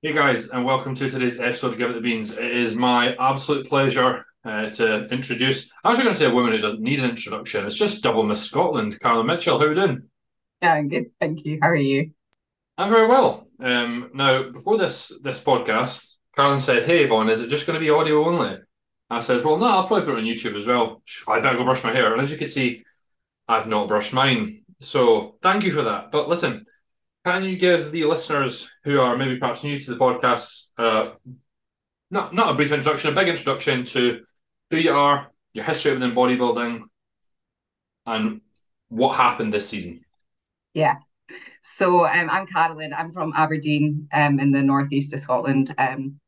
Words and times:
Hey 0.00 0.12
guys, 0.12 0.50
and 0.50 0.64
welcome 0.64 0.94
to 0.94 1.10
today's 1.10 1.40
episode 1.40 1.72
of 1.72 1.78
Give 1.78 1.90
It 1.90 1.94
the 1.94 2.00
Beans. 2.00 2.30
It 2.30 2.52
is 2.52 2.76
my 2.76 3.16
absolute 3.16 3.66
pleasure 3.66 4.26
uh, 4.44 4.70
to 4.70 5.08
introduce. 5.08 5.72
I 5.82 5.88
was 5.88 5.98
going 5.98 6.08
to 6.08 6.16
say 6.16 6.26
a 6.26 6.32
woman 6.32 6.52
who 6.52 6.58
doesn't 6.58 6.80
need 6.80 7.00
an 7.00 7.10
introduction. 7.10 7.66
It's 7.66 7.76
just 7.76 8.04
double 8.04 8.22
Miss 8.22 8.44
Scotland, 8.44 9.00
Carolyn 9.00 9.26
Mitchell. 9.26 9.58
How 9.58 9.64
are 9.64 9.70
you 9.70 9.74
doing? 9.74 10.02
Yeah, 10.62 10.74
I'm 10.74 10.88
good. 10.88 11.06
Thank 11.20 11.44
you. 11.44 11.58
How 11.60 11.70
are 11.70 11.74
you? 11.74 12.12
I'm 12.76 12.90
very 12.90 13.08
well. 13.08 13.48
Um, 13.58 14.10
now, 14.14 14.52
before 14.52 14.78
this 14.78 15.12
this 15.20 15.42
podcast, 15.42 16.14
Carolyn 16.36 16.60
said, 16.60 16.84
"Hey, 16.84 17.02
Yvonne, 17.02 17.28
is 17.28 17.40
it 17.40 17.50
just 17.50 17.66
going 17.66 17.74
to 17.74 17.84
be 17.84 17.90
audio 17.90 18.24
only?" 18.24 18.56
I 19.10 19.18
said, 19.18 19.44
"Well, 19.44 19.56
no, 19.56 19.66
I'll 19.66 19.88
probably 19.88 20.06
put 20.06 20.14
it 20.14 20.20
on 20.20 20.26
YouTube 20.26 20.54
as 20.54 20.68
well. 20.68 21.02
I 21.26 21.40
better 21.40 21.58
go 21.58 21.64
brush 21.64 21.82
my 21.82 21.92
hair." 21.92 22.12
And 22.12 22.22
as 22.22 22.30
you 22.30 22.38
can 22.38 22.46
see, 22.46 22.84
I've 23.48 23.66
not 23.66 23.88
brushed 23.88 24.12
mine. 24.12 24.62
So 24.78 25.38
thank 25.42 25.64
you 25.64 25.72
for 25.72 25.82
that. 25.82 26.12
But 26.12 26.28
listen, 26.28 26.66
can 27.32 27.44
you 27.44 27.56
give 27.56 27.92
the 27.92 28.04
listeners 28.04 28.70
who 28.84 29.00
are 29.00 29.16
maybe 29.16 29.36
perhaps 29.36 29.62
new 29.62 29.78
to 29.78 29.90
the 29.90 29.98
podcast, 29.98 30.68
uh, 30.78 31.10
not 32.10 32.34
not 32.34 32.50
a 32.50 32.54
brief 32.54 32.72
introduction, 32.72 33.12
a 33.12 33.14
big 33.14 33.28
introduction 33.28 33.84
to 33.84 34.22
who 34.70 34.78
you 34.78 34.92
are, 34.92 35.30
your 35.52 35.64
history 35.64 35.92
within 35.92 36.12
bodybuilding, 36.12 36.82
and 38.06 38.40
what 38.88 39.16
happened 39.16 39.52
this 39.52 39.68
season? 39.68 40.00
Yeah. 40.72 40.96
So 41.62 42.06
um, 42.06 42.30
I'm 42.30 42.46
Carolyn. 42.46 42.94
I'm 42.94 43.12
from 43.12 43.34
Aberdeen, 43.36 44.08
um, 44.12 44.40
in 44.40 44.50
the 44.50 44.62
northeast 44.62 45.12
of 45.12 45.22
Scotland. 45.22 45.74
Um, 45.76 46.18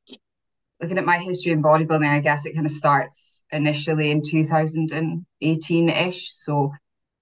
looking 0.81 0.99
at 0.99 1.07
my 1.07 1.19
history 1.19 1.53
in 1.53 1.63
bodybuilding, 1.63 2.09
I 2.09 2.21
guess 2.21 2.45
it 2.45 2.55
kind 2.55 2.67
of 2.67 2.73
starts 2.73 3.45
initially 3.51 4.11
in 4.11 4.21
2018-ish. 4.21 6.31
So 6.31 6.75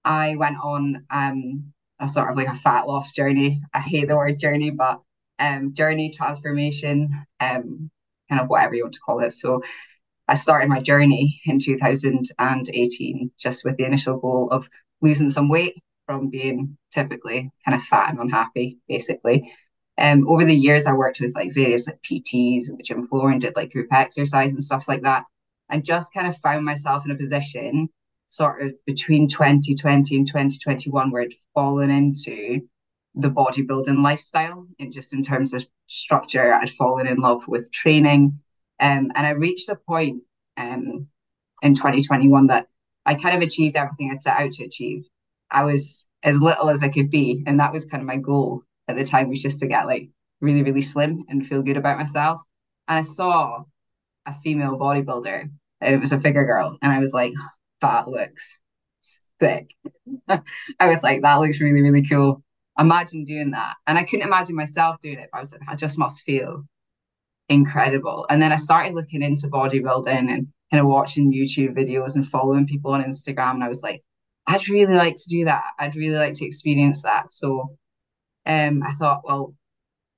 I 0.03 0.35
went 0.35 0.57
on 0.61 1.05
um 1.09 1.71
a 1.99 2.07
sort 2.07 2.29
of 2.29 2.37
like 2.37 2.47
a 2.47 2.55
fat 2.55 2.87
loss 2.87 3.13
journey. 3.13 3.61
I 3.73 3.79
hate 3.79 4.07
the 4.07 4.15
word 4.15 4.39
journey, 4.39 4.71
but 4.71 5.01
um 5.39 5.73
journey, 5.73 6.11
transformation, 6.11 7.25
um 7.39 7.91
kind 8.29 8.41
of 8.41 8.47
whatever 8.49 8.75
you 8.75 8.83
want 8.83 8.93
to 8.95 8.99
call 8.99 9.19
it. 9.21 9.31
So 9.33 9.61
I 10.27 10.35
started 10.35 10.69
my 10.69 10.79
journey 10.79 11.41
in 11.45 11.59
2018 11.59 13.31
just 13.39 13.65
with 13.65 13.77
the 13.77 13.85
initial 13.85 14.17
goal 14.19 14.49
of 14.51 14.69
losing 15.01 15.29
some 15.29 15.49
weight 15.49 15.75
from 16.05 16.29
being 16.29 16.77
typically 16.93 17.51
kind 17.65 17.75
of 17.75 17.83
fat 17.83 18.09
and 18.11 18.19
unhappy, 18.19 18.77
basically. 18.87 19.51
Um, 19.97 20.27
over 20.29 20.45
the 20.45 20.55
years, 20.55 20.85
I 20.85 20.93
worked 20.93 21.19
with 21.19 21.35
like 21.35 21.53
various 21.53 21.87
like 21.87 22.01
PTs 22.03 22.69
and 22.69 22.77
the 22.77 22.83
gym 22.83 23.05
floor 23.07 23.31
and 23.31 23.41
did 23.41 23.55
like 23.55 23.71
group 23.73 23.91
exercise 23.91 24.53
and 24.53 24.63
stuff 24.63 24.87
like 24.87 25.01
that. 25.01 25.25
And 25.69 25.85
just 25.85 26.13
kind 26.13 26.27
of 26.27 26.37
found 26.37 26.65
myself 26.65 27.05
in 27.05 27.11
a 27.11 27.15
position 27.15 27.89
sort 28.29 28.61
of 28.61 28.73
between 28.85 29.27
2020 29.27 30.15
and 30.15 30.27
2021 30.27 31.11
where 31.11 31.23
I'd 31.23 31.33
fallen 31.53 31.89
into 31.89 32.61
the 33.15 33.29
bodybuilding 33.29 34.01
lifestyle 34.01 34.67
and 34.79 34.93
just 34.93 35.13
in 35.13 35.23
terms 35.23 35.53
of 35.53 35.65
structure, 35.87 36.53
I'd 36.53 36.69
fallen 36.69 37.07
in 37.07 37.17
love 37.17 37.47
with 37.47 37.71
training. 37.71 38.39
Um, 38.79 39.11
and 39.15 39.27
I 39.27 39.31
reached 39.31 39.69
a 39.69 39.75
point 39.75 40.21
um, 40.57 41.07
in 41.61 41.73
2021 41.73 42.47
that 42.47 42.67
I 43.05 43.15
kind 43.15 43.35
of 43.35 43.41
achieved 43.41 43.75
everything 43.75 44.11
I 44.11 44.15
set 44.15 44.39
out 44.39 44.51
to 44.51 44.63
achieve. 44.63 45.03
I 45.51 45.63
was 45.63 46.07
as 46.23 46.41
little 46.41 46.69
as 46.69 46.83
I 46.83 46.89
could 46.89 47.09
be. 47.09 47.43
And 47.47 47.59
that 47.59 47.73
was 47.73 47.85
kind 47.85 48.01
of 48.01 48.07
my 48.07 48.17
goal 48.17 48.61
at 48.87 48.95
the 48.95 49.03
time 49.03 49.29
was 49.29 49.41
just 49.41 49.59
to 49.59 49.67
get 49.67 49.87
like 49.87 50.09
really, 50.41 50.63
really 50.63 50.81
slim 50.81 51.25
and 51.29 51.45
feel 51.45 51.61
good 51.61 51.77
about 51.77 51.97
myself. 51.97 52.41
And 52.87 52.99
I 52.99 53.03
saw 53.03 53.63
a 54.25 54.35
female 54.43 54.77
bodybuilder 54.77 55.49
and 55.81 55.95
it 55.95 55.99
was 55.99 56.11
a 56.11 56.19
figure 56.19 56.45
girl. 56.45 56.77
And 56.81 56.91
I 56.91 56.99
was 56.99 57.13
like, 57.13 57.33
that 57.81 58.07
looks 58.07 58.59
sick. 59.39 59.69
I 60.27 60.87
was 60.87 61.03
like, 61.03 61.21
that 61.21 61.35
looks 61.35 61.59
really, 61.59 61.81
really 61.81 62.05
cool. 62.05 62.43
Imagine 62.77 63.25
doing 63.25 63.51
that. 63.51 63.75
And 63.87 63.97
I 63.97 64.03
couldn't 64.03 64.27
imagine 64.27 64.55
myself 64.55 64.97
doing 65.01 65.19
it. 65.19 65.29
But 65.31 65.39
I 65.39 65.41
was 65.41 65.51
like, 65.51 65.61
I 65.67 65.75
just 65.75 65.97
must 65.97 66.21
feel 66.23 66.63
incredible. 67.49 68.25
And 68.29 68.41
then 68.41 68.51
I 68.51 68.57
started 68.57 68.93
looking 68.93 69.21
into 69.21 69.47
bodybuilding 69.47 70.07
and 70.07 70.47
kind 70.71 70.81
of 70.81 70.87
watching 70.87 71.33
YouTube 71.33 71.75
videos 71.75 72.15
and 72.15 72.25
following 72.25 72.67
people 72.67 72.91
on 72.91 73.03
Instagram. 73.03 73.55
And 73.55 73.63
I 73.63 73.69
was 73.69 73.83
like, 73.83 74.03
I'd 74.47 74.67
really 74.69 74.95
like 74.95 75.15
to 75.15 75.29
do 75.29 75.45
that. 75.45 75.63
I'd 75.77 75.95
really 75.95 76.17
like 76.17 76.35
to 76.35 76.45
experience 76.45 77.03
that. 77.03 77.29
So 77.29 77.75
um, 78.45 78.83
I 78.83 78.91
thought, 78.93 79.21
well, 79.23 79.53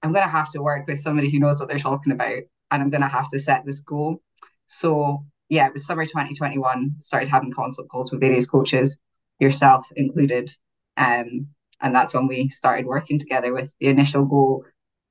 I'm 0.04 0.14
going 0.14 0.26
to 0.26 0.32
have 0.32 0.52
to 0.52 0.62
work 0.62 0.88
with 0.88 1.02
somebody 1.02 1.30
who 1.30 1.40
knows 1.40 1.60
what 1.60 1.70
they're 1.70 1.80
talking 1.80 2.14
about 2.14 2.40
and 2.72 2.82
I'm 2.82 2.90
going 2.90 3.02
to 3.02 3.08
have 3.08 3.30
to 3.30 3.40
set 3.40 3.66
this 3.66 3.82
goal. 3.82 4.22
So 4.66 5.26
yeah, 5.52 5.68
it 5.68 5.74
was 5.74 5.86
summer 5.86 6.06
2021, 6.06 6.96
started 7.00 7.28
having 7.28 7.52
consult 7.52 7.90
calls 7.90 8.10
with 8.10 8.22
various 8.22 8.48
coaches, 8.48 9.02
yourself 9.38 9.86
included. 9.98 10.50
Um, 10.96 11.48
and 11.82 11.94
that's 11.94 12.14
when 12.14 12.26
we 12.26 12.48
started 12.48 12.86
working 12.86 13.20
together 13.20 13.54
with 13.54 13.70
the 13.82 13.88
initial 13.88 14.24
goal 14.24 14.64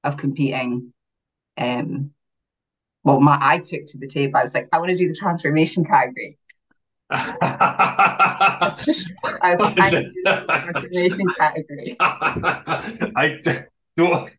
of 0.03 0.17
competing. 0.17 0.95
Um, 1.59 2.13
well, 3.05 3.21
my 3.21 3.37
I 3.39 3.59
took 3.59 3.85
to 3.89 3.99
the 3.99 4.07
table. 4.07 4.39
I 4.39 4.43
was 4.43 4.55
like, 4.55 4.67
I 4.73 4.79
want 4.79 4.89
to 4.91 4.97
do 4.97 5.09
the 5.09 5.15
transformation 5.15 5.85
category. 5.85 6.39
I 7.11 8.77
was 8.87 9.61
like, 9.61 9.79
I 9.79 9.91
do 9.91 10.11
the 10.25 10.45
transformation 10.49 11.27
category. 11.37 11.97
I 12.01 13.41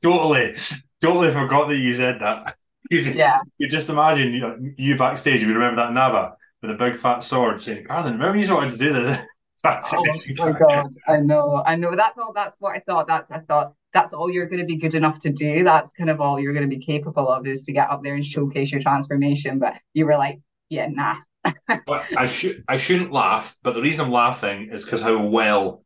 totally, 0.01 0.55
totally 0.99 1.31
forgot 1.31 1.69
that 1.69 1.77
you 1.77 1.93
said 1.93 2.19
that. 2.21 2.55
You 2.89 3.01
just, 3.01 3.15
yeah. 3.15 3.39
You 3.57 3.67
just 3.67 3.89
imagine 3.89 4.33
you, 4.33 4.39
know, 4.41 4.57
you 4.77 4.97
backstage. 4.97 5.41
You 5.41 5.53
remember 5.53 5.77
that 5.77 5.91
NABBA 5.91 6.33
with 6.61 6.71
a 6.71 6.73
big 6.75 6.97
fat 6.97 7.19
sword 7.23 7.61
saying, 7.61 7.85
"Carolyn, 7.85 8.13
remember 8.13 8.37
you 8.37 8.53
wanted 8.53 8.71
to 8.71 8.77
do 8.77 8.93
this." 8.93 9.19
oh 9.65 10.05
my 10.37 10.51
god! 10.53 10.89
I 11.07 11.17
know, 11.17 11.63
I 11.65 11.75
know. 11.75 11.95
That's 11.95 12.17
all. 12.17 12.33
That's 12.33 12.59
what 12.59 12.75
I 12.75 12.79
thought. 12.79 13.07
That's 13.07 13.31
I 13.31 13.39
thought 13.39 13.73
that's 13.93 14.13
all 14.13 14.29
you're 14.29 14.47
going 14.47 14.59
to 14.59 14.65
be 14.65 14.75
good 14.75 14.95
enough 14.95 15.19
to 15.19 15.31
do. 15.31 15.63
That's 15.63 15.91
kind 15.93 16.09
of 16.09 16.19
all 16.19 16.39
you're 16.39 16.53
going 16.53 16.69
to 16.69 16.75
be 16.75 16.83
capable 16.83 17.27
of 17.27 17.45
is 17.45 17.61
to 17.63 17.71
get 17.71 17.89
up 17.89 18.03
there 18.03 18.15
and 18.15 18.25
showcase 18.25 18.71
your 18.71 18.81
transformation. 18.81 19.59
But 19.59 19.75
you 19.93 20.05
were 20.05 20.17
like, 20.17 20.39
yeah, 20.69 20.87
nah. 20.87 21.15
but 21.85 22.05
I 22.17 22.27
should 22.27 22.63
I 22.67 22.77
shouldn't 22.77 23.11
laugh. 23.11 23.57
But 23.63 23.75
the 23.75 23.81
reason 23.81 24.05
I'm 24.05 24.11
laughing 24.11 24.69
is 24.71 24.83
because 24.83 25.01
how 25.01 25.23
well 25.25 25.83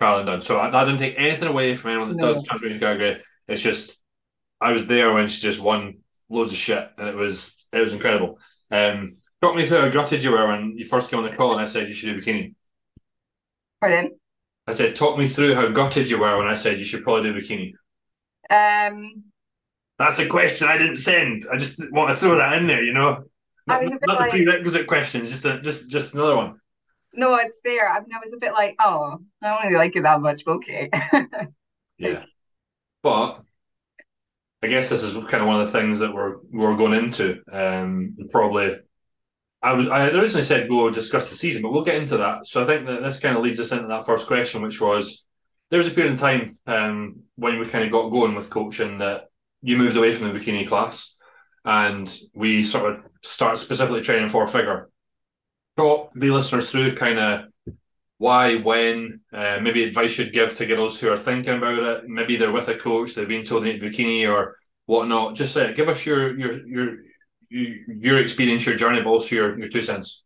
Carolyn 0.00 0.26
done. 0.26 0.42
So 0.42 0.58
I, 0.58 0.68
I, 0.68 0.84
didn't 0.84 1.00
take 1.00 1.14
anything 1.16 1.48
away 1.48 1.74
from 1.76 1.90
anyone 1.90 2.08
that 2.10 2.16
no. 2.16 2.32
does 2.32 2.42
transformation. 2.42 3.20
It's 3.48 3.62
just 3.62 4.02
I 4.60 4.72
was 4.72 4.86
there 4.86 5.12
when 5.12 5.28
she 5.28 5.40
just 5.40 5.60
won 5.60 5.98
loads 6.28 6.52
of 6.52 6.58
shit, 6.58 6.90
and 6.98 7.08
it 7.08 7.16
was 7.16 7.66
it 7.72 7.80
was 7.80 7.92
incredible. 7.92 8.38
Um, 8.70 9.12
talk 9.40 9.54
me 9.54 9.66
through 9.66 9.80
how 9.80 9.88
gutted 9.88 10.22
you 10.22 10.32
were 10.32 10.46
when 10.46 10.76
you 10.76 10.84
first 10.84 11.10
came 11.10 11.20
on 11.20 11.30
the 11.30 11.36
call, 11.36 11.52
and 11.52 11.60
I 11.60 11.64
said 11.64 11.88
you 11.88 11.94
should 11.94 12.14
do 12.14 12.20
bikini. 12.20 12.54
Pardon? 13.80 14.18
I 14.66 14.72
said, 14.72 14.94
talk 14.94 15.18
me 15.18 15.28
through 15.28 15.54
how 15.54 15.68
gutted 15.68 16.08
you 16.08 16.18
were 16.18 16.38
when 16.38 16.46
I 16.46 16.54
said 16.54 16.78
you 16.78 16.84
should 16.84 17.02
probably 17.02 17.32
do 17.32 17.40
bikini. 17.40 17.72
Um, 18.50 19.24
that's 19.98 20.18
a 20.18 20.26
question 20.26 20.68
I 20.68 20.78
didn't 20.78 20.96
send. 20.96 21.44
I 21.52 21.56
just 21.56 21.92
want 21.92 22.14
to 22.14 22.16
throw 22.16 22.36
that 22.36 22.54
in 22.54 22.66
there, 22.66 22.82
you 22.82 22.94
know. 22.94 23.24
Not, 23.66 23.82
not 23.84 24.20
like, 24.20 24.32
the 24.32 24.44
prerequisite 24.44 24.86
questions, 24.86 25.30
just 25.30 25.44
a, 25.44 25.60
just 25.60 25.90
just 25.90 26.14
another 26.14 26.36
one. 26.36 26.60
No, 27.14 27.36
it's 27.36 27.58
fair. 27.64 27.88
I 27.88 28.00
mean, 28.00 28.10
I 28.12 28.18
was 28.18 28.34
a 28.34 28.38
bit 28.38 28.52
like, 28.52 28.76
oh, 28.80 29.18
I 29.42 29.50
don't 29.50 29.62
really 29.64 29.76
like 29.76 29.96
it 29.96 30.02
that 30.02 30.20
much. 30.20 30.42
Okay. 30.46 30.90
yeah, 31.98 32.24
but 33.02 33.40
I 34.64 34.66
guess 34.66 34.88
this 34.88 35.02
is 35.02 35.12
kind 35.12 35.42
of 35.42 35.46
one 35.46 35.60
of 35.60 35.66
the 35.66 35.78
things 35.78 35.98
that 35.98 36.14
we're 36.14 36.36
we're 36.50 36.74
going 36.74 36.94
into. 36.94 37.42
Um, 37.52 38.16
probably, 38.30 38.76
I 39.62 39.74
was 39.74 39.88
I 39.88 40.08
originally 40.08 40.42
said 40.42 40.70
go 40.70 40.88
discuss 40.88 41.28
the 41.28 41.36
season, 41.36 41.60
but 41.60 41.70
we'll 41.70 41.84
get 41.84 41.96
into 41.96 42.16
that. 42.16 42.46
So 42.46 42.62
I 42.62 42.66
think 42.66 42.86
that 42.86 43.02
this 43.02 43.20
kind 43.20 43.36
of 43.36 43.42
leads 43.42 43.60
us 43.60 43.72
into 43.72 43.88
that 43.88 44.06
first 44.06 44.26
question, 44.26 44.62
which 44.62 44.80
was 44.80 45.26
there 45.68 45.76
was 45.76 45.88
a 45.88 45.90
period 45.90 46.12
in 46.12 46.16
time 46.16 46.58
um, 46.66 47.20
when 47.36 47.58
we 47.58 47.66
kind 47.66 47.84
of 47.84 47.92
got 47.92 48.08
going 48.08 48.34
with 48.34 48.48
coaching 48.48 48.98
that 48.98 49.26
you 49.60 49.76
moved 49.76 49.98
away 49.98 50.14
from 50.14 50.32
the 50.32 50.38
bikini 50.38 50.66
class, 50.66 51.18
and 51.66 52.18
we 52.34 52.64
sort 52.64 52.90
of 52.90 53.00
start 53.22 53.58
specifically 53.58 54.00
training 54.00 54.30
for 54.30 54.46
figure. 54.48 54.88
Talk 55.76 56.10
the 56.14 56.30
listeners 56.30 56.70
through 56.70 56.96
kind 56.96 57.18
of 57.18 57.40
why, 58.18 58.56
when, 58.56 59.20
uh, 59.32 59.58
maybe 59.60 59.84
advice 59.84 60.16
you'd 60.18 60.32
give 60.32 60.54
to 60.54 60.66
girls 60.66 61.00
who 61.00 61.10
are 61.10 61.18
thinking 61.18 61.54
about 61.54 61.78
it. 61.78 62.08
Maybe 62.08 62.36
they're 62.36 62.52
with 62.52 62.68
a 62.68 62.76
coach, 62.76 63.14
they've 63.14 63.28
been 63.28 63.44
told 63.44 63.64
they 63.64 63.72
need 63.72 63.82
bikini 63.82 64.30
or 64.30 64.56
whatnot. 64.86 65.34
Just 65.34 65.56
uh, 65.56 65.72
give 65.72 65.88
us 65.88 66.04
your 66.06 66.38
your 66.38 66.66
your 66.66 66.96
your 67.50 68.18
experience, 68.18 68.66
your 68.66 68.76
journey, 68.76 69.00
but 69.00 69.10
also 69.10 69.34
your 69.34 69.58
your 69.58 69.68
two 69.68 69.82
cents. 69.82 70.24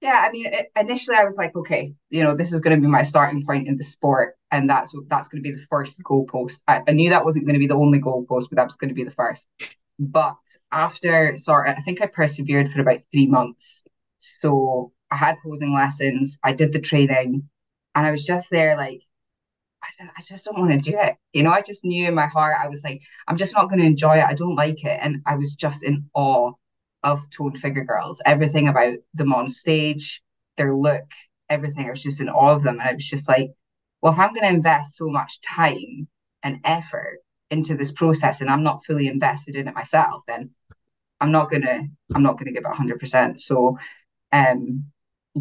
Yeah, 0.00 0.24
I 0.24 0.30
mean, 0.30 0.46
initially 0.78 1.16
I 1.16 1.24
was 1.24 1.36
like, 1.36 1.56
okay, 1.56 1.92
you 2.08 2.22
know, 2.22 2.36
this 2.36 2.52
is 2.52 2.60
going 2.60 2.76
to 2.76 2.80
be 2.80 2.86
my 2.86 3.02
starting 3.02 3.44
point 3.44 3.66
in 3.66 3.76
the 3.76 3.82
sport, 3.82 4.36
and 4.52 4.70
that's 4.70 4.94
that's 5.08 5.28
going 5.28 5.42
to 5.42 5.50
be 5.50 5.56
the 5.56 5.66
first 5.68 6.00
goalpost. 6.04 6.60
I, 6.68 6.82
I 6.86 6.92
knew 6.92 7.10
that 7.10 7.24
wasn't 7.24 7.46
going 7.46 7.54
to 7.54 7.60
be 7.60 7.66
the 7.66 7.74
only 7.74 8.00
goalpost, 8.00 8.46
but 8.48 8.56
that 8.56 8.66
was 8.66 8.76
going 8.76 8.90
to 8.90 8.94
be 8.94 9.04
the 9.04 9.10
first. 9.10 9.48
But 9.98 10.36
after 10.70 11.36
sort 11.36 11.68
of, 11.68 11.76
I 11.76 11.80
think 11.80 12.00
I 12.00 12.06
persevered 12.06 12.70
for 12.72 12.80
about 12.80 13.00
three 13.10 13.26
months. 13.26 13.82
So 14.18 14.92
I 15.10 15.16
had 15.16 15.36
posing 15.42 15.74
lessons, 15.74 16.38
I 16.42 16.52
did 16.52 16.72
the 16.72 16.80
training, 16.80 17.48
and 17.94 18.06
I 18.06 18.10
was 18.10 18.24
just 18.26 18.50
there 18.50 18.76
like, 18.76 19.02
I, 19.82 19.88
I 20.16 20.22
just 20.22 20.44
don't 20.44 20.58
want 20.58 20.72
to 20.72 20.90
do 20.90 20.98
it. 20.98 21.16
You 21.32 21.42
know, 21.42 21.50
I 21.50 21.62
just 21.62 21.84
knew 21.84 22.08
in 22.08 22.14
my 22.14 22.26
heart, 22.26 22.56
I 22.60 22.68
was 22.68 22.82
like, 22.84 23.00
I'm 23.26 23.36
just 23.36 23.54
not 23.54 23.68
going 23.68 23.80
to 23.80 23.86
enjoy 23.86 24.18
it. 24.18 24.24
I 24.24 24.34
don't 24.34 24.56
like 24.56 24.84
it. 24.84 24.98
And 25.00 25.22
I 25.26 25.36
was 25.36 25.54
just 25.54 25.82
in 25.84 26.08
awe 26.14 26.52
of 27.04 27.28
toned 27.30 27.58
figure 27.58 27.84
girls, 27.84 28.20
everything 28.26 28.68
about 28.68 28.98
them 29.14 29.32
on 29.32 29.48
stage, 29.48 30.22
their 30.56 30.74
look, 30.74 31.04
everything. 31.48 31.86
I 31.86 31.90
was 31.90 32.02
just 32.02 32.20
in 32.20 32.28
awe 32.28 32.54
of 32.54 32.64
them. 32.64 32.80
And 32.80 32.88
I 32.88 32.92
was 32.94 33.08
just 33.08 33.28
like, 33.28 33.52
well, 34.02 34.12
if 34.12 34.18
I'm 34.18 34.32
going 34.32 34.42
to 34.46 34.54
invest 34.54 34.96
so 34.96 35.08
much 35.08 35.40
time 35.40 36.08
and 36.42 36.60
effort 36.64 37.20
into 37.50 37.76
this 37.76 37.92
process 37.92 38.40
and 38.40 38.50
I'm 38.50 38.62
not 38.62 38.84
fully 38.84 39.06
invested 39.06 39.56
in 39.56 39.68
it 39.68 39.74
myself, 39.74 40.22
then 40.26 40.50
I'm 41.20 41.32
not 41.32 41.50
gonna 41.50 41.84
I'm 42.14 42.22
not 42.22 42.38
gonna 42.38 42.52
give 42.52 42.64
it 42.64 42.76
hundred 42.76 43.00
percent. 43.00 43.40
So 43.40 43.78
um 44.32 44.84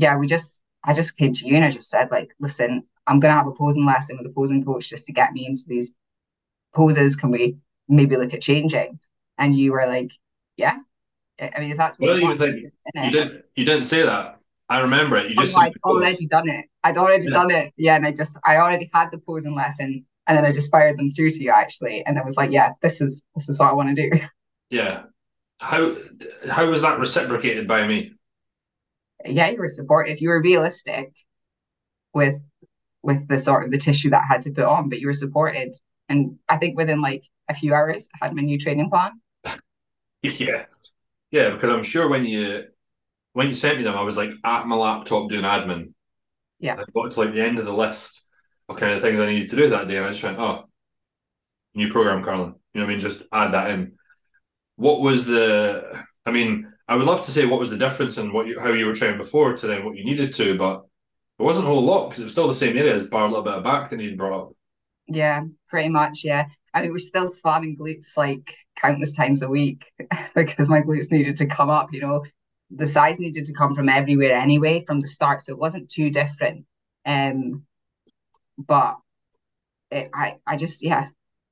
yeah, 0.01 0.17
we 0.17 0.27
just 0.27 0.61
I 0.83 0.93
just 0.93 1.17
came 1.17 1.33
to 1.33 1.47
you 1.47 1.55
and 1.55 1.65
I 1.65 1.71
just 1.71 1.89
said 1.89 2.09
like, 2.11 2.31
listen, 2.39 2.83
I'm 3.05 3.19
gonna 3.19 3.33
have 3.33 3.47
a 3.47 3.51
posing 3.51 3.85
lesson 3.85 4.17
with 4.17 4.27
a 4.27 4.33
posing 4.33 4.63
coach 4.63 4.89
just 4.89 5.05
to 5.07 5.13
get 5.13 5.33
me 5.33 5.45
into 5.45 5.63
these 5.67 5.93
poses. 6.75 7.15
Can 7.15 7.31
we 7.31 7.57
maybe 7.87 8.17
look 8.17 8.33
at 8.33 8.41
changing? 8.41 8.99
And 9.37 9.55
you 9.55 9.71
were 9.71 9.85
like, 9.87 10.11
yeah. 10.55 10.77
I 11.39 11.59
mean, 11.59 11.71
if 11.71 11.77
that's 11.77 11.99
what 11.99 12.07
well, 12.07 12.19
you, 12.19 12.35
think, 12.35 12.73
you 12.95 13.11
didn't 13.11 13.45
you 13.55 13.65
didn't 13.65 13.83
say 13.83 14.03
that. 14.03 14.39
I 14.69 14.79
remember 14.79 15.17
it. 15.17 15.29
You 15.29 15.35
just 15.35 15.57
I'd 15.57 15.73
already 15.83 16.25
done 16.27 16.49
it. 16.49 16.65
I'd 16.83 16.97
already 16.97 17.25
yeah. 17.25 17.31
done 17.31 17.51
it. 17.51 17.73
Yeah, 17.77 17.95
and 17.95 18.05
I 18.05 18.11
just 18.11 18.35
I 18.43 18.57
already 18.57 18.89
had 18.93 19.11
the 19.11 19.19
posing 19.19 19.55
lesson, 19.55 20.05
and 20.25 20.37
then 20.37 20.45
I 20.45 20.51
just 20.51 20.71
fired 20.71 20.97
them 20.97 21.11
through 21.11 21.31
to 21.31 21.41
you 21.41 21.51
actually, 21.51 22.03
and 22.05 22.17
I 22.17 22.23
was 22.23 22.35
like, 22.35 22.51
yeah, 22.51 22.73
this 22.81 22.99
is 22.99 23.23
this 23.35 23.47
is 23.49 23.59
what 23.59 23.69
I 23.69 23.73
want 23.73 23.95
to 23.95 24.09
do. 24.09 24.19
Yeah. 24.69 25.03
How 25.59 25.95
how 26.49 26.69
was 26.69 26.81
that 26.81 26.99
reciprocated 26.99 27.67
by 27.67 27.87
me? 27.87 28.16
Yeah, 29.25 29.49
you 29.49 29.57
were 29.57 29.67
supportive. 29.67 30.21
You 30.21 30.29
were 30.29 30.41
realistic 30.41 31.13
with 32.13 32.41
with 33.03 33.27
the 33.27 33.39
sort 33.39 33.63
of 33.63 33.71
the 33.71 33.77
tissue 33.77 34.09
that 34.09 34.23
I 34.23 34.33
had 34.33 34.41
to 34.43 34.51
put 34.51 34.65
on, 34.65 34.89
but 34.89 34.99
you 34.99 35.07
were 35.07 35.13
supported. 35.13 35.73
And 36.09 36.37
I 36.49 36.57
think 36.57 36.77
within 36.77 37.01
like 37.01 37.23
a 37.49 37.53
few 37.53 37.73
hours, 37.73 38.07
I 38.13 38.25
had 38.25 38.35
my 38.35 38.41
new 38.41 38.57
training 38.57 38.89
plan. 38.89 39.21
yeah, 40.21 40.65
yeah, 41.31 41.49
because 41.51 41.69
I'm 41.69 41.83
sure 41.83 42.07
when 42.07 42.25
you 42.25 42.65
when 43.33 43.47
you 43.47 43.53
sent 43.53 43.77
me 43.77 43.83
them, 43.83 43.95
I 43.95 44.01
was 44.01 44.17
like 44.17 44.31
at 44.43 44.67
my 44.67 44.75
laptop 44.75 45.29
doing 45.29 45.43
admin. 45.43 45.93
Yeah, 46.59 46.75
I 46.75 46.83
got 46.93 47.11
to 47.11 47.19
like 47.19 47.33
the 47.33 47.41
end 47.41 47.59
of 47.59 47.65
the 47.65 47.73
list 47.73 48.27
of 48.67 48.77
kind 48.77 48.93
of 48.93 49.01
things 49.01 49.19
I 49.19 49.27
needed 49.27 49.49
to 49.49 49.55
do 49.55 49.69
that 49.69 49.87
day, 49.87 49.97
and 49.97 50.05
I 50.05 50.09
just 50.09 50.23
went, 50.23 50.39
"Oh, 50.39 50.65
new 51.75 51.91
program, 51.91 52.23
Carolyn." 52.23 52.55
You 52.73 52.81
know 52.81 52.85
what 52.85 52.91
I 52.91 52.93
mean? 52.93 52.99
Just 52.99 53.23
add 53.31 53.53
that 53.53 53.69
in. 53.69 53.93
What 54.75 55.01
was 55.01 55.27
the? 55.27 56.03
I 56.25 56.31
mean, 56.31 56.71
I 56.87 56.95
would 56.95 57.05
love 57.05 57.25
to 57.25 57.31
say 57.31 57.45
what 57.45 57.59
was 57.59 57.71
the 57.71 57.77
difference 57.77 58.17
and 58.17 58.31
what 58.31 58.47
you, 58.47 58.59
how 58.59 58.71
you 58.71 58.85
were 58.85 58.95
training 58.95 59.17
before 59.17 59.55
to 59.55 59.67
then 59.67 59.83
what 59.83 59.97
you 59.97 60.05
needed 60.05 60.33
to, 60.35 60.57
but 60.57 60.85
it 61.37 61.43
wasn't 61.43 61.65
a 61.65 61.67
whole 61.67 61.83
lot 61.83 62.07
because 62.07 62.21
it 62.21 62.25
was 62.25 62.33
still 62.33 62.47
the 62.47 62.55
same 62.55 62.77
areas, 62.77 63.07
bar 63.07 63.25
a 63.25 63.27
little 63.27 63.43
bit 63.43 63.53
of 63.53 63.63
back 63.63 63.89
that 63.89 63.99
you'd 63.99 64.17
brought 64.17 64.41
up. 64.41 64.53
Yeah, 65.07 65.43
pretty 65.69 65.89
much. 65.89 66.23
Yeah. 66.23 66.45
I 66.73 66.81
mean, 66.81 66.91
we're 66.91 66.99
still 66.99 67.29
slamming 67.29 67.77
glutes 67.77 68.15
like 68.17 68.55
countless 68.75 69.13
times 69.13 69.41
a 69.41 69.49
week 69.49 69.85
because 70.35 70.69
my 70.69 70.81
glutes 70.81 71.11
needed 71.11 71.35
to 71.37 71.45
come 71.45 71.69
up, 71.69 71.93
you 71.93 72.01
know. 72.01 72.23
The 72.71 72.87
size 72.87 73.19
needed 73.19 73.45
to 73.45 73.53
come 73.53 73.75
from 73.75 73.89
everywhere 73.89 74.33
anyway 74.33 74.83
from 74.85 74.99
the 74.99 75.07
start. 75.07 75.41
So 75.41 75.53
it 75.53 75.59
wasn't 75.59 75.89
too 75.89 76.09
different. 76.09 76.65
Um, 77.05 77.63
but 78.57 78.97
it, 79.91 80.09
I, 80.13 80.37
I 80.45 80.57
just, 80.57 80.83
yeah, 80.83 81.07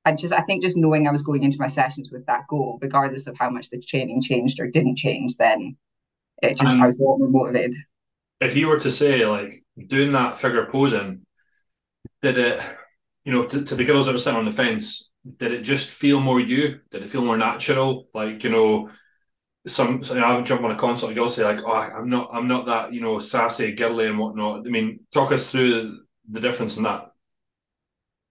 I 0.06 0.12
just, 0.12 0.32
I 0.32 0.40
think 0.42 0.62
just 0.62 0.76
knowing 0.76 1.08
I 1.08 1.10
was 1.10 1.22
going 1.22 1.42
into 1.42 1.58
my 1.58 1.66
sessions 1.66 2.12
with 2.12 2.24
that 2.26 2.46
goal, 2.48 2.78
regardless 2.80 3.26
of 3.26 3.36
how 3.36 3.50
much 3.50 3.70
the 3.70 3.80
training 3.80 4.22
changed 4.22 4.60
or 4.60 4.68
didn't 4.68 4.96
change, 4.96 5.36
then 5.36 5.76
it 6.42 6.56
just, 6.56 6.74
um, 6.74 6.82
I 6.82 6.86
was 6.86 7.00
a 7.00 7.02
lot 7.02 7.18
more 7.18 7.28
motivated. 7.28 7.74
If 8.40 8.56
you 8.56 8.68
were 8.68 8.78
to 8.78 8.90
say, 8.90 9.26
like, 9.26 9.64
doing 9.88 10.12
that 10.12 10.38
figure 10.38 10.64
posing, 10.70 11.22
did 12.22 12.38
it, 12.38 12.60
you 13.24 13.32
know, 13.32 13.46
to, 13.46 13.62
to 13.62 13.74
the 13.74 13.84
girls 13.84 14.06
that 14.06 14.12
were 14.12 14.18
sitting 14.18 14.38
on 14.38 14.44
the 14.44 14.52
fence, 14.52 15.10
did 15.38 15.52
it 15.52 15.62
just 15.62 15.88
feel 15.88 16.20
more 16.20 16.40
you? 16.40 16.80
Did 16.90 17.02
it 17.02 17.10
feel 17.10 17.24
more 17.24 17.36
natural? 17.36 18.08
Like, 18.14 18.44
you 18.44 18.50
know, 18.50 18.90
some 19.66 20.02
you 20.04 20.14
know, 20.14 20.24
I 20.24 20.36
would 20.36 20.44
jump 20.46 20.62
on 20.62 20.70
a 20.70 20.76
console 20.76 21.08
and 21.08 21.16
girls 21.16 21.34
say 21.34 21.44
like, 21.44 21.60
"Oh, 21.64 21.72
I'm 21.72 22.08
not, 22.08 22.30
I'm 22.32 22.46
not 22.48 22.66
that 22.66 22.92
you 22.94 23.00
know 23.00 23.18
sassy, 23.18 23.72
girly, 23.72 24.06
and 24.06 24.18
whatnot." 24.18 24.66
I 24.66 24.70
mean, 24.70 25.00
talk 25.12 25.32
us 25.32 25.50
through 25.50 26.00
the 26.30 26.40
difference 26.40 26.76
in 26.76 26.84
that. 26.84 27.10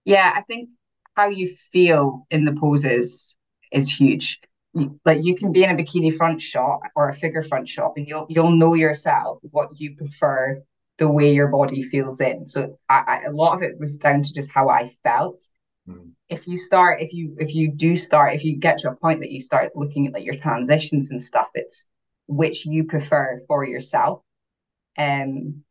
Yeah, 0.04 0.32
I 0.34 0.42
think 0.42 0.70
how 1.16 1.28
you 1.28 1.56
feel 1.72 2.26
in 2.30 2.44
the 2.44 2.52
poses 2.52 3.34
is 3.72 3.90
huge. 3.90 4.40
Like 5.04 5.24
you 5.24 5.34
can 5.34 5.52
be 5.52 5.64
in 5.64 5.70
a 5.70 5.74
bikini 5.74 6.14
front 6.14 6.42
shot 6.42 6.80
or 6.94 7.08
a 7.08 7.14
figure 7.14 7.42
front 7.42 7.68
shot, 7.68 7.94
and 7.96 8.06
you'll 8.06 8.26
you'll 8.28 8.50
know 8.50 8.74
yourself 8.74 9.38
what 9.50 9.80
you 9.80 9.96
prefer 9.96 10.62
the 10.98 11.10
way 11.10 11.32
your 11.32 11.48
body 11.48 11.82
feels 11.82 12.20
in. 12.20 12.46
So 12.46 12.78
I, 12.88 13.04
I, 13.06 13.22
a 13.24 13.30
lot 13.30 13.54
of 13.54 13.62
it 13.62 13.78
was 13.78 13.96
down 13.96 14.22
to 14.22 14.32
just 14.32 14.50
how 14.50 14.68
I 14.68 14.94
felt. 15.02 15.46
Mm. 15.88 16.12
If 16.28 16.46
you 16.46 16.58
start, 16.58 17.00
if 17.00 17.14
you 17.14 17.36
if 17.38 17.54
you 17.54 17.72
do 17.72 17.96
start, 17.96 18.34
if 18.34 18.44
you 18.44 18.56
get 18.56 18.78
to 18.78 18.90
a 18.90 18.96
point 18.96 19.20
that 19.20 19.30
you 19.30 19.40
start 19.40 19.74
looking 19.74 20.06
at 20.06 20.12
like 20.12 20.24
your 20.24 20.36
transitions 20.36 21.10
and 21.10 21.22
stuff, 21.22 21.48
it's 21.54 21.86
which 22.26 22.66
you 22.66 22.84
prefer 22.84 23.40
for 23.48 23.64
yourself. 23.64 24.20
Um, 24.98 25.64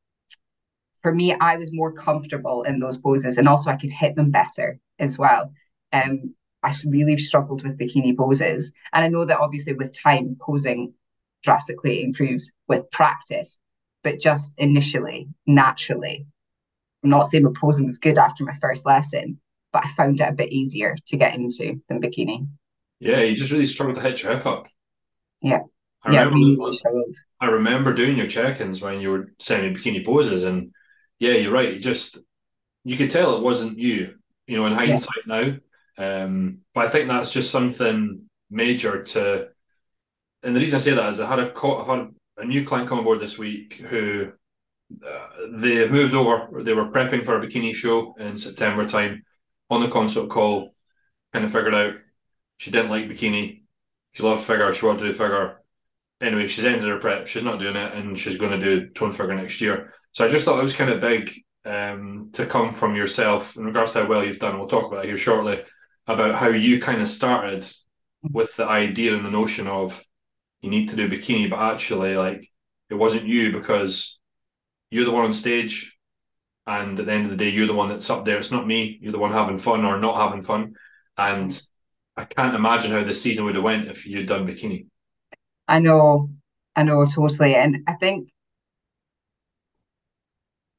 for 1.06 1.13
me, 1.13 1.36
I 1.36 1.56
was 1.57 1.72
more 1.72 1.92
comfortable 1.92 2.63
in 2.63 2.80
those 2.80 2.98
poses, 2.98 3.38
and 3.38 3.48
also 3.48 3.69
I 3.69 3.75
could 3.75 3.92
hit 3.92 4.16
them 4.16 4.31
better 4.31 4.80
as 4.98 5.19
well. 5.19 5.54
Um, 5.94 6.34
I 6.63 6.74
really 6.88 7.16
struggled 7.18 7.62
with 7.62 7.78
bikini 7.78 8.18
poses, 8.18 8.72
and 8.92 9.06
I 9.06 9.07
know 9.10 9.24
that 9.24 9.38
obviously 9.38 9.74
with 9.74 9.94
time, 9.94 10.36
posing 10.42 10.96
drastically 11.44 12.04
improves 12.04 12.52
with 12.68 12.90
practice 12.90 13.60
but 14.02 14.19
just 14.19 14.56
initially, 14.57 15.28
naturally. 15.46 16.25
I'm 17.04 17.12
not 17.12 17.28
saying 17.28 17.44
my 17.44 17.52
posing 17.56 17.86
was 17.86 18.00
good 18.00 18.18
after 18.18 18.44
my 18.44 18.57
first 18.60 18.84
lesson, 18.84 19.40
but 19.72 19.86
I 19.86 19.92
found 19.94 20.22
it 20.22 20.30
a 20.30 20.31
bit 20.31 20.52
easier 20.52 20.96
to 21.06 21.18
get 21.18 21.36
into 21.36 21.81
than 21.88 22.02
bikini. 22.02 22.48
Yeah, 23.00 23.19
you 23.19 23.36
just 23.36 23.52
really 23.52 23.68
struggled 23.68 23.98
to 23.98 24.02
hit 24.02 24.24
your 24.24 24.34
hip 24.34 24.48
up. 24.48 24.68
Yeah. 25.42 25.60
I 26.04 26.13
yeah, 26.13 26.24
remember, 26.24 26.38
really, 26.38 26.78
really. 26.84 27.13
I 27.42 27.46
remember 27.46 27.94
doing 27.94 28.18
your 28.18 28.28
check-ins 28.28 28.81
when 28.81 29.02
you 29.02 29.10
were 29.12 29.34
sending 29.40 29.75
bikini 29.75 30.04
poses, 30.04 30.44
and 30.44 30.72
yeah, 31.20 31.34
you're 31.34 31.54
right. 31.54 31.74
You 31.74 31.80
just 31.80 32.18
you 32.84 32.98
could 32.98 33.10
tell 33.10 33.36
it 33.36 33.42
wasn't 33.42 33.78
you. 33.78 34.16
You 34.48 34.58
know, 34.58 34.66
in 34.68 34.74
hindsight 34.74 35.24
yeah. 35.28 35.58
now, 35.98 36.24
um, 36.26 36.60
but 36.74 36.86
I 36.86 36.90
think 36.90 37.08
that's 37.08 37.34
just 37.34 37.52
something 37.52 38.30
major 38.50 39.04
to. 39.04 39.48
And 40.44 40.56
the 40.56 40.60
reason 40.60 40.78
I 40.78 40.80
say 40.80 40.94
that 40.94 41.10
is 41.10 41.20
I 41.20 41.28
had 41.28 41.40
a 41.40 41.52
I've 41.58 41.88
had 41.88 42.10
a 42.38 42.46
new 42.46 42.66
client 42.66 42.88
come 42.88 43.00
aboard 43.00 43.20
this 43.20 43.40
week 43.40 43.74
who 43.74 44.32
uh, 45.06 45.28
they've 45.52 45.90
moved 45.90 46.14
over. 46.14 46.64
They 46.64 46.74
were 46.74 46.92
prepping 46.92 47.26
for 47.26 47.42
a 47.42 47.46
bikini 47.46 47.74
show 47.74 48.16
in 48.20 48.38
September 48.38 48.88
time. 48.88 49.24
On 49.72 49.82
the 49.82 49.88
consult 49.88 50.30
call, 50.30 50.76
kind 51.34 51.44
of 51.44 51.52
figured 51.52 51.74
out 51.74 51.96
she 52.58 52.70
didn't 52.70 52.92
like 52.92 53.10
bikini. 53.10 53.64
She 54.14 54.22
loved 54.22 54.44
figure. 54.44 54.72
She 54.74 54.86
wanted 54.86 55.00
to 55.00 55.06
do 55.08 55.14
figure. 55.14 55.62
Anyway, 56.22 56.46
she's 56.48 56.66
ended 56.66 56.88
her 56.88 57.00
prep. 57.00 57.26
She's 57.26 57.44
not 57.44 57.60
doing 57.60 57.76
it, 57.76 57.94
and 57.94 58.18
she's 58.18 58.38
going 58.38 58.58
to 58.60 58.64
do 58.64 58.90
tone 58.90 59.12
figure 59.12 59.34
next 59.34 59.60
year. 59.60 59.94
So 60.16 60.26
I 60.26 60.30
just 60.30 60.46
thought 60.46 60.60
it 60.60 60.64
was 60.64 60.74
kind 60.74 60.90
of 60.90 61.02
big 61.02 61.30
um, 61.66 62.30
to 62.34 62.46
come 62.46 62.72
from 62.74 62.96
yourself 62.96 63.58
in 63.58 63.66
regards 63.66 63.92
to 63.92 64.02
how 64.02 64.08
well 64.08 64.24
you've 64.24 64.40
done. 64.40 64.58
We'll 64.58 64.70
talk 64.70 64.90
about 64.90 65.04
it 65.04 65.10
here 65.10 65.18
shortly 65.18 65.62
about 66.08 66.36
how 66.36 66.48
you 66.48 66.80
kind 66.80 67.02
of 67.02 67.10
started 67.10 67.70
with 68.24 68.56
the 68.56 68.66
idea 68.66 69.14
and 69.14 69.26
the 69.26 69.30
notion 69.30 69.68
of 69.68 70.02
you 70.62 70.69
need 70.69 70.88
to 70.90 70.95
do 70.95 71.10
bikini, 71.10 71.50
but 71.50 71.60
actually, 71.60 72.16
like 72.16 72.50
it 72.90 72.94
wasn't 72.94 73.26
you 73.26 73.52
because 73.52 74.22
you're 74.90 75.04
the 75.04 75.12
one 75.12 75.26
on 75.26 75.34
stage, 75.34 75.98
and 76.66 76.98
at 76.98 77.06
the 77.07 77.12
end 77.12 77.26
of 77.26 77.31
the 77.31 77.38
day, 77.38 77.50
you're 77.50 77.68
the 77.68 77.74
one 77.74 77.90
that's 77.90 78.10
up 78.10 78.24
there. 78.24 78.38
It's 78.38 78.54
not 78.54 78.66
me. 78.66 78.98
You're 79.02 79.12
the 79.12 79.19
one 79.19 79.34
having 79.34 79.57
fun 79.57 79.84
or 79.84 80.00
not 80.00 80.16
having 80.16 80.44
fun, 80.44 80.76
and 81.18 81.62
I 82.16 82.24
can't 82.24 82.56
imagine 82.56 82.92
how 82.92 83.04
this 83.04 83.22
season 83.22 83.44
would 83.44 83.56
have 83.56 83.66
went 83.66 83.90
if 83.90 84.07
you'd 84.07 84.28
done 84.28 84.48
bikini. 84.48 84.86
I 85.68 85.80
know, 85.80 86.30
I 86.74 86.84
know 86.84 87.06
totally, 87.06 87.56
and 87.56 87.84
I 87.86 87.95
think 87.95 88.30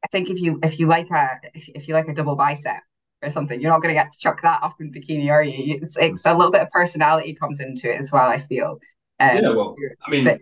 I 0.07 0.09
think 0.13 0.31
if 0.31 0.41
you 0.41 0.61
if 0.63 0.79
you 0.79 0.87
like 0.87 1.11
a 1.11 1.41
if, 1.53 1.89
you 1.89 1.95
like 1.95 2.07
a 2.07 2.15
double 2.15 2.37
bicep 2.37 2.81
or 3.23 3.29
something, 3.29 3.61
you're 3.61 3.73
not 3.73 3.83
going 3.83 3.93
to 3.93 4.01
get 4.01 4.13
to 4.13 4.19
chuck 4.21 4.41
that 4.43 4.63
off 4.63 4.75
in 4.79 4.93
bikini, 4.93 5.29
are 5.31 5.43
you? 5.43 5.81
It's, 5.83 5.97
it's 5.97 6.27
a 6.27 6.33
little 6.33 6.53
bit 6.53 6.61
of 6.63 6.71
personality 6.71 7.35
comes 7.35 7.59
into 7.59 7.93
it 7.93 7.99
as 7.99 8.13
well. 8.13 8.29
I 8.29 8.39
feel, 8.39 8.79
um, 9.19 9.37
yeah, 9.37 9.49
well, 9.49 9.75
I 10.07 10.11
mean, 10.11 10.39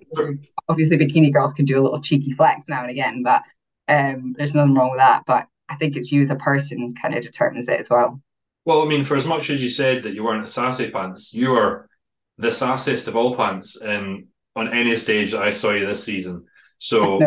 obviously, 0.68 0.98
bikini 0.98 1.32
girls 1.32 1.54
can 1.54 1.64
do 1.64 1.80
a 1.80 1.82
little 1.82 1.98
cheeky 1.98 2.32
flex 2.32 2.68
now 2.68 2.82
and 2.82 2.90
again, 2.90 3.22
but 3.22 3.40
um, 3.88 4.34
there's 4.34 4.54
nothing 4.54 4.74
wrong 4.74 4.90
with 4.90 4.98
that. 4.98 5.22
But 5.26 5.46
I 5.70 5.76
think 5.76 5.96
it's 5.96 6.12
you 6.12 6.20
as 6.20 6.28
a 6.28 6.36
person 6.36 6.94
kind 7.00 7.14
of 7.14 7.22
determines 7.22 7.68
it 7.68 7.80
as 7.80 7.88
well. 7.88 8.20
Well, 8.66 8.82
I 8.82 8.84
mean, 8.84 9.02
for 9.02 9.16
as 9.16 9.24
much 9.24 9.48
as 9.48 9.62
you 9.62 9.70
said 9.70 10.02
that 10.02 10.12
you 10.12 10.24
weren't 10.24 10.44
a 10.44 10.48
sassy 10.48 10.90
pants, 10.90 11.32
you 11.32 11.54
are 11.54 11.88
the 12.36 12.48
sassiest 12.48 13.08
of 13.08 13.16
all 13.16 13.34
pants 13.34 13.80
in 13.80 14.26
on 14.54 14.74
any 14.74 14.94
stage 14.96 15.32
that 15.32 15.42
I 15.42 15.50
saw 15.50 15.70
you 15.70 15.86
this 15.86 16.04
season. 16.04 16.44
So 16.78 17.18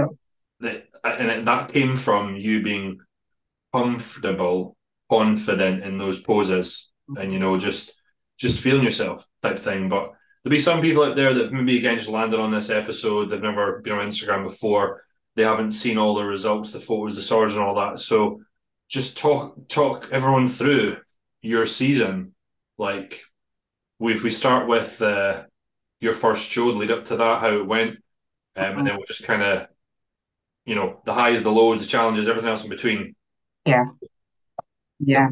that 0.59 0.86
and 1.03 1.47
that 1.47 1.71
came 1.71 1.97
from 1.97 2.35
you 2.35 2.61
being 2.61 2.99
comfortable, 3.73 4.75
confident 5.09 5.83
in 5.83 5.97
those 5.97 6.21
poses, 6.21 6.91
and 7.15 7.31
you 7.33 7.39
know, 7.39 7.57
just 7.57 7.93
just 8.37 8.59
feeling 8.59 8.83
yourself 8.83 9.27
type 9.41 9.59
thing. 9.59 9.89
But 9.89 10.11
there'll 10.43 10.55
be 10.55 10.59
some 10.59 10.81
people 10.81 11.03
out 11.03 11.15
there 11.15 11.33
that 11.33 11.51
maybe 11.51 11.77
again 11.77 11.97
just 11.97 12.09
landed 12.09 12.39
on 12.39 12.51
this 12.51 12.69
episode. 12.69 13.29
They've 13.29 13.41
never 13.41 13.81
been 13.81 13.93
on 13.93 14.07
Instagram 14.07 14.43
before. 14.43 15.03
They 15.35 15.43
haven't 15.43 15.71
seen 15.71 15.97
all 15.97 16.15
the 16.15 16.23
results, 16.23 16.71
the 16.71 16.79
photos, 16.79 17.15
the 17.15 17.21
swords, 17.21 17.53
and 17.53 17.63
all 17.63 17.75
that. 17.75 17.99
So 17.99 18.41
just 18.89 19.17
talk 19.17 19.67
talk 19.67 20.09
everyone 20.11 20.47
through 20.47 20.97
your 21.41 21.65
season. 21.65 22.33
Like 22.77 23.23
if 23.99 24.23
we 24.23 24.29
start 24.29 24.67
with 24.67 25.01
uh, 25.01 25.43
your 25.99 26.13
first 26.13 26.47
show, 26.47 26.67
lead 26.67 26.91
up 26.91 27.05
to 27.05 27.17
that, 27.17 27.41
how 27.41 27.55
it 27.55 27.65
went, 27.65 27.97
um, 28.55 28.63
mm-hmm. 28.63 28.79
and 28.79 28.87
then 28.87 28.95
we'll 28.95 29.05
just 29.07 29.23
kind 29.23 29.41
of, 29.41 29.67
you 30.67 30.75
know, 30.75 30.99
the 31.05 31.13
highs, 31.13 31.43
the 31.43 31.51
lows, 31.51 31.81
the 31.81 31.87
challenges, 31.87 32.27
everything 32.27 32.49
else 32.49 32.63
in 32.63 32.69
between. 32.69 33.15
Yeah. 33.65 33.85
Yeah. 34.99 35.29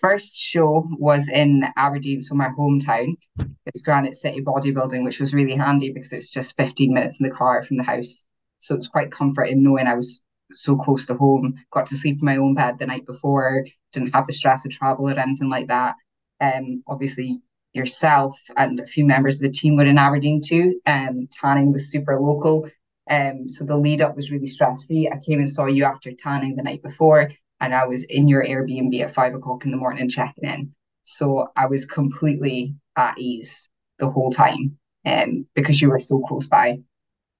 First 0.00 0.36
show 0.36 0.88
was 0.92 1.28
in 1.28 1.64
Aberdeen, 1.76 2.20
so 2.20 2.36
my 2.36 2.48
hometown. 2.56 3.16
It 3.40 3.72
was 3.74 3.82
Granite 3.82 4.14
City 4.14 4.40
Bodybuilding, 4.40 5.02
which 5.02 5.18
was 5.18 5.34
really 5.34 5.56
handy 5.56 5.92
because 5.92 6.12
it 6.12 6.16
was 6.16 6.30
just 6.30 6.56
15 6.56 6.94
minutes 6.94 7.20
in 7.20 7.26
the 7.26 7.34
car 7.34 7.64
from 7.64 7.78
the 7.78 7.82
house. 7.82 8.24
So 8.60 8.74
it 8.74 8.78
was 8.78 8.88
quite 8.88 9.10
comforting 9.10 9.62
knowing 9.62 9.88
I 9.88 9.94
was 9.94 10.22
so 10.52 10.76
close 10.76 11.06
to 11.06 11.14
home, 11.14 11.54
got 11.72 11.86
to 11.86 11.96
sleep 11.96 12.18
in 12.20 12.24
my 12.24 12.36
own 12.36 12.54
bed 12.54 12.78
the 12.78 12.86
night 12.86 13.06
before, 13.06 13.66
didn't 13.92 14.14
have 14.14 14.26
the 14.26 14.32
stress 14.32 14.64
of 14.64 14.70
travel 14.70 15.08
or 15.08 15.18
anything 15.18 15.50
like 15.50 15.66
that. 15.66 15.96
Um, 16.40 16.84
obviously, 16.86 17.40
yourself 17.72 18.40
and 18.56 18.78
a 18.78 18.86
few 18.86 19.04
members 19.04 19.36
of 19.36 19.42
the 19.42 19.50
team 19.50 19.76
were 19.76 19.84
in 19.84 19.98
Aberdeen 19.98 20.40
too. 20.40 20.80
Um, 20.86 21.26
tanning 21.32 21.72
was 21.72 21.90
super 21.90 22.20
local. 22.20 22.68
Um, 23.08 23.48
so 23.48 23.64
the 23.64 23.76
lead 23.76 24.02
up 24.02 24.16
was 24.16 24.30
really 24.30 24.46
stress 24.46 24.82
free. 24.84 25.08
I 25.12 25.18
came 25.18 25.38
and 25.38 25.48
saw 25.48 25.66
you 25.66 25.84
after 25.84 26.12
tanning 26.12 26.56
the 26.56 26.62
night 26.62 26.82
before, 26.82 27.30
and 27.60 27.74
I 27.74 27.86
was 27.86 28.02
in 28.04 28.28
your 28.28 28.44
Airbnb 28.44 29.00
at 29.00 29.12
five 29.12 29.34
o'clock 29.34 29.64
in 29.64 29.70
the 29.70 29.76
morning 29.76 30.08
checking 30.08 30.44
in. 30.44 30.74
So 31.04 31.48
I 31.56 31.66
was 31.66 31.84
completely 31.84 32.74
at 32.96 33.18
ease 33.18 33.70
the 33.98 34.08
whole 34.08 34.32
time 34.32 34.76
um, 35.04 35.46
because 35.54 35.80
you 35.80 35.90
were 35.90 36.00
so 36.00 36.20
close 36.20 36.46
by. 36.46 36.78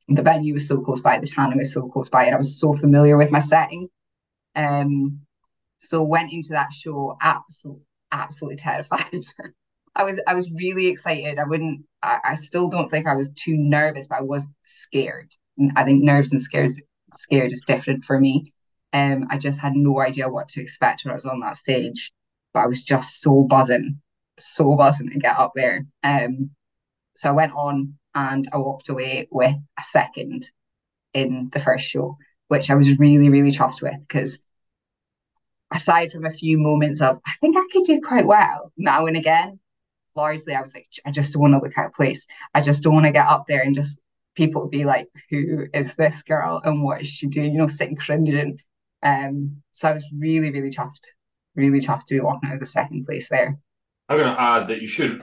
The 0.08 0.22
venue 0.22 0.54
was 0.54 0.68
so 0.68 0.80
close 0.82 1.00
by, 1.00 1.18
the 1.18 1.26
tanning 1.26 1.58
was 1.58 1.72
so 1.72 1.88
close 1.88 2.08
by, 2.08 2.26
and 2.26 2.34
I 2.34 2.38
was 2.38 2.60
so 2.60 2.76
familiar 2.76 3.16
with 3.16 3.32
my 3.32 3.40
setting. 3.40 3.88
Um, 4.54 5.20
so 5.78 6.02
went 6.02 6.32
into 6.32 6.50
that 6.50 6.72
show 6.72 7.16
absolutely, 7.20 7.84
absolutely 8.12 8.56
terrified. 8.56 9.24
I 9.96 10.04
was 10.04 10.20
I 10.26 10.34
was 10.34 10.50
really 10.52 10.88
excited. 10.88 11.38
I 11.38 11.44
wouldn't. 11.44 11.84
I, 12.02 12.18
I 12.22 12.34
still 12.34 12.68
don't 12.68 12.88
think 12.88 13.06
I 13.06 13.16
was 13.16 13.32
too 13.32 13.56
nervous, 13.56 14.06
but 14.06 14.18
I 14.18 14.22
was 14.22 14.46
scared. 14.62 15.32
I 15.74 15.84
think 15.84 16.02
nerves 16.02 16.32
and 16.32 16.40
scares 16.40 16.80
scared 17.14 17.52
is 17.52 17.64
different 17.66 18.04
for 18.04 18.18
me. 18.18 18.52
Um, 18.92 19.26
I 19.30 19.38
just 19.38 19.60
had 19.60 19.74
no 19.74 20.00
idea 20.00 20.28
what 20.28 20.48
to 20.50 20.62
expect 20.62 21.04
when 21.04 21.12
I 21.12 21.14
was 21.14 21.26
on 21.26 21.40
that 21.40 21.56
stage, 21.56 22.12
but 22.52 22.60
I 22.60 22.66
was 22.66 22.82
just 22.82 23.20
so 23.20 23.42
buzzing, 23.42 24.00
so 24.38 24.76
buzzing 24.76 25.10
to 25.10 25.18
get 25.18 25.38
up 25.38 25.52
there. 25.54 25.86
Um, 26.02 26.50
so 27.14 27.30
I 27.30 27.32
went 27.32 27.52
on 27.54 27.94
and 28.14 28.48
I 28.52 28.58
walked 28.58 28.88
away 28.88 29.28
with 29.30 29.54
a 29.78 29.82
second 29.82 30.50
in 31.14 31.50
the 31.52 31.60
first 31.60 31.86
show, 31.86 32.16
which 32.48 32.70
I 32.70 32.74
was 32.74 32.98
really, 32.98 33.28
really 33.28 33.50
chuffed 33.50 33.82
with 33.82 33.98
because 34.00 34.38
aside 35.72 36.12
from 36.12 36.24
a 36.24 36.30
few 36.30 36.58
moments 36.58 37.00
of 37.00 37.18
I 37.26 37.32
think 37.40 37.56
I 37.56 37.66
could 37.72 37.84
do 37.84 38.00
quite 38.00 38.26
well 38.26 38.72
now 38.76 39.06
and 39.06 39.16
again, 39.16 39.58
largely 40.14 40.54
I 40.54 40.60
was 40.60 40.74
like, 40.74 40.86
I 41.04 41.10
just 41.10 41.32
don't 41.32 41.42
want 41.42 41.54
to 41.54 41.58
look 41.58 41.76
out 41.76 41.86
of 41.86 41.92
place. 41.92 42.26
I 42.54 42.60
just 42.60 42.82
don't 42.82 42.94
want 42.94 43.06
to 43.06 43.12
get 43.12 43.26
up 43.26 43.46
there 43.48 43.62
and 43.62 43.74
just 43.74 44.00
people 44.36 44.68
be 44.68 44.84
like, 44.84 45.08
who 45.30 45.66
is 45.74 45.94
this 45.94 46.22
girl 46.22 46.60
and 46.64 46.82
what 46.82 47.00
is 47.00 47.08
she 47.08 47.26
doing? 47.26 47.52
You 47.52 47.58
know, 47.58 47.66
sitting 47.66 47.96
cringing. 47.96 48.60
Um, 49.02 49.62
so 49.72 49.90
I 49.90 49.92
was 49.92 50.06
really, 50.16 50.52
really 50.52 50.70
chuffed, 50.70 51.08
really 51.54 51.80
chuffed 51.80 52.06
to 52.06 52.14
be 52.14 52.20
walking 52.20 52.50
out 52.50 52.54
of 52.54 52.60
the 52.60 52.66
second 52.66 53.04
place 53.04 53.28
there. 53.28 53.58
I'm 54.08 54.18
going 54.18 54.32
to 54.32 54.40
add 54.40 54.68
that 54.68 54.80
you 54.80 54.86
should 54.86 55.22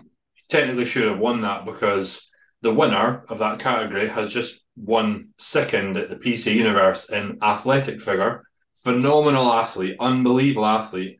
technically 0.50 0.86
should 0.86 1.08
have 1.08 1.20
won 1.20 1.41
that 1.41 1.65
because 1.65 2.29
the 2.62 2.74
winner 2.74 3.24
of 3.29 3.39
that 3.39 3.60
category 3.60 4.08
has 4.08 4.34
just 4.34 4.63
won 4.75 5.29
second 5.38 5.98
at 5.98 6.10
the 6.10 6.15
PC 6.15 6.55
Universe 6.55 7.10
in 7.10 7.38
athletic 7.41 8.01
figure. 8.01 8.43
Phenomenal 8.75 9.51
athlete, 9.53 9.96
unbelievable 10.00 10.65
athlete, 10.65 11.20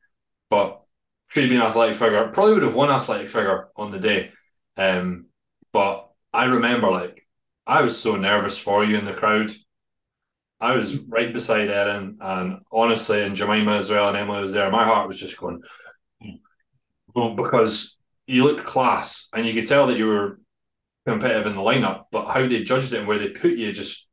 but 0.50 0.82
should 1.30 1.44
have 1.44 1.50
been 1.50 1.62
athletic 1.62 1.96
figure. 1.96 2.28
Probably 2.34 2.56
would 2.56 2.64
have 2.64 2.76
won 2.76 2.90
athletic 2.90 3.30
figure 3.30 3.70
on 3.76 3.92
the 3.92 4.00
day. 4.00 4.32
Um, 4.78 5.28
but 5.72 6.10
I 6.34 6.46
remember 6.46 6.90
like 6.90 7.23
I 7.66 7.82
was 7.82 7.98
so 7.98 8.16
nervous 8.16 8.58
for 8.58 8.84
you 8.84 8.98
in 8.98 9.06
the 9.06 9.14
crowd. 9.14 9.52
I 10.60 10.76
was 10.76 10.98
right 10.98 11.34
beside 11.34 11.70
Erin, 11.70 12.18
and 12.22 12.60
honestly, 12.72 13.22
and 13.22 13.36
Jemima 13.36 13.74
as 13.74 13.90
well, 13.90 14.08
and 14.08 14.18
Emily 14.18 14.42
was 14.42 14.54
there. 14.54 14.72
My 14.72 14.86
heart 14.86 15.08
was 15.08 15.20
just 15.20 15.38
going 15.38 15.62
because 17.36 17.98
you 18.28 18.44
looked 18.44 18.66
class, 18.66 19.30
and 19.34 19.46
you 19.46 19.54
could 19.54 19.68
tell 19.68 19.88
that 19.88 19.98
you 19.98 20.08
were 20.08 20.40
competitive 21.06 21.48
in 21.48 21.56
the 21.56 21.62
lineup. 21.62 22.06
But 22.12 22.32
how 22.32 22.48
they 22.48 22.64
judged 22.64 22.94
it 22.94 23.00
and 23.00 23.08
where 23.08 23.20
they 23.20 23.30
put 23.30 23.52
you 23.54 23.72
just 23.74 24.10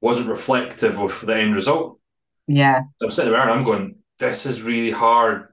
wasn't 0.00 0.28
reflective 0.28 0.98
of 0.98 1.24
the 1.24 1.36
end 1.36 1.54
result. 1.54 2.00
Yeah, 2.46 2.82
I'm 3.02 3.10
sitting 3.10 3.32
there 3.32 3.40
and 3.40 3.50
I'm 3.50 3.64
going, 3.64 3.96
this 4.18 4.46
is 4.46 4.62
really 4.62 4.90
hard 4.90 5.48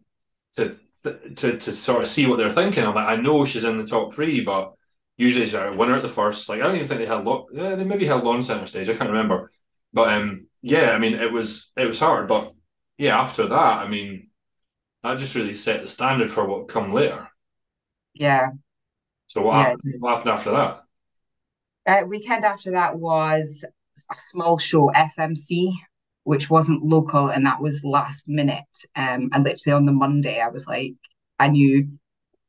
to 0.54 0.78
to 1.04 1.58
to 1.58 1.60
sort 1.60 2.02
of 2.02 2.08
see 2.08 2.26
what 2.26 2.38
they're 2.38 2.52
thinking. 2.52 2.84
I'm 2.84 2.96
like, 2.96 3.08
I 3.08 3.16
know 3.16 3.46
she's 3.46 3.64
in 3.64 3.78
the 3.78 3.86
top 3.86 4.14
three, 4.14 4.42
but 4.42 4.74
usually 5.18 5.46
she's 5.46 5.54
a 5.54 5.72
winner 5.72 5.96
at 5.96 6.04
the 6.04 6.10
first. 6.10 6.50
Like 6.50 6.62
I 6.62 6.64
don't 6.64 6.76
even 6.76 6.88
think 6.88 7.00
they 7.00 7.06
had 7.06 7.26
lot. 7.26 7.48
Yeah, 7.54 7.76
they 7.76 7.84
maybe 7.84 8.06
held 8.06 8.26
on 8.26 8.44
center 8.44 8.68
stage. 8.68 8.90
I 8.90 8.96
can't 8.96 9.10
remember. 9.10 9.52
But 9.94 10.14
um, 10.14 10.48
yeah, 10.62 10.92
I 10.92 11.00
mean, 11.00 11.14
it 11.14 11.32
was 11.32 11.72
it 11.78 11.86
was 11.86 12.00
hard. 12.00 12.28
But 12.28 12.54
yeah, 12.98 13.20
after 13.20 13.48
that, 13.48 13.56
I 13.56 13.88
mean, 13.88 14.30
that 15.04 15.18
just 15.18 15.36
really 15.36 15.54
set 15.54 15.82
the 15.82 15.88
standard 15.88 16.32
for 16.32 16.46
what 16.46 16.68
come 16.68 16.94
later. 16.94 17.28
Yeah. 18.14 18.50
So 19.28 19.42
what, 19.42 19.54
yeah, 19.54 19.64
happened, 19.64 19.94
what 20.00 20.10
happened 20.16 20.32
after 20.32 20.52
that? 20.52 20.84
Uh, 21.88 22.06
weekend 22.06 22.44
after 22.44 22.72
that 22.72 22.96
was 22.96 23.66
a 24.12 24.16
small 24.16 24.58
show, 24.58 24.92
FMC, 24.96 25.74
which 26.24 26.50
wasn't 26.50 26.84
local 26.84 27.30
and 27.30 27.46
that 27.46 27.62
was 27.62 27.84
last 27.84 28.28
minute. 28.28 28.64
Um, 28.96 29.30
and 29.34 29.44
literally 29.44 29.76
on 29.76 29.86
the 29.86 29.92
Monday, 29.92 30.40
I 30.42 30.50
was 30.50 30.68
like, 30.68 30.94
I 31.40 31.50
knew 31.50 31.88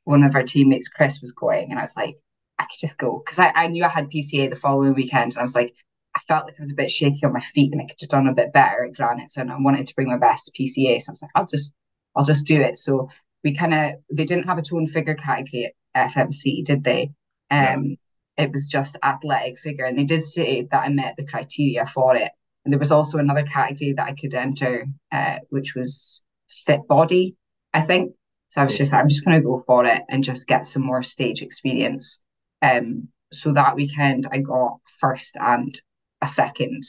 one 0.04 0.22
of 0.22 0.34
our 0.34 0.42
teammates, 0.42 0.88
Chris, 0.88 1.20
was 1.20 1.32
going, 1.32 1.70
and 1.70 1.78
I 1.78 1.82
was 1.82 1.96
like, 1.96 2.16
I 2.58 2.64
could 2.64 2.78
just 2.78 2.98
go 2.98 3.22
because 3.24 3.38
I, 3.38 3.52
I 3.54 3.66
knew 3.68 3.84
I 3.84 3.88
had 3.88 4.10
PCA 4.10 4.50
the 4.50 4.58
following 4.58 4.94
weekend, 4.94 5.32
and 5.32 5.38
I 5.38 5.42
was 5.42 5.54
like, 5.54 5.74
I 6.14 6.20
felt 6.20 6.46
like 6.46 6.54
I 6.58 6.62
was 6.62 6.72
a 6.72 6.76
bit 6.76 6.90
shaky 6.90 7.24
on 7.24 7.32
my 7.32 7.40
feet, 7.40 7.72
and 7.72 7.80
I 7.80 7.84
could 7.84 8.00
have 8.00 8.10
done 8.10 8.26
a 8.26 8.34
bit 8.34 8.52
better 8.52 8.84
at 8.84 8.94
Granite, 8.94 9.32
so 9.32 9.42
I 9.42 9.56
wanted 9.58 9.86
to 9.86 9.94
bring 9.94 10.08
my 10.08 10.18
best 10.18 10.46
to 10.46 10.52
PCA. 10.52 11.00
So 11.00 11.10
I 11.10 11.12
was 11.12 11.22
like, 11.22 11.30
I'll 11.34 11.46
just, 11.46 11.74
I'll 12.16 12.24
just 12.24 12.46
do 12.46 12.60
it. 12.60 12.76
So 12.76 13.10
we 13.44 13.54
kind 13.54 13.74
of, 13.74 14.00
they 14.10 14.24
didn't 14.24 14.46
have 14.46 14.58
a 14.58 14.62
tone 14.62 14.88
figure 14.88 15.14
category 15.14 15.74
at 15.94 16.12
FMC, 16.12 16.64
did 16.64 16.84
they? 16.84 17.10
Um, 17.50 17.96
it 18.36 18.50
was 18.52 18.66
just 18.68 18.96
athletic 19.02 19.58
figure, 19.58 19.84
and 19.84 19.98
they 19.98 20.04
did 20.04 20.24
say 20.24 20.66
that 20.70 20.82
I 20.82 20.88
met 20.88 21.16
the 21.16 21.26
criteria 21.26 21.86
for 21.86 22.16
it. 22.16 22.32
And 22.64 22.72
there 22.72 22.78
was 22.78 22.92
also 22.92 23.18
another 23.18 23.44
category 23.44 23.92
that 23.92 24.08
I 24.08 24.14
could 24.14 24.34
enter, 24.34 24.86
uh, 25.12 25.36
which 25.50 25.74
was 25.74 26.24
fit 26.48 26.86
body, 26.88 27.36
I 27.72 27.80
think. 27.80 28.14
So 28.48 28.60
I 28.60 28.64
was 28.64 28.76
just, 28.76 28.92
I'm 28.92 29.08
just 29.08 29.24
going 29.24 29.36
to 29.36 29.44
go 29.44 29.62
for 29.66 29.84
it 29.84 30.02
and 30.08 30.24
just 30.24 30.48
get 30.48 30.66
some 30.66 30.82
more 30.82 31.02
stage 31.02 31.42
experience. 31.42 32.20
Um, 32.62 33.08
so 33.32 33.52
that 33.52 33.76
weekend 33.76 34.26
I 34.30 34.38
got 34.38 34.78
first 34.98 35.36
and 35.36 35.78
a 36.22 36.28
second. 36.28 36.82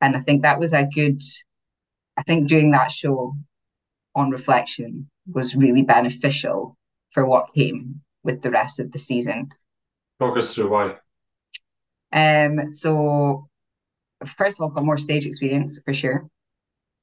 And 0.00 0.16
I 0.16 0.20
think 0.20 0.42
that 0.42 0.60
was 0.60 0.72
a 0.72 0.84
good, 0.84 1.20
I 2.16 2.22
think 2.22 2.48
doing 2.48 2.70
that 2.72 2.90
show 2.90 3.34
on 4.14 4.30
reflection 4.30 5.10
was 5.32 5.56
really 5.56 5.82
beneficial 5.82 6.76
for 7.10 7.26
what 7.26 7.54
came 7.54 8.00
with 8.22 8.42
the 8.42 8.50
rest 8.50 8.80
of 8.80 8.92
the 8.92 8.98
season. 8.98 9.48
Talk 10.20 10.36
us 10.36 10.54
through 10.54 10.70
why. 10.70 10.96
Um, 12.12 12.68
so 12.72 13.48
first 14.26 14.58
of 14.58 14.64
all, 14.64 14.70
got 14.70 14.84
more 14.84 14.96
stage 14.96 15.26
experience 15.26 15.80
for 15.84 15.94
sure. 15.94 16.28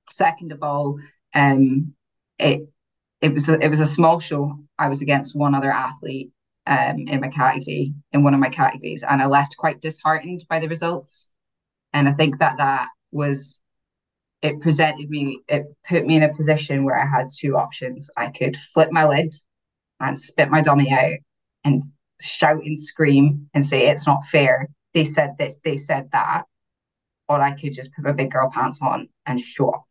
Second 0.09 0.51
of 0.51 0.61
all, 0.61 0.99
um, 1.33 1.93
it 2.37 2.69
it 3.21 3.33
was 3.33 3.49
a, 3.49 3.59
it 3.59 3.69
was 3.69 3.79
a 3.79 3.85
small 3.85 4.19
show. 4.19 4.59
I 4.77 4.89
was 4.89 5.01
against 5.01 5.35
one 5.35 5.55
other 5.55 5.71
athlete 5.71 6.31
um, 6.67 7.05
in 7.07 7.21
my 7.21 7.27
category 7.29 7.93
in 8.11 8.23
one 8.23 8.33
of 8.33 8.39
my 8.39 8.49
categories, 8.49 9.03
and 9.03 9.21
I 9.21 9.25
left 9.27 9.57
quite 9.57 9.81
disheartened 9.81 10.45
by 10.49 10.59
the 10.59 10.67
results. 10.67 11.29
And 11.93 12.09
I 12.09 12.13
think 12.13 12.39
that 12.39 12.57
that 12.57 12.87
was 13.11 13.61
it 14.41 14.61
presented 14.61 15.09
me 15.09 15.39
it 15.47 15.65
put 15.87 16.05
me 16.05 16.17
in 16.17 16.23
a 16.23 16.33
position 16.33 16.83
where 16.83 16.99
I 16.99 17.05
had 17.05 17.29
two 17.35 17.57
options. 17.57 18.09
I 18.17 18.27
could 18.27 18.57
flip 18.57 18.91
my 18.91 19.05
lid 19.05 19.33
and 19.99 20.17
spit 20.17 20.49
my 20.49 20.61
dummy 20.61 20.91
out 20.91 21.19
and 21.63 21.83
shout 22.21 22.63
and 22.63 22.77
scream 22.77 23.49
and 23.53 23.63
say 23.63 23.87
it's 23.87 24.07
not 24.07 24.25
fair. 24.25 24.69
They 24.93 25.05
said 25.05 25.35
this, 25.37 25.59
they 25.63 25.77
said 25.77 26.09
that, 26.11 26.43
or 27.27 27.41
I 27.41 27.51
could 27.51 27.73
just 27.73 27.93
put 27.93 28.05
my 28.05 28.11
big 28.11 28.31
girl 28.31 28.49
pants 28.49 28.79
on 28.81 29.09
and 29.25 29.39
show 29.39 29.69
up. 29.69 29.85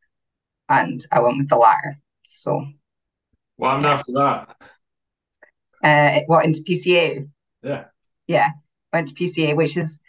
And 0.69 1.01
I 1.13 1.21
went 1.21 1.39
with 1.39 1.49
the 1.49 1.57
latter. 1.57 1.99
So 2.25 2.67
what 3.57 3.71
happened 3.71 3.87
after 3.87 4.13
that? 4.13 4.57
Uh 5.85 6.21
what 6.27 6.45
into 6.45 6.63
PCA? 6.63 7.29
Yeah. 7.63 7.85
Yeah. 8.27 8.49
Went 8.93 9.09
to 9.09 9.15
PCA, 9.15 9.55
which 9.57 9.77
is 9.77 10.01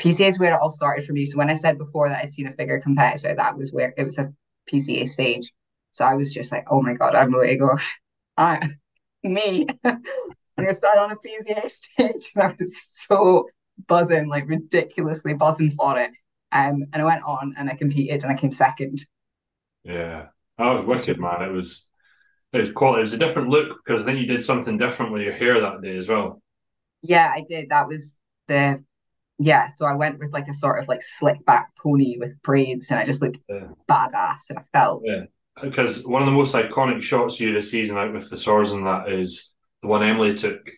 PCA 0.00 0.28
is 0.28 0.38
where 0.38 0.54
it 0.54 0.60
all 0.60 0.70
started 0.70 1.04
for 1.04 1.12
me. 1.12 1.26
So 1.26 1.38
when 1.38 1.50
I 1.50 1.54
said 1.54 1.78
before 1.78 2.08
that 2.08 2.22
I'd 2.22 2.30
seen 2.30 2.46
a 2.46 2.52
figure 2.52 2.80
competitor, 2.80 3.34
that 3.34 3.56
was 3.56 3.72
where 3.72 3.94
it 3.96 4.04
was 4.04 4.18
a 4.18 4.32
PCA 4.72 5.08
stage. 5.08 5.52
So 5.92 6.04
I 6.04 6.14
was 6.14 6.32
just 6.32 6.52
like, 6.52 6.66
oh 6.70 6.80
my 6.82 6.94
god, 6.94 7.14
I'm 7.14 7.34
ready 7.34 7.54
to 7.54 7.58
go. 7.58 7.78
I 8.36 8.70
me. 9.22 9.66
I'm 9.84 10.00
gonna 10.56 10.72
start 10.72 10.98
on 10.98 11.10
a 11.10 11.16
PCA 11.16 11.68
stage. 11.70 12.32
And 12.34 12.44
I 12.44 12.54
was 12.58 12.88
so 12.92 13.48
buzzing, 13.86 14.28
like 14.28 14.48
ridiculously 14.48 15.34
buzzing 15.34 15.74
for 15.76 15.98
it. 15.98 16.10
Um, 16.52 16.86
and 16.92 17.02
I 17.02 17.04
went 17.04 17.24
on 17.24 17.54
and 17.58 17.68
I 17.68 17.74
competed 17.74 18.22
and 18.22 18.32
I 18.32 18.36
came 18.36 18.52
second. 18.52 19.04
Yeah, 19.84 20.28
that 20.58 20.72
was 20.72 20.84
wicked, 20.84 21.18
man. 21.20 21.42
It 21.42 21.52
was 21.52 21.87
it 22.52 22.58
was 22.58 22.70
quality. 22.70 23.00
It 23.00 23.02
was 23.02 23.12
a 23.12 23.18
different 23.18 23.48
look 23.48 23.84
because 23.84 24.04
then 24.04 24.16
you 24.16 24.26
did 24.26 24.42
something 24.42 24.78
different 24.78 25.12
with 25.12 25.22
your 25.22 25.34
hair 25.34 25.60
that 25.60 25.82
day 25.82 25.96
as 25.96 26.08
well. 26.08 26.42
Yeah, 27.02 27.30
I 27.34 27.44
did. 27.48 27.68
That 27.68 27.86
was 27.86 28.16
the 28.46 28.82
yeah. 29.38 29.68
So 29.68 29.86
I 29.86 29.94
went 29.94 30.18
with 30.18 30.32
like 30.32 30.48
a 30.48 30.54
sort 30.54 30.80
of 30.80 30.88
like 30.88 31.02
slick 31.02 31.44
back 31.44 31.70
pony 31.76 32.16
with 32.18 32.40
braids, 32.42 32.90
and 32.90 32.98
I 32.98 33.04
just 33.04 33.22
looked 33.22 33.38
yeah. 33.48 33.68
badass, 33.88 34.50
and 34.50 34.58
I 34.58 34.62
felt 34.72 35.02
yeah. 35.04 35.24
because 35.60 36.06
one 36.06 36.22
of 36.22 36.26
the 36.26 36.32
most 36.32 36.54
iconic 36.54 37.02
shots 37.02 37.38
you 37.38 37.52
this 37.52 37.70
season 37.70 37.98
out 37.98 38.12
with 38.12 38.30
the 38.30 38.36
swords 38.36 38.72
and 38.72 38.86
that 38.86 39.10
is 39.10 39.54
the 39.82 39.88
one 39.88 40.02
Emily 40.02 40.34
took 40.34 40.70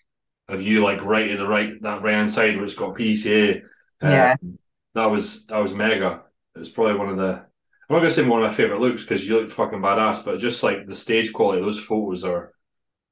of 0.49 0.62
you 0.62 0.83
like 0.83 1.03
right 1.05 1.31
in 1.31 1.39
the 1.39 1.47
right 1.47 1.81
that 1.83 2.03
right 2.03 2.15
hand 2.15 2.31
side 2.31 2.57
where 2.57 2.65
it's 2.65 2.75
got 2.75 2.97
PCA. 2.97 3.62
Yeah. 4.03 4.37
Um, 4.43 4.59
that 4.95 5.07
was 5.07 5.47
that 5.47 5.59
was 5.59 5.73
mega. 5.73 6.23
It 6.57 6.59
was 6.59 6.69
probably 6.69 6.97
one 6.97 7.09
of 7.09 7.17
the 7.17 7.45
I'm 7.90 7.97
not 7.97 8.00
gonna 8.02 8.11
say 8.12 8.26
one 8.26 8.42
of 8.42 8.49
my 8.49 8.54
favorite 8.54 8.80
looks 8.80 9.02
because 9.02 9.28
you 9.28 9.40
look 9.40 9.50
fucking 9.50 9.80
badass, 9.80 10.25
but 10.25 10.38
just 10.38 10.62
like 10.62 10.87
the 10.87 10.94
stage 10.94 11.32
quality, 11.32 11.61
those 11.61 11.82
photos 11.82 12.25
are 12.25 12.54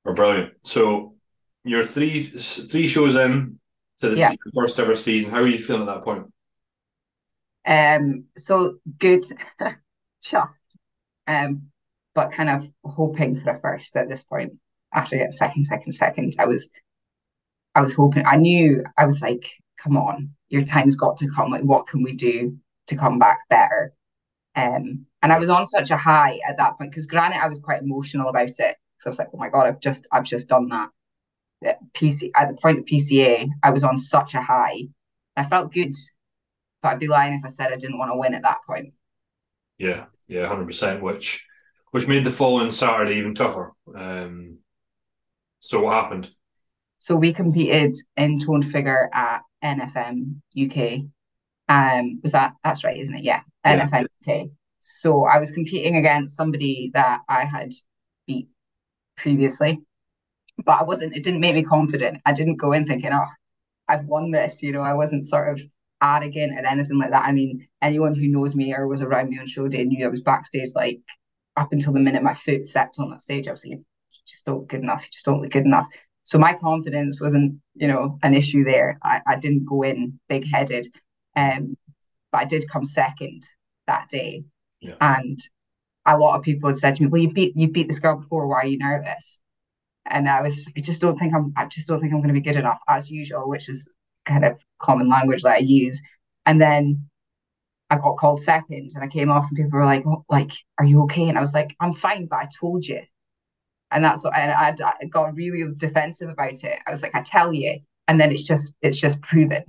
are 0.07 0.15
brilliant. 0.15 0.55
So 0.63 1.17
you're 1.65 1.85
three 1.85 2.25
three 2.27 2.89
shows 2.89 3.17
in 3.17 3.59
to 3.99 4.11
the 4.11 4.17
Yeah. 4.19 4.35
first 4.55 4.79
ever 4.81 4.97
season. 4.97 5.33
How 5.33 5.39
are 5.41 5.49
you 5.49 5.59
feeling 5.63 5.83
at 5.83 5.87
that 5.95 6.05
point? 6.05 6.27
Um, 7.67 8.25
so 8.37 8.79
good, 8.99 9.25
chuffed, 10.25 10.55
um, 11.27 11.71
but 12.15 12.33
kind 12.33 12.49
of 12.51 12.69
hoping 12.85 13.39
for 13.41 13.51
a 13.51 13.61
first 13.61 13.97
at 13.97 14.09
this 14.09 14.25
point. 14.25 14.55
After 14.95 15.17
getting 15.17 15.33
second, 15.33 15.65
second, 15.65 15.93
second, 15.93 16.37
I 16.39 16.47
was, 16.47 16.71
I 17.75 17.81
was 17.83 17.95
hoping. 17.95 18.25
I 18.27 18.37
knew 18.37 18.85
I 18.97 19.07
was 19.07 19.21
like, 19.23 19.51
come 19.83 19.97
on, 19.97 20.31
your 20.49 20.65
time's 20.65 20.97
got 20.97 21.19
to 21.19 21.31
come. 21.31 21.51
Like, 21.51 21.63
what 21.63 21.87
can 21.87 22.03
we 22.03 22.15
do 22.15 22.57
to 22.89 22.97
come 22.97 23.19
back 23.19 23.41
better? 23.51 23.93
Um, 24.59 25.07
and 25.23 25.33
I 25.33 25.39
was 25.39 25.49
on 25.49 25.65
such 25.67 25.91
a 25.91 25.97
high 25.97 26.41
at 26.49 26.57
that 26.57 26.77
point 26.79 26.91
because, 26.91 27.07
granted, 27.07 27.41
I 27.43 27.49
was 27.49 27.61
quite 27.61 27.83
emotional 27.83 28.29
about 28.29 28.49
it 28.49 28.57
because 28.59 29.07
I 29.07 29.09
was 29.09 29.19
like, 29.19 29.29
oh 29.33 29.39
my 29.39 29.49
god, 29.49 29.67
I've 29.67 29.81
just, 29.81 30.07
I've 30.11 30.25
just 30.25 30.49
done 30.49 30.69
that. 30.69 30.91
At 31.65 31.79
PC 31.93 32.31
at 32.37 32.49
the 32.49 32.57
point 32.61 32.79
of 32.79 32.85
PCA, 32.85 33.49
I 33.63 33.71
was 33.71 33.85
on 33.85 33.99
such 33.99 34.35
a 34.35 34.43
high. 34.43 34.83
I 35.37 35.43
felt 35.43 35.73
good, 35.73 35.95
but 36.83 36.91
I'd 36.91 37.01
be 37.01 37.09
lying 37.09 37.35
if 37.35 37.45
I 37.45 37.49
said 37.49 37.73
I 37.73 37.77
didn't 37.77 37.99
want 37.99 38.13
to 38.13 38.19
win 38.19 38.35
at 38.35 38.43
that 38.43 38.59
point. 38.67 38.95
Yeah, 39.77 40.07
yeah, 40.29 40.47
hundred 40.47 40.67
percent. 40.67 41.03
Which 41.03 41.45
which 41.91 42.07
made 42.07 42.25
the 42.25 42.31
following 42.31 42.71
Saturday 42.71 43.17
even 43.17 43.35
tougher. 43.35 43.73
Um, 43.93 44.59
so 45.59 45.81
what 45.81 45.95
happened? 45.95 46.31
So 47.01 47.17
we 47.17 47.33
competed 47.33 47.95
in 48.17 48.39
toned 48.39 48.71
figure 48.71 49.09
at 49.13 49.43
NFM 49.65 50.41
UK. 50.57 51.05
Um, 51.69 52.21
was 52.23 52.33
that 52.33 52.55
that's 52.65 52.85
right, 52.85 52.97
isn't 52.97 53.15
it? 53.15 53.25
Yeah, 53.25 53.43
Yeah. 53.65 53.73
NFM 53.73 54.05
UK. 54.05 54.51
So 54.81 55.25
I 55.25 55.39
was 55.39 55.51
competing 55.51 55.97
against 55.97 56.37
somebody 56.37 56.91
that 56.95 57.21
I 57.29 57.45
had 57.45 57.71
beat 58.27 58.49
previously, 59.17 59.81
but 60.65 60.81
I 60.81 60.85
wasn't. 60.85 61.17
It 61.17 61.25
didn't 61.25 61.41
make 61.41 61.55
me 61.55 61.63
confident. 61.63 62.21
I 62.27 62.33
didn't 62.33 62.57
go 62.57 62.73
in 62.73 62.87
thinking, 62.87 63.13
"Oh, 63.13 63.27
I've 63.89 64.07
won 64.07 64.31
this." 64.31 64.63
You 64.63 64.73
know, 64.73 64.81
I 64.83 64.95
wasn't 64.95 65.27
sort 65.27 65.51
of 65.53 65.61
arrogant 66.03 66.53
or 66.59 66.67
anything 66.67 66.99
like 66.99 67.11
that. 67.11 67.25
I 67.27 67.33
mean, 67.33 67.69
anyone 67.83 68.15
who 68.15 68.29
knows 68.29 68.55
me 68.55 68.75
or 68.75 68.87
was 68.87 69.03
around 69.03 69.31
me 69.31 69.39
on 69.39 69.47
show 69.47 69.69
day 69.69 69.85
knew 69.85 70.07
I 70.07 70.11
was 70.11 70.21
backstage 70.23 70.71
like 70.75 71.01
up 71.57 71.73
until 71.73 71.93
the 71.93 72.01
minute 72.01 72.23
my 72.23 72.35
foot 72.35 72.67
stepped 72.67 72.99
on 72.99 73.11
that 73.11 73.23
stage. 73.23 73.49
I 73.49 73.53
was 73.53 73.65
like, 73.67 73.79
"You 73.79 73.85
just 74.27 74.45
don't 74.47 74.61
look 74.61 74.69
good 74.69 74.83
enough. 74.83 75.03
You 75.03 75.11
just 75.13 75.25
don't 75.27 75.41
look 75.43 75.53
good 75.53 75.65
enough." 75.67 75.87
So 76.25 76.39
my 76.39 76.55
confidence 76.55 77.21
wasn't, 77.21 77.61
you 77.75 77.89
know, 77.89 78.19
an 78.23 78.35
issue 78.35 78.63
there. 78.65 78.99
I, 79.03 79.21
I 79.27 79.37
didn't 79.37 79.65
go 79.65 79.83
in 79.83 80.21
big 80.29 80.47
headed, 80.51 80.87
um, 81.39 81.77
but 82.33 82.39
I 82.39 82.45
did 82.45 82.69
come 82.71 82.85
second 82.85 83.47
that 83.87 84.09
day. 84.09 84.45
Yeah. 84.81 84.97
And 85.01 85.39
a 86.07 86.19
lot 86.19 86.37
of 86.37 86.43
people 86.43 86.69
had 86.69 86.77
said 86.77 86.95
to 86.95 87.03
me, 87.03 87.09
"Well, 87.09 87.23
you 87.23 87.33
beat 87.33 87.57
you 87.57 87.69
beat 87.69 87.89
this 87.89 87.99
girl 87.99 88.17
before. 88.17 88.47
Why 88.47 88.63
are 88.63 88.67
you 88.67 88.79
nervous?" 88.79 89.39
And 90.07 90.29
I 90.29 90.41
was, 90.43 90.55
just, 90.55 90.71
I 90.77 90.81
just 90.81 91.03
don't 91.03 91.19
think 91.19 91.35
I'm, 91.35 91.53
I 91.57 91.67
just 91.67 91.87
don't 91.87 92.01
think 92.01 92.13
I'm 92.13 92.21
going 92.21 92.35
to 92.35 92.41
be 92.41 92.41
good 92.41 92.57
enough 92.57 92.79
as 92.89 93.11
usual, 93.11 93.49
which 93.49 93.69
is 93.69 93.93
kind 94.25 94.45
of 94.45 94.59
common 94.79 95.09
language 95.09 95.43
that 95.43 95.57
I 95.57 95.59
use. 95.59 96.01
And 96.47 96.59
then 96.61 97.09
I 97.91 97.97
got 97.97 98.17
called 98.17 98.41
second, 98.41 98.93
and 98.95 99.05
I 99.05 99.09
came 99.09 99.31
off, 99.31 99.47
and 99.49 99.57
people 99.57 99.79
were 99.79 99.85
like, 99.85 100.07
oh, 100.07 100.25
"Like, 100.29 100.53
are 100.79 100.85
you 100.85 101.03
okay?" 101.05 101.29
And 101.29 101.39
I 101.39 101.41
was 101.41 101.55
like, 101.55 101.77
"I'm 101.81 101.93
fine, 101.93 102.27
but 102.27 102.39
I 102.39 102.49
told 102.59 102.87
you." 102.87 103.03
And 103.91 104.05
that's 104.05 104.25
what 104.25 104.35
and 104.37 104.53
I, 104.53 104.75
I 105.01 105.07
got 105.07 105.35
really 105.35 105.65
defensive 105.77 106.29
about 106.29 106.65
it. 106.65 106.79
I 106.87 106.91
was 106.91 107.03
like, 107.03 107.15
"I 107.15 107.23
tell 107.23 107.53
you," 107.53 107.81
and 108.09 108.21
then 108.21 108.33
it's 108.33 108.45
just 108.45 108.75
it's 108.83 109.01
just 109.01 109.23
proven 109.23 109.65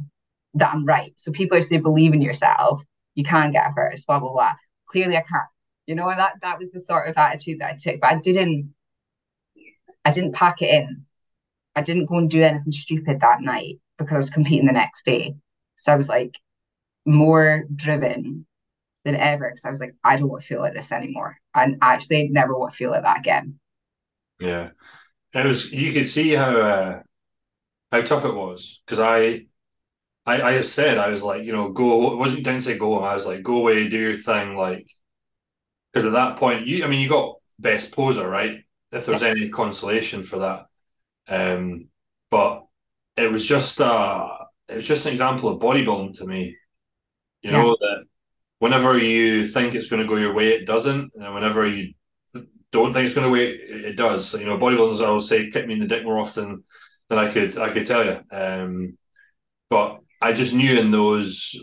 that 0.55 0.73
I'm 0.73 0.85
right. 0.85 1.13
So 1.15 1.31
people 1.31 1.57
are 1.57 1.61
saying, 1.61 1.83
"Believe 1.83 2.13
in 2.13 2.21
yourself. 2.21 2.83
You 3.15 3.23
can 3.23 3.51
get 3.51 3.73
first, 3.75 4.07
blah 4.07 4.19
blah 4.19 4.31
blah." 4.31 4.53
Clearly, 4.88 5.17
I 5.17 5.21
can't. 5.21 5.47
You 5.88 5.95
know, 5.95 6.09
that 6.09 6.33
that 6.41 6.59
was 6.59 6.71
the 6.71 6.79
sort 6.79 7.09
of 7.09 7.17
attitude 7.17 7.59
that 7.59 7.73
I 7.73 7.77
took. 7.77 8.01
But 8.01 8.12
I 8.12 8.15
didn't. 8.19 8.73
I 10.05 10.12
didn't 10.12 10.33
pack 10.33 10.62
it 10.62 10.69
in. 10.73 11.05
I 11.75 11.81
didn't 11.81 12.05
go 12.05 12.17
and 12.17 12.29
do 12.29 12.43
anything 12.43 12.71
stupid 12.71 13.19
that 13.19 13.41
night 13.41 13.79
because 13.97 14.15
I 14.15 14.17
was 14.17 14.29
competing 14.29 14.65
the 14.65 14.73
next 14.73 15.05
day. 15.05 15.35
So 15.75 15.93
I 15.93 15.95
was 15.95 16.09
like 16.09 16.38
more 17.05 17.63
driven 17.73 18.45
than 19.05 19.15
ever 19.15 19.49
because 19.49 19.65
I 19.65 19.69
was 19.69 19.79
like, 19.79 19.95
I 20.03 20.15
don't 20.15 20.29
want 20.29 20.41
to 20.41 20.47
feel 20.47 20.59
like 20.59 20.73
this 20.73 20.91
anymore. 20.91 21.38
And 21.55 21.77
actually 21.81 22.29
never 22.29 22.57
want 22.57 22.71
to 22.71 22.77
feel 22.77 22.91
like 22.91 23.03
that 23.03 23.19
again. 23.19 23.59
Yeah, 24.39 24.69
it 25.33 25.45
was. 25.45 25.71
You 25.71 25.91
could 25.93 26.07
see 26.07 26.31
how 26.31 26.57
uh, 26.57 27.01
how 27.91 28.01
tough 28.01 28.25
it 28.25 28.33
was 28.33 28.81
because 28.85 28.99
I, 28.99 29.45
I, 30.29 30.57
I 30.57 30.61
said 30.61 30.97
I 30.97 31.09
was 31.09 31.23
like, 31.23 31.43
you 31.43 31.51
know, 31.51 31.69
go. 31.69 32.13
It 32.13 32.17
wasn't 32.17 32.43
didn't 32.43 32.61
say 32.61 32.77
go. 32.77 32.99
I 32.99 33.13
was 33.13 33.25
like, 33.25 33.41
go 33.43 33.57
away, 33.57 33.87
do 33.87 33.97
your 33.97 34.15
thing, 34.15 34.55
like. 34.55 34.87
Because 35.91 36.05
at 36.05 36.13
that 36.13 36.37
point, 36.37 36.67
you, 36.67 36.85
I 36.85 36.87
mean, 36.87 36.99
you 36.99 37.09
got 37.09 37.35
best 37.57 37.91
poser, 37.91 38.29
right? 38.29 38.59
If 38.91 39.05
there 39.05 39.13
was 39.13 39.23
any 39.23 39.49
consolation 39.49 40.23
for 40.23 40.39
that, 40.39 40.65
um, 41.27 41.87
but 42.29 42.65
it 43.17 43.31
was 43.31 43.47
just 43.47 43.81
uh 43.81 44.29
it 44.67 44.77
was 44.77 44.87
just 44.87 45.05
an 45.05 45.11
example 45.11 45.49
of 45.49 45.59
bodybuilding 45.59 46.17
to 46.17 46.25
me. 46.25 46.55
You 47.41 47.51
know 47.51 47.75
that 47.79 48.05
whenever 48.59 48.97
you 48.97 49.47
think 49.47 49.73
it's 49.73 49.87
going 49.87 50.01
to 50.01 50.07
go 50.07 50.15
your 50.15 50.33
way, 50.33 50.49
it 50.49 50.65
doesn't, 50.65 51.11
and 51.15 51.33
whenever 51.33 51.67
you 51.67 51.93
don't 52.71 52.93
think 52.93 53.05
it's 53.05 53.15
going 53.15 53.25
to 53.25 53.31
way, 53.31 53.47
it 53.47 53.95
does. 53.95 54.27
So, 54.27 54.37
you 54.37 54.45
know, 54.45 54.57
bodybuilders, 54.57 55.03
I 55.03 55.09
will 55.09 55.19
say, 55.19 55.49
kick 55.49 55.65
me 55.65 55.73
in 55.73 55.79
the 55.79 55.87
dick 55.87 56.03
more 56.03 56.19
often 56.19 56.63
than 57.09 57.17
I 57.17 57.31
could 57.31 57.57
I 57.57 57.71
could 57.71 57.85
tell 57.85 58.05
you. 58.05 58.19
Um, 58.31 58.97
but 59.69 59.99
I 60.21 60.34
just 60.34 60.53
knew 60.53 60.79
in 60.79 60.91
those 60.91 61.55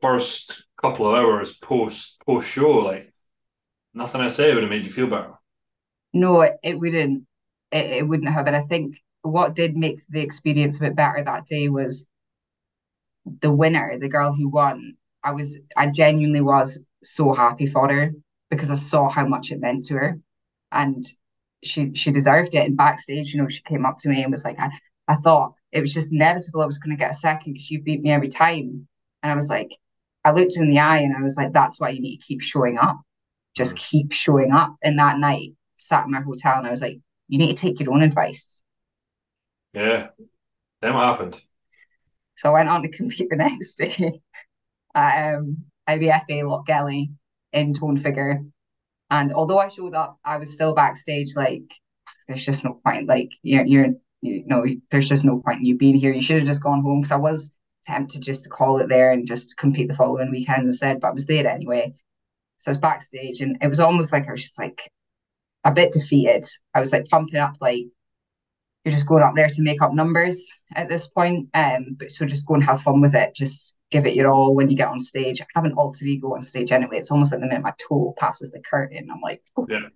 first 0.00 0.66
couple 0.80 1.08
of 1.08 1.14
hours 1.14 1.56
post 1.56 2.20
post 2.26 2.48
show, 2.48 2.78
like 2.78 3.12
nothing 3.94 4.20
I 4.20 4.28
say 4.28 4.52
would 4.52 4.62
have 4.62 4.70
made 4.70 4.84
you 4.84 4.92
feel 4.92 5.06
better. 5.06 5.34
No, 6.12 6.42
it, 6.42 6.56
it 6.62 6.78
wouldn't. 6.78 7.26
It, 7.70 7.86
it 7.98 8.08
wouldn't 8.08 8.32
have. 8.32 8.46
And 8.46 8.56
I 8.56 8.62
think 8.62 8.96
what 9.22 9.54
did 9.54 9.76
make 9.76 10.00
the 10.08 10.20
experience 10.20 10.78
a 10.78 10.80
bit 10.80 10.96
better 10.96 11.22
that 11.24 11.46
day 11.46 11.68
was 11.68 12.06
the 13.40 13.52
winner, 13.52 13.98
the 13.98 14.08
girl 14.08 14.32
who 14.32 14.48
won. 14.48 14.96
I 15.24 15.32
was, 15.32 15.58
I 15.76 15.86
genuinely 15.88 16.40
was 16.40 16.80
so 17.04 17.32
happy 17.32 17.66
for 17.66 17.88
her 17.92 18.12
because 18.50 18.70
I 18.70 18.74
saw 18.74 19.08
how 19.08 19.26
much 19.26 19.52
it 19.52 19.60
meant 19.60 19.84
to 19.86 19.94
her, 19.94 20.18
and 20.72 21.04
she 21.62 21.94
she 21.94 22.10
deserved 22.10 22.54
it. 22.54 22.66
And 22.66 22.76
backstage, 22.76 23.32
you 23.32 23.40
know, 23.40 23.48
she 23.48 23.62
came 23.62 23.86
up 23.86 23.98
to 23.98 24.08
me 24.08 24.22
and 24.22 24.32
was 24.32 24.44
like, 24.44 24.58
I, 24.58 24.70
I 25.06 25.14
thought 25.16 25.54
it 25.72 25.80
was 25.80 25.92
just 25.92 26.12
inevitable 26.12 26.60
I 26.60 26.66
was 26.66 26.78
going 26.78 26.96
to 26.96 27.00
get 27.00 27.10
a 27.10 27.14
second 27.14 27.54
because 27.54 27.70
you 27.70 27.82
beat 27.82 28.02
me 28.02 28.12
every 28.12 28.28
time. 28.28 28.86
And 29.22 29.32
I 29.32 29.34
was 29.34 29.48
like, 29.48 29.76
I 30.24 30.32
looked 30.32 30.56
in 30.56 30.68
the 30.68 30.78
eye 30.78 30.98
and 30.98 31.16
I 31.16 31.22
was 31.22 31.36
like, 31.36 31.52
that's 31.52 31.80
why 31.80 31.90
you 31.90 32.00
need 32.00 32.18
to 32.18 32.24
keep 32.24 32.42
showing 32.42 32.78
up. 32.78 33.00
Just 33.56 33.76
keep 33.76 34.12
showing 34.12 34.52
up. 34.52 34.76
And 34.82 34.98
that 34.98 35.18
night, 35.18 35.54
sat 35.78 36.04
in 36.04 36.12
my 36.12 36.20
hotel 36.20 36.58
and 36.58 36.66
I 36.66 36.70
was 36.70 36.82
like, 36.82 36.98
you 37.28 37.38
need 37.38 37.56
to 37.56 37.60
take 37.60 37.80
your 37.80 37.92
own 37.92 38.02
advice. 38.02 38.62
Yeah. 39.72 40.08
Then 40.80 40.94
what 40.94 41.04
happened? 41.04 41.40
So 42.36 42.50
I 42.50 42.52
went 42.52 42.68
on 42.68 42.82
to 42.82 42.88
compete 42.88 43.28
the 43.30 43.36
next 43.36 43.76
day 43.76 44.20
at 44.94 45.34
um, 45.34 45.64
IBFA 45.88 46.42
Lochgelly 46.42 47.10
in 47.52 47.74
tone 47.74 47.96
figure. 47.96 48.42
And 49.10 49.32
although 49.32 49.58
I 49.58 49.68
showed 49.68 49.94
up, 49.94 50.18
I 50.24 50.36
was 50.36 50.54
still 50.54 50.74
backstage 50.74 51.36
like, 51.36 51.74
there's 52.28 52.44
just 52.44 52.64
no 52.64 52.80
point. 52.84 53.06
Like, 53.08 53.30
you're, 53.42 53.64
you're 53.66 53.94
you 54.22 54.44
know, 54.46 54.64
there's 54.90 55.08
just 55.08 55.24
no 55.24 55.40
point 55.40 55.60
in 55.60 55.66
you 55.66 55.76
being 55.76 55.96
here. 55.96 56.12
You 56.12 56.22
should 56.22 56.38
have 56.38 56.46
just 56.46 56.62
gone 56.62 56.82
home 56.82 57.00
because 57.00 57.12
I 57.12 57.16
was 57.16 57.52
tempted 57.84 58.22
just 58.22 58.44
to 58.44 58.50
call 58.50 58.78
it 58.78 58.88
there 58.88 59.12
and 59.12 59.26
just 59.26 59.56
compete 59.56 59.88
the 59.88 59.94
following 59.94 60.30
weekend 60.30 60.64
instead, 60.64 61.00
but 61.00 61.08
I 61.08 61.12
was 61.12 61.26
there 61.26 61.46
anyway. 61.46 61.94
So 62.58 62.70
I 62.70 62.72
was 62.72 62.78
backstage 62.78 63.40
and 63.40 63.58
it 63.60 63.68
was 63.68 63.80
almost 63.80 64.12
like 64.12 64.28
I 64.28 64.32
was 64.32 64.42
just 64.42 64.58
like 64.58 64.90
a 65.64 65.72
bit 65.72 65.90
defeated. 65.90 66.46
I 66.74 66.80
was 66.80 66.92
like 66.92 67.06
pumping 67.06 67.40
up 67.40 67.56
like 67.60 67.86
you're 68.84 68.92
just 68.92 69.08
going 69.08 69.22
up 69.22 69.34
there 69.34 69.48
to 69.48 69.62
make 69.62 69.82
up 69.82 69.92
numbers 69.92 70.50
at 70.74 70.88
this 70.88 71.08
point. 71.08 71.48
Um, 71.54 71.96
but 71.98 72.10
so 72.12 72.24
just 72.24 72.46
go 72.46 72.54
and 72.54 72.64
have 72.64 72.82
fun 72.82 73.00
with 73.00 73.14
it. 73.14 73.34
Just 73.34 73.76
give 73.90 74.06
it 74.06 74.14
your 74.14 74.30
all 74.30 74.54
when 74.54 74.70
you 74.70 74.76
get 74.76 74.88
on 74.88 75.00
stage. 75.00 75.40
I 75.40 75.46
have 75.54 75.64
an 75.64 75.74
alter 75.74 76.04
ego 76.04 76.34
on 76.34 76.42
stage 76.42 76.72
anyway. 76.72 76.98
It's 76.98 77.10
almost 77.10 77.32
like 77.32 77.40
the 77.40 77.46
minute 77.46 77.62
my 77.62 77.74
toe 77.78 78.14
passes 78.18 78.50
the 78.50 78.60
curtain, 78.60 79.08
I'm 79.12 79.20
like, 79.20 79.42
oh. 79.56 79.66
Yeah. 79.68 79.88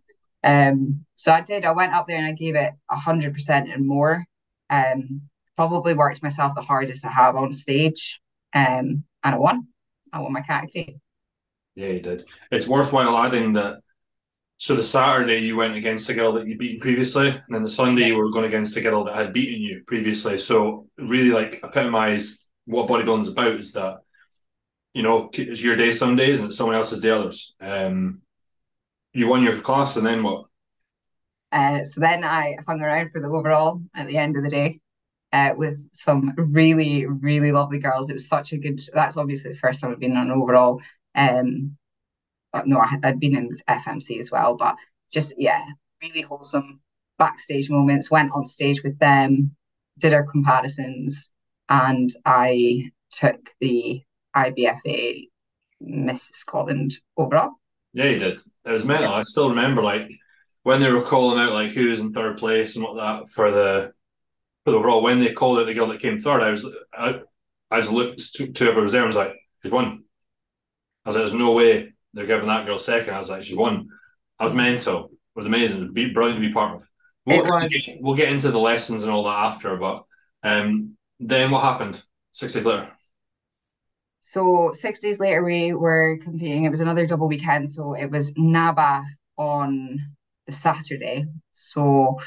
Um, 0.47 1.05
so 1.17 1.33
I 1.33 1.41
did. 1.41 1.65
I 1.65 1.73
went 1.73 1.93
up 1.93 2.07
there 2.07 2.17
and 2.17 2.27
I 2.27 2.33
gave 2.33 2.55
it 2.55 2.73
a 2.89 2.97
hundred 2.97 3.35
percent 3.35 3.69
and 3.71 3.87
more. 3.87 4.25
Um, 4.71 5.23
probably 5.57 5.93
worked 5.93 6.23
myself 6.23 6.55
the 6.55 6.63
hardest 6.63 7.05
I 7.05 7.11
have 7.11 7.35
on 7.35 7.53
stage. 7.53 8.21
Um, 8.55 9.05
and 9.25 9.35
I 9.35 9.37
won. 9.37 9.67
I 10.13 10.21
won 10.21 10.33
my 10.33 10.43
category. 10.43 11.01
Yeah, 11.75 11.89
you 11.89 12.01
did. 12.01 12.27
It's 12.51 12.69
worthwhile 12.69 13.19
adding 13.19 13.55
that. 13.55 13.81
So 14.59 14.75
the 14.75 14.83
Saturday 14.83 15.41
you 15.41 15.57
went 15.57 15.77
against 15.77 16.09
a 16.09 16.15
girl 16.15 16.33
that 16.35 16.47
you'd 16.47 16.59
beaten 16.59 16.81
previously, 16.81 17.29
and 17.29 17.55
then 17.55 17.63
the 17.63 17.69
Sunday 17.69 18.07
you 18.07 18.17
were 18.17 18.31
going 18.31 18.47
against 18.47 18.77
a 18.77 18.81
girl 18.81 19.05
that 19.05 19.15
had 19.15 19.35
beaten 19.35 19.61
you 19.61 19.83
previously. 19.87 20.39
So 20.39 20.87
really, 20.97 21.31
like 21.31 21.61
epitomised 21.63 22.49
what 22.65 22.89
bodybuilding's 22.89 23.29
about 23.29 23.61
is 23.61 23.73
that 23.73 23.99
you 24.95 25.03
know 25.03 25.29
it's 25.35 25.63
your 25.63 25.77
day 25.77 25.93
some 25.93 26.17
days 26.17 26.41
and 26.41 26.49
it's 26.49 26.57
someone 26.57 26.77
else's 26.77 27.01
day 27.01 27.11
others. 27.11 27.55
Um, 27.61 28.23
you 29.17 29.29
won 29.29 29.43
your 29.43 29.59
class, 29.61 29.97
and 29.97 30.07
then 30.07 30.23
what? 30.23 30.45
Uh, 31.51 31.85
so 31.85 32.01
then 32.01 32.23
I 32.23 32.57
hung 32.67 32.81
around 32.81 33.11
for 33.11 33.21
the 33.21 33.29
overall 33.29 33.81
at 33.95 34.07
the 34.07 34.19
end 34.19 34.37
of 34.37 34.43
the 34.43 34.51
day 34.51 34.81
uh, 35.33 35.55
with 35.57 35.79
some 35.93 36.35
really, 36.37 37.07
really 37.07 37.51
lovely 37.51 37.79
girls. 37.79 38.11
It 38.11 38.15
was 38.15 38.29
such 38.29 38.53
a 38.53 38.59
good. 38.59 38.81
That's 38.93 39.17
obviously 39.17 39.53
the 39.53 39.59
first 39.59 39.81
time 39.81 39.93
I've 39.93 40.01
been 40.01 40.17
on 40.17 40.31
an 40.31 40.43
overall. 40.43 40.83
Um, 41.15 41.77
no, 42.67 42.79
I, 42.79 42.97
I'd 43.03 43.21
been 43.21 43.37
in 43.37 43.57
FMC 43.69 44.21
as 44.21 44.31
well, 44.31 44.57
but 44.57 44.77
just 45.11 45.35
yeah, 45.39 45.65
really 46.03 46.23
wholesome 46.23 46.81
backstage 47.19 47.71
moments. 47.71 48.11
Went 48.11 48.33
on 48.33 48.45
stage 48.45 48.83
with 48.83 48.99
them, 48.99 49.57
did 49.99 50.15
our 50.15 50.25
comparisons, 50.25 51.31
and 51.69 52.11
I 52.25 52.91
took 53.11 53.51
the 53.61 54.03
IBFA 54.37 55.29
Miss 55.81 56.29
Scotland 56.35 56.95
overall. 57.17 57.53
Yeah, 57.97 58.11
you 58.11 58.19
did. 58.19 58.39
It 58.67 58.71
was 58.71 58.85
mental. 58.85 59.15
I 59.15 59.23
still 59.23 59.49
remember 59.49 59.83
like 59.83 60.11
when 60.65 60.81
they 60.81 60.93
were 60.93 61.01
calling 61.03 61.41
out 61.41 61.55
like 61.55 61.71
who's 61.73 61.99
in 61.99 62.13
third 62.13 62.37
place 62.37 62.77
and 62.77 62.85
what 62.85 62.97
that 62.97 63.31
for 63.31 63.51
the 63.51 63.93
for 64.65 64.73
the 64.73 64.77
overall. 64.77 65.03
When 65.03 65.19
they 65.19 65.33
called 65.33 65.59
out 65.59 65.65
the 65.65 65.73
girl 65.73 65.89
that 65.89 66.01
came 66.01 66.19
third, 66.19 66.43
I 66.43 66.51
was 66.51 66.69
I, 66.93 67.21
I 67.71 67.81
just 67.81 67.93
looked 67.93 68.35
to, 68.35 68.49
to 68.49 68.65
whoever 68.65 68.83
was 68.83 68.93
there. 68.93 69.01
and 69.01 69.09
was 69.09 69.17
like, 69.17 69.35
she's 69.63 69.73
won. 69.73 70.05
I 71.07 71.09
was 71.09 71.17
like, 71.17 71.23
there's 71.23 71.33
no 71.33 71.53
way 71.53 71.95
they're 72.13 72.27
giving 72.27 72.49
that 72.49 72.67
girl 72.67 72.79
second. 72.79 73.15
I 73.15 73.19
was 73.19 73.31
like, 73.31 73.45
she's 73.45 73.57
won. 73.57 73.89
I 74.39 74.45
was 74.45 74.53
mental. 74.55 75.07
It 75.07 75.39
was 75.39 75.47
amazing. 75.47 75.83
It 75.83 75.93
was 75.95 76.13
brilliant 76.13 76.43
to 76.43 76.47
be 76.47 76.53
part 76.53 76.77
of. 76.77 76.89
We'll, 77.25 77.45
we'll, 77.45 77.69
get, 77.69 77.83
we'll 78.01 78.15
get 78.15 78.29
into 78.29 78.51
the 78.51 78.59
lessons 78.59 79.05
and 79.05 79.11
all 79.11 79.25
that 79.25 79.39
after, 79.39 79.75
but 79.77 80.05
um, 80.43 80.99
then 81.19 81.51
what 81.51 81.63
happened 81.63 82.03
six 82.33 82.53
days 82.53 82.67
later? 82.67 82.91
So 84.27 84.73
six 84.73 84.99
days 84.99 85.21
later, 85.21 85.45
we 85.45 85.73
were 85.73 86.19
competing. 86.21 86.65
It 86.65 86.71
was 86.71 86.81
another 86.81 87.07
double 87.07 87.29
weekend. 87.29 87.71
So 87.71 87.95
it 87.95 88.11
was 88.11 88.33
NABBA 88.33 89.05
on 89.39 90.01
the 90.47 90.53
Saturday. 90.53 91.27
So 91.53 92.19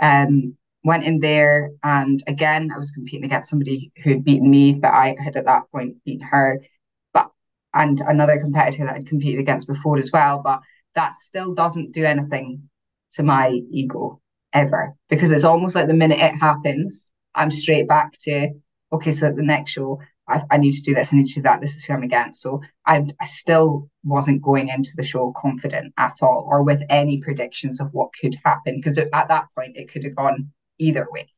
um, 0.00 0.56
went 0.84 1.04
in 1.04 1.20
there, 1.20 1.72
and 1.82 2.22
again, 2.26 2.70
I 2.74 2.78
was 2.78 2.92
competing 2.92 3.26
against 3.26 3.50
somebody 3.50 3.92
who 4.02 4.12
had 4.12 4.24
beaten 4.24 4.50
me, 4.50 4.72
but 4.72 4.88
I 4.88 5.16
had 5.22 5.36
at 5.36 5.44
that 5.44 5.70
point 5.70 6.02
beaten 6.06 6.26
her. 6.28 6.62
But 7.12 7.30
and 7.74 8.00
another 8.00 8.38
competitor 8.40 8.86
that 8.86 8.94
I'd 8.94 9.06
competed 9.06 9.40
against 9.40 9.68
before 9.68 9.98
as 9.98 10.10
well. 10.10 10.40
But 10.42 10.60
that 10.94 11.12
still 11.12 11.52
doesn't 11.52 11.92
do 11.92 12.06
anything 12.06 12.70
to 13.16 13.22
my 13.22 13.60
ego 13.70 14.18
ever 14.54 14.94
because 15.10 15.30
it's 15.30 15.44
almost 15.44 15.74
like 15.74 15.88
the 15.88 15.92
minute 15.92 16.20
it 16.20 16.40
happens, 16.40 17.10
I'm 17.34 17.50
straight 17.50 17.86
back 17.86 18.12
to 18.20 18.48
okay. 18.92 19.12
So 19.12 19.26
at 19.26 19.36
the 19.36 19.42
next 19.42 19.72
show, 19.72 20.00
I, 20.26 20.42
I 20.50 20.56
need 20.56 20.72
to 20.72 20.82
do 20.82 20.94
this, 20.94 21.12
I 21.12 21.16
need 21.16 21.26
to 21.26 21.34
do 21.34 21.42
that. 21.42 21.60
This 21.60 21.76
is 21.76 21.84
who 21.84 21.92
I'm 21.92 22.02
against. 22.02 22.40
So 22.40 22.62
I, 22.86 23.06
I 23.20 23.24
still 23.24 23.90
wasn't 24.04 24.42
going 24.42 24.68
into 24.68 24.90
the 24.96 25.02
show 25.02 25.32
confident 25.36 25.92
at 25.98 26.16
all, 26.22 26.46
or 26.48 26.62
with 26.62 26.82
any 26.88 27.20
predictions 27.20 27.80
of 27.80 27.92
what 27.92 28.10
could 28.20 28.36
happen, 28.44 28.76
because 28.76 28.98
at 28.98 29.10
that 29.12 29.46
point 29.56 29.76
it 29.76 29.90
could 29.92 30.04
have 30.04 30.16
gone 30.16 30.50
either 30.78 31.06
way. 31.10 31.28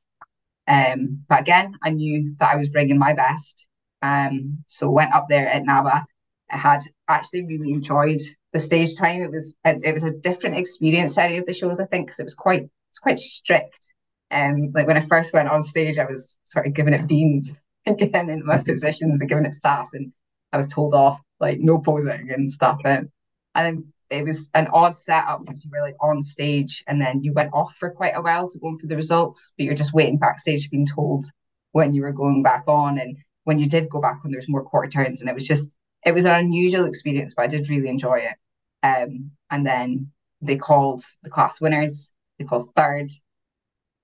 Um, 0.68 1.25
but 1.29 1.40
again, 1.40 1.75
I 1.83 1.90
knew 1.90 2.35
that 2.38 2.53
I 2.53 2.57
was 2.57 2.68
bringing 2.68 2.99
my 2.99 3.12
best. 3.12 3.66
Um, 4.03 4.64
so 4.66 4.90
went 4.90 5.14
up 5.14 5.27
there 5.29 5.49
at 5.49 5.64
NABBA. 5.64 6.05
I 6.51 6.57
had 6.57 6.81
actually 7.09 7.44
really 7.46 7.72
enjoyed 7.72 8.20
the 8.53 8.61
stage 8.61 8.96
time. 8.96 9.22
It 9.22 9.31
was 9.31 9.57
it, 9.64 9.83
it 9.85 9.92
was 9.92 10.05
a 10.05 10.12
different 10.12 10.57
experience 10.57 11.18
any 11.18 11.38
of 11.38 11.46
the 11.46 11.53
shows, 11.53 11.81
I 11.81 11.87
think, 11.87 12.07
because 12.07 12.20
it 12.20 12.25
was 12.25 12.35
quite 12.35 12.68
it's 12.90 12.99
quite 12.99 13.18
strict. 13.18 13.88
Um, 14.31 14.72
like 14.75 14.87
when 14.87 14.96
I 14.96 15.01
first 15.01 15.33
went 15.33 15.49
on 15.49 15.62
stage, 15.62 15.99
I 15.99 16.05
was 16.05 16.38
sort 16.44 16.66
of 16.66 16.75
giving 16.75 16.94
it 16.94 17.07
beans 17.07 17.53
getting 17.99 18.31
into 18.31 18.44
my 18.44 18.59
positions 18.59 19.20
and 19.20 19.29
giving 19.29 19.46
it 19.46 19.55
sass, 19.55 19.92
and 19.92 20.12
I 20.53 20.57
was 20.57 20.68
told 20.68 20.94
off 20.94 21.20
like 21.40 21.61
no 21.61 21.79
posing 21.79 22.31
and 22.31 22.51
stuff. 22.51 22.81
And 22.85 23.11
and 23.55 23.85
it 24.11 24.25
was 24.25 24.51
an 24.55 24.68
odd 24.72 24.96
setup 24.96 25.42
if 25.49 25.64
you 25.64 25.70
were 25.70 25.83
like 25.83 25.96
on 26.01 26.20
stage 26.22 26.85
and 26.87 27.01
then 27.01 27.22
you 27.25 27.33
went 27.33 27.53
off 27.53 27.75
for 27.77 27.90
quite 27.90 28.12
a 28.14 28.22
while 28.22 28.49
to 28.49 28.59
go 28.59 28.77
for 28.79 28.87
the 28.87 28.96
results, 28.96 29.53
but 29.57 29.64
you're 29.64 29.75
just 29.75 29.94
waiting 29.94 30.18
backstage 30.18 30.70
being 30.70 30.87
told 30.87 31.27
when 31.72 31.92
you 31.92 32.03
were 32.03 32.12
going 32.12 32.42
back 32.42 32.64
on. 32.66 32.99
And 32.99 33.16
when 33.44 33.59
you 33.59 33.68
did 33.68 33.88
go 33.88 34.01
back 34.01 34.20
on, 34.25 34.31
there 34.31 34.38
was 34.38 34.49
more 34.49 34.64
quarter 34.64 34.88
turns, 34.88 35.20
and 35.20 35.31
it 35.31 35.35
was 35.35 35.46
just 35.46 35.77
it 36.05 36.12
was 36.12 36.25
an 36.25 36.35
unusual 36.35 36.87
experience, 36.87 37.35
but 37.35 37.42
I 37.42 37.49
did 37.49 37.68
really 37.68 37.88
enjoy 37.88 38.18
it. 38.18 38.37
Um, 38.83 39.33
and 39.51 39.66
then 39.66 40.11
they 40.40 40.57
called 40.57 41.03
the 41.22 41.31
class 41.31 41.61
winners. 41.61 42.12
They 42.38 42.44
called 42.44 42.75
third. 42.75 43.11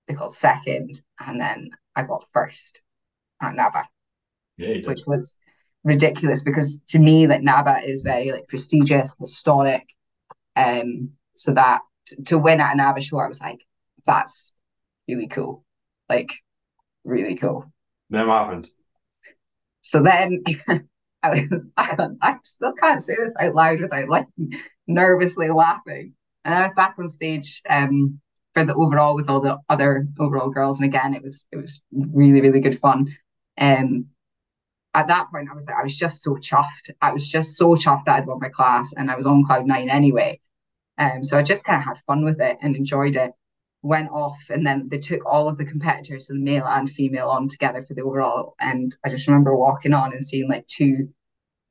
They 0.08 0.14
called 0.14 0.34
second, 0.34 1.00
and 1.20 1.40
then 1.40 1.70
I 1.94 2.02
got 2.02 2.26
first 2.32 2.82
at 3.42 3.54
NABBA, 3.54 3.84
yeah, 4.58 4.88
which 4.88 5.02
was 5.06 5.34
ridiculous 5.84 6.42
because 6.42 6.80
to 6.88 6.98
me, 6.98 7.26
like 7.26 7.42
NABBA 7.42 7.88
is 7.88 8.02
very 8.02 8.32
like 8.32 8.46
prestigious, 8.48 9.16
historic. 9.18 9.84
Um, 10.56 11.10
so 11.34 11.52
that 11.54 11.80
to 12.26 12.38
win 12.38 12.60
at 12.60 12.74
a 12.74 12.78
NABBA 12.78 13.02
show, 13.02 13.18
I 13.18 13.28
was 13.28 13.40
like, 13.40 13.64
that's 14.06 14.52
really 15.08 15.28
cool, 15.28 15.64
like 16.08 16.32
really 17.04 17.36
cool. 17.36 17.72
Then 18.10 18.28
what 18.28 18.42
happened? 18.42 18.68
So 19.82 20.02
then 20.02 20.42
I 21.22 21.46
was, 21.50 21.68
I, 21.76 22.08
I 22.20 22.36
still 22.42 22.72
can't 22.74 23.02
say 23.02 23.14
this 23.16 23.32
out 23.40 23.54
loud 23.54 23.80
without 23.80 24.08
like 24.08 24.26
nervously 24.86 25.50
laughing. 25.50 26.14
And 26.44 26.54
I 26.54 26.62
was 26.62 26.74
back 26.74 26.96
on 26.98 27.08
stage 27.08 27.62
um, 27.68 28.20
for 28.54 28.64
the 28.64 28.74
overall 28.74 29.14
with 29.14 29.28
all 29.28 29.40
the 29.40 29.58
other 29.68 30.06
overall 30.18 30.50
girls, 30.50 30.80
and 30.80 30.88
again, 30.88 31.14
it 31.14 31.22
was 31.22 31.46
it 31.52 31.56
was 31.56 31.82
really 31.92 32.40
really 32.40 32.60
good 32.60 32.80
fun. 32.80 33.06
Um, 33.58 34.06
at 34.94 35.08
that 35.08 35.30
point, 35.30 35.48
I 35.50 35.54
was 35.54 35.66
like 35.66 35.76
I 35.76 35.82
was 35.82 35.96
just 35.96 36.22
so 36.22 36.36
chuffed. 36.36 36.90
I 37.00 37.12
was 37.12 37.28
just 37.28 37.56
so 37.56 37.74
chuffed 37.74 38.04
that 38.06 38.16
I'd 38.16 38.26
won 38.26 38.38
my 38.40 38.48
class, 38.48 38.92
and 38.96 39.10
I 39.10 39.16
was 39.16 39.26
on 39.26 39.44
cloud 39.44 39.66
nine 39.66 39.88
anyway. 39.90 40.40
Um, 40.98 41.24
so 41.24 41.38
I 41.38 41.42
just 41.42 41.64
kind 41.64 41.80
of 41.80 41.86
had 41.86 42.02
fun 42.06 42.24
with 42.24 42.40
it 42.40 42.58
and 42.60 42.76
enjoyed 42.76 43.16
it. 43.16 43.32
Went 43.82 44.10
off, 44.10 44.38
and 44.50 44.66
then 44.66 44.88
they 44.88 44.98
took 44.98 45.24
all 45.26 45.48
of 45.48 45.58
the 45.58 45.64
competitors, 45.64 46.28
so 46.28 46.34
the 46.34 46.40
male 46.40 46.66
and 46.66 46.88
female, 46.90 47.28
on 47.28 47.48
together 47.48 47.82
for 47.82 47.94
the 47.94 48.02
overall. 48.02 48.54
And 48.60 48.94
I 49.04 49.08
just 49.08 49.26
remember 49.26 49.56
walking 49.56 49.94
on 49.94 50.12
and 50.12 50.24
seeing 50.24 50.48
like 50.48 50.66
two 50.66 51.08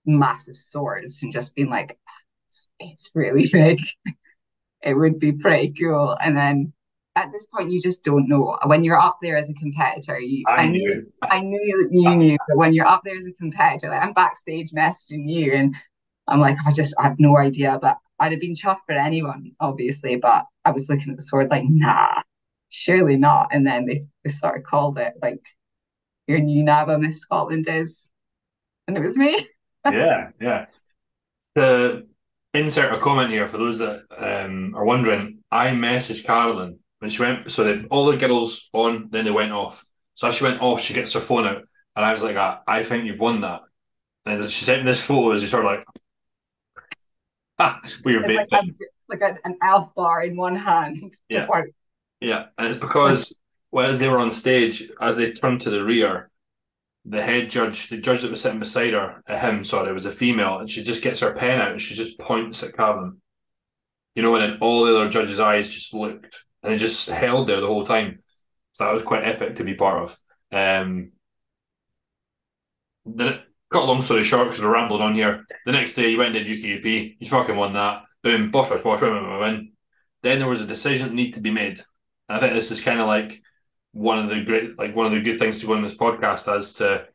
massive 0.05 0.57
swords, 0.57 1.21
and 1.23 1.31
just 1.31 1.55
being 1.55 1.69
like, 1.69 1.99
"It's, 2.47 2.69
it's 2.79 3.11
really 3.13 3.47
big. 3.53 3.79
it 4.81 4.93
would 4.95 5.19
be 5.19 5.31
pretty 5.33 5.73
cool." 5.73 6.17
And 6.19 6.35
then 6.35 6.73
at 7.15 7.31
this 7.31 7.47
point 7.47 7.71
you 7.71 7.81
just 7.81 8.03
don't 8.03 8.29
know. 8.29 8.57
When 8.65 8.83
you're 8.83 8.99
up 8.99 9.17
there 9.21 9.37
as 9.37 9.49
a 9.49 9.53
competitor 9.53 10.19
you 10.19 10.43
I, 10.47 10.63
I 10.63 10.67
knew 10.67 11.11
I 11.21 11.41
knew 11.41 11.89
you 11.91 12.15
knew 12.15 12.37
but 12.47 12.57
when 12.57 12.73
you're 12.73 12.87
up 12.87 13.01
there 13.03 13.17
as 13.17 13.25
a 13.25 13.33
competitor 13.33 13.89
like 13.89 14.01
I'm 14.01 14.13
backstage 14.13 14.71
messaging 14.71 15.27
you 15.27 15.53
and 15.53 15.75
I'm 16.27 16.39
like 16.39 16.57
I 16.65 16.71
just 16.71 16.95
I 16.99 17.03
have 17.03 17.19
no 17.19 17.37
idea 17.37 17.77
but 17.81 17.97
I'd 18.19 18.31
have 18.31 18.41
been 18.41 18.55
chuffed 18.55 18.85
for 18.85 18.93
anyone 18.93 19.51
obviously 19.59 20.15
but 20.15 20.45
I 20.63 20.71
was 20.71 20.89
looking 20.89 21.09
at 21.09 21.17
the 21.17 21.23
sword 21.23 21.49
like 21.49 21.63
nah 21.67 22.21
surely 22.71 23.17
not. 23.17 23.49
And 23.51 23.67
then 23.67 23.85
they, 23.85 24.05
they 24.23 24.31
sort 24.31 24.57
of 24.57 24.63
called 24.63 24.97
it 24.97 25.13
like 25.21 25.45
your 26.27 26.39
new 26.39 26.63
NABBA 26.63 26.99
Miss 26.99 27.19
Scotland 27.19 27.67
is. 27.69 28.09
And 28.87 28.97
it 28.97 29.01
was 29.01 29.15
me. 29.15 29.47
Yeah 29.83 30.29
yeah. 30.39 30.67
The 31.55 32.07
insert 32.53 32.93
a 32.93 32.99
comment 32.99 33.31
here 33.31 33.47
for 33.47 33.57
those 33.57 33.79
that 33.79 34.03
um, 34.15 34.75
are 34.75 34.85
wondering 34.85 35.39
I 35.51 35.69
messaged 35.69 36.23
Carolyn 36.23 36.77
when 37.01 37.09
she 37.09 37.23
went, 37.23 37.51
so 37.51 37.63
they, 37.63 37.83
all 37.87 38.05
the 38.05 38.15
girls 38.15 38.69
on, 38.73 39.07
then 39.09 39.25
they 39.25 39.31
went 39.31 39.51
off. 39.51 39.83
So 40.13 40.27
as 40.27 40.35
she 40.35 40.43
went 40.43 40.61
off, 40.61 40.81
she 40.81 40.93
gets 40.93 41.13
her 41.13 41.19
phone 41.19 41.47
out, 41.47 41.63
and 41.95 42.05
I 42.05 42.11
was 42.11 42.21
like, 42.21 42.37
I, 42.37 42.59
I 42.67 42.83
think 42.83 43.05
you've 43.05 43.19
won 43.19 43.41
that. 43.41 43.61
And 44.23 44.43
she 44.45 44.63
sent 44.63 44.83
me 44.83 44.91
this 44.91 45.03
photo 45.03 45.31
as 45.31 45.41
you 45.41 45.47
sort 45.47 45.65
of 45.65 45.71
like, 47.57 47.75
with 48.05 48.13
your 48.13 48.21
like, 48.21 48.47
a, 48.51 48.61
like 49.09 49.21
a, 49.21 49.35
an 49.43 49.57
elf 49.63 49.95
bar 49.95 50.21
in 50.21 50.35
one 50.37 50.55
hand. 50.55 51.11
Yeah. 51.29 51.47
Like... 51.47 51.73
yeah, 52.19 52.45
and 52.59 52.67
it's 52.67 52.77
because 52.77 53.35
well, 53.71 53.89
as 53.89 53.97
they 53.97 54.07
were 54.07 54.19
on 54.19 54.29
stage, 54.29 54.91
as 55.01 55.17
they 55.17 55.31
turned 55.31 55.61
to 55.61 55.71
the 55.71 55.83
rear, 55.83 56.29
the 57.03 57.23
head 57.23 57.49
judge, 57.49 57.89
the 57.89 57.97
judge 57.97 58.21
that 58.21 58.29
was 58.29 58.41
sitting 58.41 58.59
beside 58.59 58.93
her, 58.93 59.23
uh, 59.27 59.39
him, 59.39 59.63
sorry, 59.63 59.89
it 59.89 59.93
was 59.93 60.05
a 60.05 60.11
female, 60.11 60.59
and 60.59 60.69
she 60.69 60.83
just 60.83 61.01
gets 61.01 61.21
her 61.21 61.33
pen 61.33 61.59
out 61.59 61.71
and 61.71 61.81
she 61.81 61.95
just 61.95 62.19
points 62.19 62.61
at 62.61 62.75
Carolyn. 62.77 63.21
You 64.13 64.21
know, 64.21 64.35
and 64.35 64.53
then 64.53 64.59
all 64.61 64.85
the 64.85 64.95
other 64.95 65.09
judges' 65.09 65.39
eyes 65.39 65.73
just 65.73 65.95
looked 65.95 66.37
and 66.63 66.73
it 66.73 66.77
just 66.77 67.09
held 67.09 67.47
there 67.47 67.61
the 67.61 67.67
whole 67.67 67.85
time. 67.85 68.19
So 68.71 68.85
that 68.85 68.93
was 68.93 69.03
quite 69.03 69.23
epic 69.23 69.55
to 69.55 69.63
be 69.63 69.73
part 69.73 70.03
of. 70.03 70.17
Um, 70.51 71.11
then 73.05 73.27
it 73.27 73.41
got 73.71 73.83
a 73.83 73.85
long 73.85 74.01
story 74.01 74.23
short 74.23 74.49
because 74.49 74.63
we're 74.63 74.73
rambling 74.73 75.01
on 75.01 75.15
here. 75.15 75.45
The 75.65 75.71
next 75.71 75.95
day, 75.95 76.09
you 76.09 76.17
went 76.17 76.35
and 76.35 76.45
did 76.45 76.59
UKUP. 76.59 77.17
You 77.19 77.29
fucking 77.29 77.55
won 77.55 77.73
that. 77.73 78.03
Boom, 78.23 78.51
bosh, 78.51 78.69
bosh, 78.69 78.81
bosh, 78.81 79.01
win, 79.01 79.13
win, 79.13 79.39
win. 79.39 79.71
Then 80.21 80.39
there 80.39 80.47
was 80.47 80.61
a 80.61 80.67
decision 80.67 81.09
that 81.09 81.15
needed 81.15 81.35
to 81.35 81.41
be 81.41 81.51
made. 81.51 81.79
And 82.29 82.37
I 82.37 82.39
think 82.39 82.53
this 82.53 82.71
is 82.71 82.81
kind 82.81 82.99
of 82.99 83.07
like 83.07 83.41
one 83.91 84.19
of 84.19 84.29
the 84.29 84.41
great, 84.41 84.77
like 84.77 84.95
one 84.95 85.07
of 85.07 85.11
the 85.11 85.21
good 85.21 85.39
things 85.39 85.59
to 85.59 85.67
go 85.67 85.73
on 85.73 85.81
this 85.81 85.95
podcast 85.95 86.53
as 86.53 86.73
to 86.73 87.07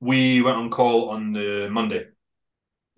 we 0.00 0.42
went 0.42 0.56
on 0.56 0.70
call 0.70 1.08
on 1.10 1.32
the 1.32 1.68
Monday, 1.70 2.08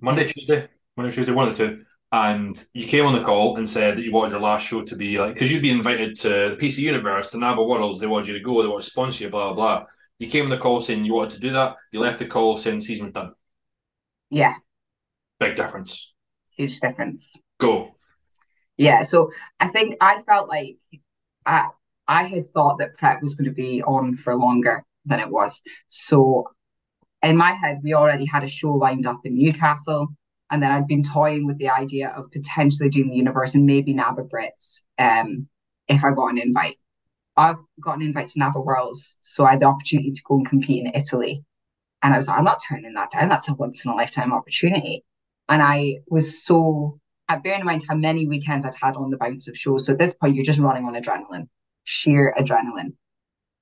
Monday, 0.01 0.27
Tuesday, 0.27 0.69
Monday, 0.97 1.15
Tuesday, 1.15 1.33
one 1.33 1.49
of 1.49 1.57
the 1.57 1.67
two 1.67 1.85
and 2.17 2.65
you 2.73 2.87
came 2.87 3.05
on 3.05 3.13
the 3.13 3.23
call 3.23 3.59
and 3.59 3.69
said 3.69 3.99
that 3.99 4.03
you 4.03 4.11
wanted 4.11 4.33
your 4.33 4.41
last 4.41 4.67
show 4.67 4.83
to 4.83 4.97
be 4.97 5.19
like 5.19 5.35
because 5.35 5.53
you'd 5.53 5.61
be 5.61 5.71
invited 5.71 6.17
to 6.17 6.29
the 6.29 6.57
PC 6.59 6.79
Universe, 6.79 7.31
the 7.31 7.39
NABBA 7.39 7.69
Worlds, 7.69 8.01
they 8.01 8.07
wanted 8.07 8.29
you 8.29 8.39
to 8.39 8.41
go, 8.41 8.63
they 8.63 8.69
want 8.69 8.83
to 8.83 8.91
sponsor 8.91 9.25
you, 9.25 9.31
blah 9.31 9.53
blah 9.53 9.55
blah. 9.55 9.87
You 10.19 10.31
came 10.31 10.45
on 10.45 10.51
the 10.51 10.57
call 10.57 10.81
saying 10.81 11.05
you 11.05 11.13
wanted 11.13 11.35
to 11.35 11.41
do 11.41 11.53
that. 11.53 11.77
You 11.93 12.01
left 12.01 12.19
the 12.19 12.25
call 12.25 12.57
saying 12.57 12.81
season 12.81 13.07
was 13.07 13.13
done. 13.13 13.33
Yeah. 14.31 14.55
Big 15.39 15.57
difference. 15.57 16.15
Huge 16.57 16.81
difference. 16.81 17.37
Go. 17.59 17.97
Yeah, 18.79 19.03
so 19.03 19.31
I 19.61 19.69
think 19.69 19.97
I 20.01 20.23
felt 20.23 20.49
like 20.49 20.79
I 21.45 21.69
I 22.09 22.25
had 22.25 22.51
thought 22.55 22.79
that 22.79 22.97
prep 22.97 23.21
was 23.21 23.35
going 23.35 23.51
to 23.51 23.55
be 23.55 23.83
on 23.83 24.17
for 24.17 24.35
longer 24.35 24.85
than 25.05 25.21
it 25.21 25.31
was. 25.31 25.61
So 25.89 26.49
in 27.23 27.37
my 27.37 27.53
head, 27.53 27.81
we 27.85 27.93
already 27.93 28.25
had 28.25 28.43
a 28.43 28.49
show 28.49 28.73
lined 28.73 29.07
up 29.07 29.21
in 29.25 29.37
Newcastle, 29.37 30.09
and 30.51 30.63
then 30.63 30.71
I'd 30.71 30.87
been 30.87 31.03
toying 31.03 31.47
with 31.47 31.59
the 31.59 31.71
idea 31.71 32.11
of 32.11 32.31
potentially 32.31 32.89
doing 32.89 33.09
the 33.09 33.17
universe 33.17 33.55
and 33.55 33.67
maybe 33.67 33.95
NABBA 33.95 34.29
Brits 34.31 34.83
um, 34.99 35.49
if 35.89 36.05
I 36.05 36.13
got 36.13 36.29
an 36.29 36.39
invite. 36.39 36.77
I've 37.37 37.57
got 37.81 37.97
an 37.97 38.03
invite 38.03 38.29
to 38.29 38.41
NABBA 38.41 38.65
Worlds, 38.65 39.17
so 39.21 39.45
I 39.45 39.53
had 39.53 39.61
the 39.61 39.67
opportunity 39.67 40.11
to 40.11 40.23
go 40.27 40.37
and 40.37 40.49
compete 40.49 40.87
in 40.87 40.93
Italy. 40.95 41.45
And 42.03 42.15
I 42.15 42.17
was 42.17 42.29
like, 42.29 42.39
I'm 42.39 42.45
not 42.45 42.63
turning 42.67 42.95
that 42.95 43.11
down. 43.11 43.29
That's 43.29 43.49
a 43.49 43.55
once 43.55 43.85
in 43.85 43.91
a 43.91 43.95
lifetime 43.95 44.33
opportunity. 44.33 45.05
And 45.49 45.63
I 45.63 45.97
was 46.09 46.45
so, 46.45 46.99
bearing 47.43 47.61
in 47.61 47.67
mind 47.67 47.83
how 47.89 47.97
many 47.97 48.27
weekends 48.27 48.65
I'd 48.65 48.75
had 48.81 48.97
on 48.97 49.11
the 49.11 49.17
bounce 49.17 49.49
of 49.49 49.57
shows. 49.57 49.87
So 49.87 49.93
at 49.93 49.99
this 49.99 50.15
point, 50.15 50.35
you're 50.35 50.45
just 50.45 50.61
running 50.61 50.85
on 50.85 50.95
adrenaline, 50.95 51.49
sheer 51.85 52.35
adrenaline. 52.39 52.95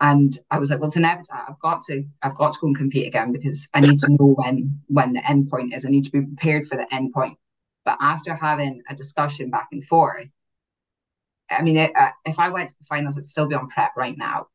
And 0.00 0.36
I 0.50 0.58
was 0.58 0.70
like, 0.70 0.80
well, 0.80 0.88
it's 0.88 0.96
inevitable. 0.96 1.38
I've 1.48 1.58
got 1.60 1.82
to, 1.84 2.04
I've 2.22 2.36
got 2.36 2.52
to 2.52 2.58
go 2.60 2.66
and 2.66 2.76
compete 2.76 3.06
again 3.06 3.32
because 3.32 3.68
I 3.72 3.80
need 3.80 3.98
to 4.00 4.10
know 4.10 4.34
when 4.34 4.80
when 4.88 5.12
the 5.12 5.28
end 5.28 5.48
point 5.50 5.72
is. 5.72 5.86
I 5.86 5.90
need 5.90 6.04
to 6.04 6.10
be 6.10 6.20
prepared 6.20 6.66
for 6.66 6.76
the 6.76 6.92
end 6.92 7.12
point. 7.12 7.38
But 7.84 7.98
after 8.00 8.34
having 8.34 8.82
a 8.88 8.94
discussion 8.94 9.50
back 9.50 9.68
and 9.72 9.84
forth, 9.84 10.28
I 11.50 11.62
mean, 11.62 11.76
it, 11.76 11.92
uh, 11.96 12.10
if 12.24 12.38
I 12.38 12.48
went 12.48 12.70
to 12.70 12.78
the 12.78 12.84
finals, 12.84 13.16
I'd 13.16 13.24
still 13.24 13.46
be 13.46 13.54
on 13.54 13.68
prep 13.68 13.92
right 13.96 14.16
now. 14.16 14.48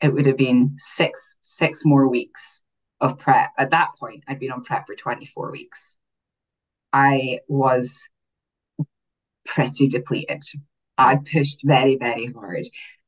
It 0.00 0.12
would 0.12 0.26
have 0.26 0.36
been 0.36 0.76
six 0.78 1.38
six 1.42 1.84
more 1.84 2.08
weeks 2.08 2.62
of 3.00 3.18
prep. 3.18 3.50
At 3.58 3.70
that 3.70 3.90
point, 3.98 4.24
I'd 4.28 4.38
been 4.38 4.52
on 4.52 4.64
prep 4.64 4.86
for 4.86 4.94
24 4.94 5.50
weeks. 5.50 5.96
I 6.92 7.40
was 7.48 8.08
pretty 9.44 9.88
depleted. 9.88 10.42
I 10.98 11.16
pushed 11.16 11.60
very, 11.64 11.96
very 11.96 12.32
hard. 12.32 12.64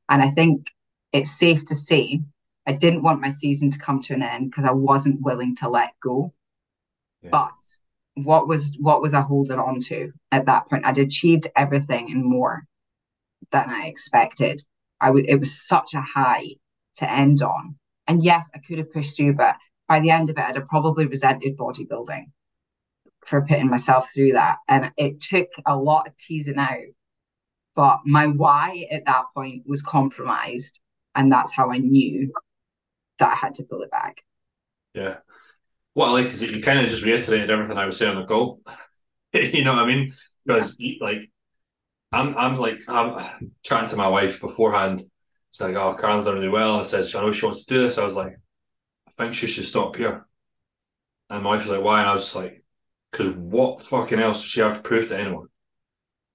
And 0.08 0.22
I 0.22 0.30
think 0.30 0.66
it's 1.12 1.30
safe 1.30 1.64
to 1.66 1.74
say 1.74 2.20
I 2.66 2.72
didn't 2.72 3.02
want 3.02 3.20
my 3.20 3.28
season 3.28 3.70
to 3.70 3.78
come 3.78 4.00
to 4.02 4.14
an 4.14 4.22
end 4.22 4.50
because 4.50 4.64
I 4.64 4.72
wasn't 4.72 5.20
willing 5.20 5.56
to 5.56 5.68
let 5.68 5.92
go. 6.00 6.32
Yeah. 7.22 7.30
But 7.30 7.78
what 8.14 8.46
was 8.46 8.76
what 8.80 9.02
was 9.02 9.14
I 9.14 9.20
holding 9.20 9.58
on 9.58 9.80
to 9.80 10.12
at 10.30 10.46
that 10.46 10.68
point? 10.68 10.84
I'd 10.84 10.98
achieved 10.98 11.48
everything 11.56 12.10
and 12.10 12.24
more 12.24 12.64
than 13.50 13.68
I 13.68 13.86
expected. 13.86 14.62
I 15.00 15.06
w- 15.06 15.26
it 15.28 15.36
was 15.36 15.66
such 15.66 15.94
a 15.94 16.00
high 16.00 16.56
to 16.96 17.10
end 17.10 17.42
on. 17.42 17.76
And 18.06 18.22
yes, 18.22 18.50
I 18.54 18.58
could 18.58 18.78
have 18.78 18.92
pushed 18.92 19.16
through, 19.16 19.34
but 19.34 19.56
by 19.88 20.00
the 20.00 20.10
end 20.10 20.30
of 20.30 20.38
it, 20.38 20.42
I'd 20.42 20.56
have 20.56 20.68
probably 20.68 21.06
resented 21.06 21.56
bodybuilding 21.56 22.26
for 23.26 23.42
putting 23.42 23.68
myself 23.68 24.10
through 24.12 24.32
that. 24.32 24.58
And 24.68 24.92
it 24.96 25.20
took 25.20 25.48
a 25.66 25.76
lot 25.76 26.08
of 26.08 26.16
teasing 26.16 26.58
out. 26.58 26.78
But 27.74 28.00
my 28.04 28.26
why 28.26 28.86
at 28.90 29.06
that 29.06 29.24
point 29.34 29.66
was 29.66 29.82
compromised. 29.82 30.80
And 31.14 31.30
that's 31.30 31.52
how 31.52 31.70
I 31.70 31.78
knew 31.78 32.32
that 33.18 33.32
I 33.32 33.34
had 33.34 33.54
to 33.56 33.64
pull 33.64 33.82
it 33.82 33.90
back. 33.90 34.24
Yeah. 34.94 35.16
What 35.94 36.08
I 36.08 36.12
like 36.12 36.26
is 36.26 36.40
that 36.40 36.50
you 36.50 36.62
kind 36.62 36.78
of 36.78 36.88
just 36.88 37.04
reiterated 37.04 37.50
everything 37.50 37.76
I 37.76 37.86
was 37.86 37.96
saying 37.96 38.16
on 38.16 38.22
the 38.22 38.26
call. 38.26 38.60
you 39.32 39.64
know 39.64 39.74
what 39.74 39.84
I 39.84 39.86
mean? 39.86 40.12
Because 40.44 40.76
like 41.00 41.30
I'm 42.12 42.36
I'm 42.36 42.56
like 42.56 42.80
I'm 42.88 43.54
chatting 43.62 43.90
to 43.90 43.96
my 43.96 44.08
wife 44.08 44.40
beforehand. 44.40 45.02
It's 45.50 45.60
like, 45.60 45.74
oh, 45.74 45.94
Karen's 45.94 46.24
done 46.24 46.36
really 46.36 46.48
well. 46.48 46.78
And 46.78 46.86
says, 46.86 47.14
I 47.14 47.20
know 47.20 47.30
she 47.30 47.44
wants 47.44 47.64
to 47.64 47.74
do 47.74 47.82
this. 47.82 47.98
I 47.98 48.04
was 48.04 48.16
like, 48.16 48.38
I 49.06 49.10
think 49.18 49.34
she 49.34 49.46
should 49.46 49.66
stop 49.66 49.96
here. 49.96 50.26
And 51.28 51.42
my 51.42 51.50
wife 51.50 51.62
was 51.62 51.70
like, 51.70 51.84
why? 51.84 52.00
And 52.00 52.08
I 52.08 52.14
was 52.14 52.24
just 52.24 52.36
like, 52.36 52.64
because 53.10 53.34
what 53.34 53.82
fucking 53.82 54.18
else 54.18 54.40
does 54.40 54.50
she 54.50 54.60
have 54.60 54.76
to 54.76 54.82
prove 54.82 55.08
to 55.08 55.18
anyone? 55.18 55.48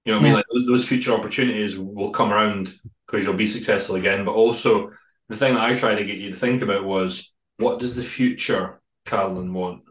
You 0.04 0.12
know 0.12 0.20
what 0.20 0.26
yeah. 0.26 0.32
I 0.34 0.34
mean? 0.34 0.34
Like 0.34 0.46
those 0.68 0.86
future 0.86 1.12
opportunities 1.12 1.76
will 1.76 2.10
come 2.10 2.32
around 2.32 2.72
because 3.08 3.24
you'll 3.24 3.34
be 3.34 3.46
successful 3.46 3.96
again. 3.96 4.24
But 4.24 4.34
also, 4.34 4.92
the 5.28 5.36
thing 5.36 5.54
that 5.54 5.64
I 5.64 5.74
tried 5.74 5.96
to 5.96 6.04
get 6.04 6.18
you 6.18 6.30
to 6.30 6.36
think 6.36 6.62
about 6.62 6.84
was 6.84 7.34
what 7.56 7.78
does 7.78 7.96
the 7.96 8.02
future 8.02 8.80
Carolyn 9.06 9.52
want? 9.52 9.82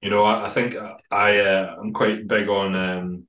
You 0.00 0.10
know, 0.10 0.24
I, 0.24 0.46
I 0.46 0.48
think 0.50 0.76
I 1.10 1.38
uh, 1.40 1.76
I'm 1.80 1.92
quite 1.92 2.26
big 2.28 2.48
on 2.48 2.74
um, 2.74 3.26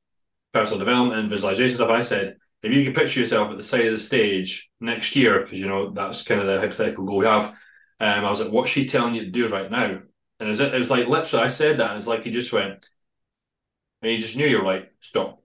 personal 0.54 0.80
development 0.80 1.20
and 1.20 1.30
visualization 1.30 1.76
stuff. 1.76 1.90
I 1.90 2.02
said 2.02 2.38
if 2.64 2.72
you 2.72 2.84
can 2.84 2.94
picture 2.94 3.20
yourself 3.20 3.52
at 3.52 3.58
the 3.58 3.64
side 3.64 3.86
of 3.86 3.94
the 3.94 4.00
stage 4.00 4.70
next 4.80 5.16
year, 5.16 5.40
because 5.40 5.60
you 5.60 5.68
know 5.68 5.92
that's 5.92 6.24
kind 6.24 6.42
of 6.42 6.48
the 6.48 6.60
hypothetical 6.60 7.06
goal 7.06 7.18
we 7.18 7.26
have. 7.26 7.56
Um, 8.00 8.26
I 8.26 8.30
was 8.30 8.42
like, 8.42 8.52
what's 8.52 8.70
she 8.70 8.86
telling 8.86 9.16
you 9.16 9.26
to 9.26 9.32
do 9.32 9.48
right 9.48 9.72
now? 9.72 10.00
And 10.40 10.48
it 10.48 10.50
was, 10.50 10.60
it 10.60 10.74
was 10.74 10.92
like 10.92 11.08
literally, 11.08 11.46
I 11.46 11.48
said 11.48 11.80
that, 11.80 11.90
and 11.90 11.98
it's 11.98 12.08
like 12.08 12.24
he 12.24 12.32
just 12.32 12.54
went, 12.54 12.86
and 14.02 14.12
he 14.12 14.20
just 14.20 14.36
knew 14.36 14.46
you 14.46 14.60
were 14.60 14.64
like, 14.64 14.94
stop. 15.00 15.42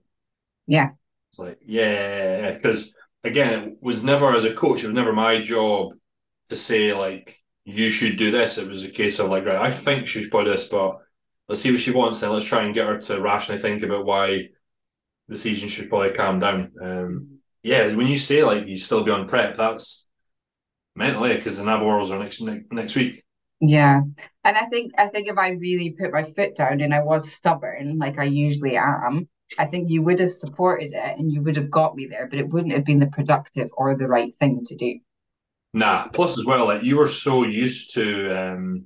Yeah. 0.67 0.91
It's 1.29 1.39
like, 1.39 1.59
yeah, 1.65 2.51
because 2.51 2.95
again, 3.23 3.63
it 3.63 3.77
was 3.81 4.03
never 4.03 4.35
as 4.35 4.45
a 4.45 4.53
coach, 4.53 4.83
it 4.83 4.87
was 4.87 4.95
never 4.95 5.13
my 5.13 5.41
job 5.41 5.93
to 6.47 6.55
say 6.55 6.93
like 6.93 7.39
you 7.65 7.89
should 7.89 8.17
do 8.17 8.31
this. 8.31 8.57
It 8.57 8.67
was 8.67 8.83
a 8.83 8.89
case 8.89 9.19
of 9.19 9.29
like, 9.29 9.45
right, 9.45 9.55
I 9.55 9.71
think 9.71 10.07
she 10.07 10.23
should 10.23 10.31
do 10.31 10.43
this, 10.45 10.67
but 10.67 10.97
let's 11.47 11.61
see 11.61 11.71
what 11.71 11.79
she 11.79 11.91
wants, 11.91 12.21
and 12.21 12.33
let's 12.33 12.45
try 12.45 12.63
and 12.63 12.73
get 12.73 12.87
her 12.87 12.97
to 12.97 13.21
rationally 13.21 13.61
think 13.61 13.81
about 13.83 14.05
why 14.05 14.49
the 15.27 15.35
season 15.35 15.69
should 15.69 15.89
probably 15.89 16.11
calm 16.11 16.39
down. 16.39 16.71
Um, 16.81 17.39
yeah, 17.61 17.93
when 17.95 18.07
you 18.07 18.17
say 18.17 18.43
like 18.43 18.67
you 18.67 18.77
still 18.77 19.03
be 19.03 19.11
on 19.11 19.27
prep, 19.27 19.55
that's 19.55 20.07
mentally 20.95 21.35
because 21.35 21.57
the 21.57 21.63
Worlds 21.63 22.11
are 22.11 22.19
next 22.19 22.41
next 22.41 22.95
week. 22.95 23.23
Yeah, 23.61 24.01
and 24.43 24.57
I 24.57 24.65
think 24.65 24.91
I 24.97 25.07
think 25.07 25.29
if 25.29 25.37
I 25.37 25.51
really 25.51 25.91
put 25.91 26.11
my 26.11 26.23
foot 26.33 26.55
down 26.55 26.81
and 26.81 26.93
I 26.93 27.01
was 27.01 27.31
stubborn, 27.31 27.97
like 27.97 28.19
I 28.19 28.25
usually 28.25 28.75
am, 28.75 29.29
I 29.57 29.65
think 29.65 29.89
you 29.89 30.01
would 30.01 30.19
have 30.19 30.31
supported 30.31 30.93
it 30.93 31.17
and 31.17 31.31
you 31.31 31.41
would 31.41 31.55
have 31.55 31.69
got 31.69 31.95
me 31.95 32.07
there, 32.07 32.27
but 32.27 32.39
it 32.39 32.49
wouldn't 32.49 32.73
have 32.73 32.85
been 32.85 32.99
the 32.99 33.07
productive 33.07 33.69
or 33.73 33.95
the 33.95 34.07
right 34.07 34.33
thing 34.39 34.63
to 34.65 34.75
do. 34.75 34.99
Nah. 35.73 36.07
Plus, 36.07 36.37
as 36.37 36.45
well, 36.45 36.65
like 36.65 36.83
you 36.83 36.97
were 36.97 37.07
so 37.07 37.43
used 37.45 37.93
to 37.95 38.29
um, 38.37 38.85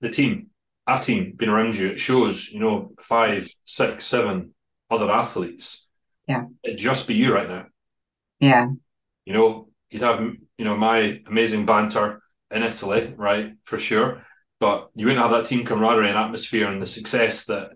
the 0.00 0.10
team, 0.10 0.48
our 0.86 1.00
team 1.00 1.34
being 1.36 1.50
around 1.50 1.76
you. 1.76 1.88
It 1.88 2.00
shows, 2.00 2.50
you 2.50 2.60
know, 2.60 2.92
five, 2.98 3.48
six, 3.64 4.06
seven, 4.06 4.54
other 4.90 5.10
athletes. 5.10 5.88
Yeah. 6.26 6.44
It'd 6.62 6.78
just 6.78 7.08
be 7.08 7.14
you 7.14 7.34
right 7.34 7.48
now. 7.48 7.66
Yeah. 8.40 8.68
You 9.24 9.32
know, 9.32 9.68
you'd 9.90 10.02
have, 10.02 10.20
you 10.58 10.64
know, 10.64 10.76
my 10.76 11.20
amazing 11.26 11.66
banter 11.66 12.20
in 12.50 12.62
Italy, 12.62 13.14
right, 13.16 13.54
for 13.64 13.78
sure. 13.78 14.24
But 14.58 14.90
you 14.94 15.06
wouldn't 15.06 15.22
have 15.22 15.32
that 15.32 15.46
team 15.46 15.64
camaraderie 15.64 16.08
and 16.08 16.18
atmosphere 16.18 16.68
and 16.68 16.80
the 16.80 16.86
success 16.86 17.46
that 17.46 17.72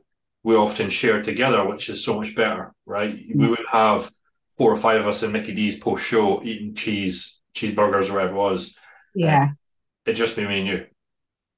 we 0.46 0.54
often 0.54 0.88
share 0.90 1.20
together, 1.20 1.66
which 1.66 1.88
is 1.88 2.04
so 2.04 2.20
much 2.20 2.36
better, 2.36 2.72
right? 2.86 3.12
Mm-hmm. 3.12 3.40
We 3.40 3.48
would 3.48 3.66
have 3.72 4.08
four 4.52 4.70
or 4.70 4.76
five 4.76 5.00
of 5.00 5.08
us 5.08 5.24
in 5.24 5.32
Mickey 5.32 5.52
D's 5.52 5.76
post 5.76 6.04
show 6.04 6.40
eating 6.44 6.72
cheese, 6.72 7.42
cheeseburgers, 7.52 8.08
or 8.08 8.12
whatever 8.12 8.28
it 8.28 8.34
was. 8.34 8.78
Yeah. 9.12 9.42
Um, 9.42 9.58
it 10.04 10.12
just 10.12 10.36
be 10.36 10.46
me 10.46 10.60
and 10.60 10.68
you. 10.68 10.86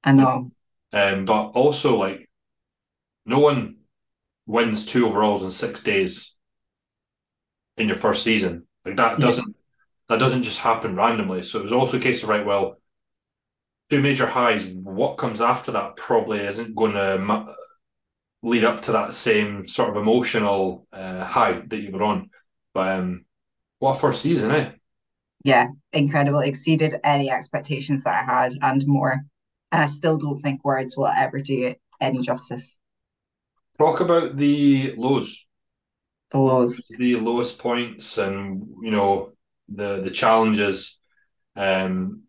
I 0.02 0.12
know. 0.12 0.52
Um, 0.94 1.26
but 1.26 1.48
also 1.48 1.98
like 1.98 2.30
no 3.26 3.40
one 3.40 3.76
wins 4.46 4.86
two 4.86 5.06
overalls 5.06 5.42
in 5.42 5.50
six 5.50 5.82
days 5.82 6.34
in 7.76 7.88
your 7.88 7.96
first 7.96 8.24
season. 8.24 8.66
Like 8.86 8.96
that 8.96 9.18
doesn't 9.18 9.54
that 10.08 10.18
doesn't 10.18 10.44
just 10.44 10.60
happen 10.60 10.96
randomly. 10.96 11.42
So 11.42 11.58
it 11.58 11.64
was 11.64 11.74
also 11.74 11.98
a 11.98 12.00
case 12.00 12.22
of 12.22 12.30
right, 12.30 12.46
well, 12.46 12.80
two 13.90 14.00
major 14.00 14.26
highs. 14.26 14.66
What 14.66 15.18
comes 15.18 15.42
after 15.42 15.72
that 15.72 15.96
probably 15.96 16.40
isn't 16.40 16.74
going 16.74 16.94
to 16.94 17.18
lead 18.42 18.64
up 18.64 18.82
to 18.82 18.92
that 18.92 19.12
same 19.12 19.66
sort 19.66 19.90
of 19.90 19.96
emotional 19.96 20.86
uh, 20.92 21.24
high 21.24 21.60
that 21.66 21.78
you 21.78 21.90
were 21.90 22.02
on. 22.02 22.30
But 22.74 22.98
um, 22.98 23.24
what 23.78 23.96
a 23.96 24.00
first 24.00 24.22
season, 24.22 24.50
eh? 24.50 24.72
Yeah, 25.44 25.68
incredible. 25.92 26.40
Exceeded 26.40 26.96
any 27.04 27.30
expectations 27.30 28.04
that 28.04 28.22
I 28.22 28.24
had 28.24 28.52
and 28.60 28.86
more. 28.86 29.24
And 29.72 29.82
I 29.82 29.86
still 29.86 30.18
don't 30.18 30.40
think 30.40 30.64
words 30.64 30.96
will 30.96 31.06
ever 31.06 31.40
do 31.40 31.66
it 31.68 31.80
any 32.00 32.20
justice. 32.20 32.78
Talk 33.78 34.00
about 34.00 34.36
the 34.36 34.94
lows. 34.96 35.46
The 36.30 36.38
lows. 36.38 36.82
The 36.90 37.16
lowest 37.16 37.58
points 37.58 38.18
and 38.18 38.66
you 38.82 38.90
know 38.90 39.32
the 39.68 40.00
the 40.02 40.10
challenges. 40.10 40.98
Um 41.56 42.22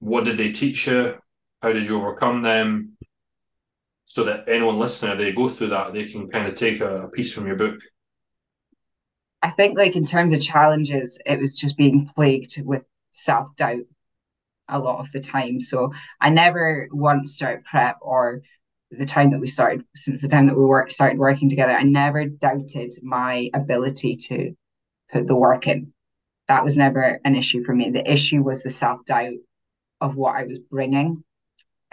what 0.00 0.24
did 0.24 0.38
they 0.38 0.50
teach 0.52 0.86
you? 0.86 1.16
How 1.62 1.72
did 1.72 1.84
you 1.84 1.98
overcome 1.98 2.42
them? 2.42 2.93
So 4.14 4.22
that 4.26 4.48
anyone 4.48 4.78
listening, 4.78 5.18
they 5.18 5.32
go 5.32 5.48
through 5.48 5.70
that, 5.70 5.92
they 5.92 6.04
can 6.04 6.28
kind 6.28 6.46
of 6.46 6.54
take 6.54 6.78
a, 6.80 7.06
a 7.06 7.08
piece 7.08 7.32
from 7.32 7.48
your 7.48 7.56
book. 7.56 7.80
I 9.42 9.50
think 9.50 9.76
like 9.76 9.96
in 9.96 10.04
terms 10.04 10.32
of 10.32 10.40
challenges, 10.40 11.18
it 11.26 11.40
was 11.40 11.58
just 11.58 11.76
being 11.76 12.08
plagued 12.14 12.62
with 12.64 12.84
self-doubt 13.10 13.82
a 14.68 14.78
lot 14.78 15.00
of 15.00 15.10
the 15.10 15.18
time. 15.18 15.58
So 15.58 15.92
I 16.20 16.30
never 16.30 16.86
once 16.92 17.34
started 17.34 17.64
prep 17.64 17.98
or 18.02 18.42
the 18.92 19.04
time 19.04 19.32
that 19.32 19.40
we 19.40 19.48
started, 19.48 19.84
since 19.96 20.20
the 20.20 20.28
time 20.28 20.46
that 20.46 20.56
we 20.56 20.64
work, 20.64 20.92
started 20.92 21.18
working 21.18 21.50
together, 21.50 21.72
I 21.72 21.82
never 21.82 22.24
doubted 22.24 22.94
my 23.02 23.50
ability 23.52 24.14
to 24.28 24.54
put 25.10 25.26
the 25.26 25.34
work 25.34 25.66
in. 25.66 25.92
That 26.46 26.62
was 26.62 26.76
never 26.76 27.18
an 27.24 27.34
issue 27.34 27.64
for 27.64 27.74
me. 27.74 27.90
The 27.90 28.08
issue 28.08 28.44
was 28.44 28.62
the 28.62 28.70
self 28.70 29.04
doubt 29.06 29.38
of 30.00 30.14
what 30.14 30.36
I 30.36 30.44
was 30.44 30.60
bringing. 30.60 31.24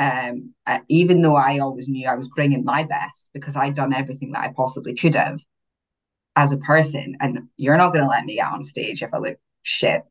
Um, 0.01 0.55
uh, 0.65 0.79
even 0.89 1.21
though 1.21 1.35
I 1.35 1.59
always 1.59 1.87
knew 1.87 2.07
I 2.07 2.15
was 2.15 2.27
bringing 2.29 2.65
my 2.65 2.83
best 2.83 3.29
because 3.33 3.55
I'd 3.55 3.75
done 3.75 3.93
everything 3.93 4.31
that 4.31 4.43
I 4.43 4.53
possibly 4.55 4.95
could 4.95 5.13
have, 5.13 5.39
as 6.35 6.51
a 6.51 6.57
person. 6.57 7.17
And 7.19 7.49
you're 7.57 7.77
not 7.77 7.91
going 7.93 8.03
to 8.03 8.09
let 8.09 8.25
me 8.25 8.35
get 8.35 8.51
on 8.51 8.63
stage 8.63 9.03
if 9.03 9.13
I 9.13 9.17
look 9.17 9.37
shit. 9.63 10.03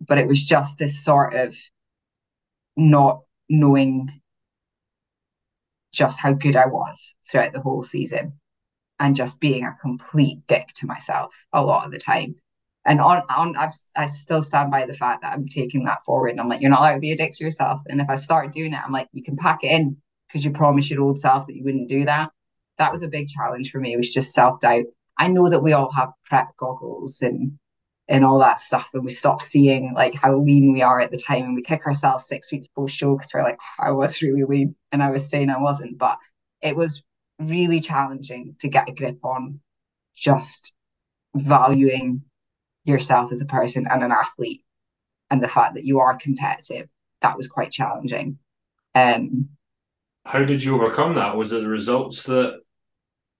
But 0.00 0.18
it 0.18 0.28
was 0.28 0.44
just 0.44 0.78
this 0.78 1.04
sort 1.04 1.34
of 1.34 1.56
not 2.76 3.20
knowing 3.48 4.20
just 5.92 6.20
how 6.20 6.32
good 6.32 6.56
I 6.56 6.66
was 6.66 7.16
throughout 7.30 7.52
the 7.52 7.60
whole 7.60 7.82
season 7.82 8.34
and 8.98 9.16
just 9.16 9.40
being 9.40 9.64
a 9.64 9.76
complete 9.80 10.46
dick 10.46 10.68
to 10.76 10.86
myself 10.86 11.34
a 11.52 11.62
lot 11.62 11.84
of 11.84 11.92
the 11.92 11.98
time. 11.98 12.36
And 12.84 13.00
on, 13.00 13.22
on 13.28 13.56
I've, 13.56 13.74
I 13.96 14.06
still 14.06 14.42
stand 14.42 14.70
by 14.70 14.86
the 14.86 14.94
fact 14.94 15.22
that 15.22 15.32
I'm 15.32 15.48
taking 15.48 15.84
that 15.84 16.04
forward. 16.04 16.30
And 16.30 16.40
I'm 16.40 16.48
like, 16.48 16.60
you're 16.60 16.70
not 16.70 16.80
allowed 16.80 16.94
to 16.94 17.00
be 17.00 17.12
a 17.12 17.16
dick 17.16 17.34
to 17.34 17.44
yourself. 17.44 17.80
And 17.86 18.00
if 18.00 18.10
I 18.10 18.16
start 18.16 18.52
doing 18.52 18.72
it, 18.72 18.80
I'm 18.84 18.92
like, 18.92 19.08
you 19.12 19.22
can 19.22 19.36
pack 19.36 19.62
it 19.62 19.70
in 19.70 19.96
because 20.26 20.44
you 20.44 20.50
promised 20.50 20.90
your 20.90 21.02
old 21.02 21.18
self 21.18 21.46
that 21.46 21.54
you 21.54 21.64
wouldn't 21.64 21.88
do 21.88 22.04
that. 22.06 22.30
That 22.78 22.90
was 22.90 23.02
a 23.02 23.08
big 23.08 23.28
challenge 23.28 23.70
for 23.70 23.78
me. 23.78 23.92
It 23.92 23.98
was 23.98 24.12
just 24.12 24.32
self 24.32 24.60
doubt. 24.60 24.84
I 25.18 25.28
know 25.28 25.48
that 25.48 25.62
we 25.62 25.72
all 25.72 25.92
have 25.92 26.10
prep 26.24 26.56
goggles 26.56 27.22
and 27.22 27.58
and 28.08 28.24
all 28.24 28.40
that 28.40 28.58
stuff, 28.58 28.88
and 28.92 29.04
we 29.04 29.10
stop 29.10 29.40
seeing 29.40 29.94
like 29.94 30.14
how 30.14 30.36
lean 30.36 30.72
we 30.72 30.82
are 30.82 31.00
at 31.00 31.10
the 31.10 31.16
time, 31.16 31.44
and 31.44 31.54
we 31.54 31.62
kick 31.62 31.86
ourselves 31.86 32.26
six 32.26 32.50
weeks 32.50 32.66
post 32.68 32.94
show 32.94 33.14
because 33.16 33.30
we're 33.32 33.44
like, 33.44 33.58
oh, 33.78 33.84
I 33.84 33.90
was 33.92 34.20
really 34.22 34.42
lean, 34.42 34.74
and 34.90 35.02
I 35.02 35.10
was 35.10 35.28
saying 35.30 35.50
I 35.50 35.58
wasn't, 35.60 35.98
but 35.98 36.18
it 36.60 36.76
was 36.76 37.02
really 37.38 37.80
challenging 37.80 38.56
to 38.60 38.68
get 38.68 38.88
a 38.88 38.92
grip 38.92 39.24
on 39.24 39.60
just 40.16 40.72
valuing 41.34 42.22
yourself 42.84 43.32
as 43.32 43.40
a 43.40 43.46
person 43.46 43.86
and 43.90 44.02
an 44.02 44.12
athlete 44.12 44.64
and 45.30 45.42
the 45.42 45.48
fact 45.48 45.74
that 45.74 45.84
you 45.84 46.00
are 46.00 46.16
competitive 46.16 46.88
that 47.20 47.36
was 47.36 47.48
quite 47.48 47.70
challenging. 47.70 48.38
Um 48.94 49.48
how 50.24 50.44
did 50.44 50.62
you 50.62 50.74
overcome 50.74 51.14
that? 51.14 51.36
Was 51.36 51.52
it 51.52 51.62
the 51.62 51.68
results 51.68 52.24
that 52.24 52.60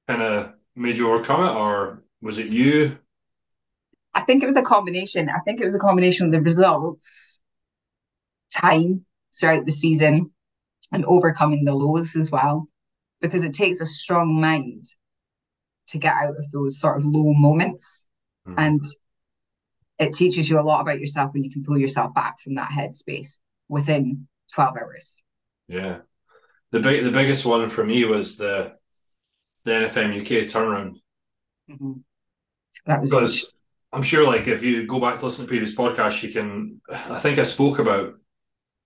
kind 0.09 0.23
of 0.23 0.53
made 0.75 0.97
you 0.97 1.09
overcome 1.09 1.45
it 1.45 1.53
or 1.53 2.03
was 2.21 2.39
it 2.39 2.49
you? 2.49 2.99
I 4.15 4.23
think 4.23 4.43
it 4.43 4.49
was 4.49 4.57
a 4.57 4.63
combination. 4.63 5.29
I 5.29 5.39
think 5.41 5.61
it 5.61 5.65
was 5.65 5.75
a 5.75 5.81
combination 5.81 6.27
of 6.27 6.33
the 6.33 6.41
results 6.41 7.41
time 8.53 9.05
throughout 9.39 9.65
the 9.65 9.71
season 9.71 10.31
and 10.93 11.05
overcoming 11.07 11.65
the 11.65 11.73
lows 11.73 12.17
as 12.17 12.31
well 12.31 12.69
because 13.21 13.45
it 13.45 13.55
takes 13.55 13.81
a 13.81 13.87
strong 13.87 14.41
mind 14.41 14.85
to 15.89 15.99
get 15.99 16.15
out 16.15 16.37
of 16.37 16.51
those 16.53 16.79
sort 16.79 16.99
of 16.99 17.05
low 17.05 17.33
moments. 17.33 18.07
Mm. 18.47 18.55
and 18.59 18.85
it 19.99 20.13
teaches 20.15 20.49
you 20.49 20.59
a 20.59 20.63
lot 20.63 20.81
about 20.81 21.01
yourself 21.01 21.33
when 21.33 21.45
you 21.45 21.51
can 21.51 21.63
pull 21.63 21.79
yourself 21.79 22.15
back 22.15 22.41
from 22.41 22.55
that 22.55 22.71
headspace 22.71 23.39
within 23.69 24.27
12 24.55 24.77
hours. 24.77 25.23
Yeah. 25.69 25.99
The 26.71 26.81
big 26.81 27.05
the 27.05 27.11
biggest 27.11 27.45
one 27.45 27.69
for 27.69 27.85
me 27.85 28.05
was 28.05 28.37
the 28.37 28.73
the 29.65 29.73
NFM 29.73 30.21
UK 30.21 30.49
turnaround. 30.49 30.95
Mm-hmm. 31.71 31.93
That 32.87 33.01
was 33.01 33.11
because 33.11 33.55
I'm 33.93 34.03
sure 34.03 34.27
like 34.27 34.49
if 34.49 34.63
you 34.63 34.87
go 34.87 34.99
back 34.99 35.19
to 35.19 35.27
listen 35.27 35.45
to 35.45 35.49
previous 35.49 35.75
podcasts, 35.75 36.23
you 36.23 36.33
can 36.33 36.81
I 36.91 37.19
think 37.19 37.39
I 37.39 37.43
spoke 37.43 37.79
about 37.79 38.15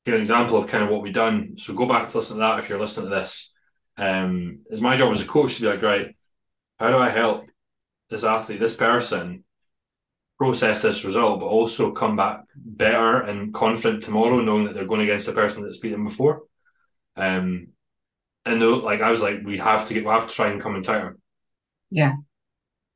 an 0.06 0.14
example 0.14 0.56
of 0.56 0.68
kind 0.68 0.84
of 0.84 0.90
what 0.90 1.02
we've 1.02 1.12
done. 1.12 1.54
So 1.58 1.74
go 1.74 1.86
back 1.86 2.08
to 2.08 2.16
listen 2.16 2.36
to 2.36 2.40
that 2.40 2.58
if 2.58 2.68
you're 2.68 2.80
listening 2.80 3.10
to 3.10 3.14
this. 3.14 3.54
Um, 3.96 4.60
it's 4.70 4.80
my 4.80 4.96
job 4.96 5.12
as 5.12 5.22
a 5.22 5.26
coach 5.26 5.56
to 5.56 5.62
be 5.62 5.68
like, 5.68 5.82
right, 5.82 6.14
how 6.78 6.90
do 6.90 6.98
I 6.98 7.08
help 7.08 7.46
this 8.10 8.24
athlete, 8.24 8.60
this 8.60 8.76
person 8.76 9.44
process 10.38 10.82
this 10.82 11.04
result, 11.04 11.40
but 11.40 11.46
also 11.46 11.92
come 11.92 12.16
back 12.16 12.42
better 12.54 13.20
and 13.20 13.54
confident 13.54 14.02
tomorrow, 14.02 14.40
knowing 14.40 14.66
that 14.66 14.74
they're 14.74 14.84
going 14.86 15.00
against 15.00 15.26
the 15.26 15.32
person 15.32 15.62
that's 15.62 15.78
beat 15.78 15.92
them 15.92 16.04
before. 16.04 16.42
Um, 17.16 17.68
and 18.44 18.60
though, 18.60 18.74
like 18.74 19.00
I 19.00 19.10
was 19.10 19.22
like, 19.22 19.40
we 19.44 19.58
have 19.58 19.86
to 19.88 19.94
get, 19.94 20.04
we 20.04 20.10
have 20.10 20.28
to 20.28 20.34
try 20.34 20.48
and 20.48 20.60
come 20.60 20.76
in 20.76 20.82
tighter. 20.82 21.16
Yeah. 21.90 22.12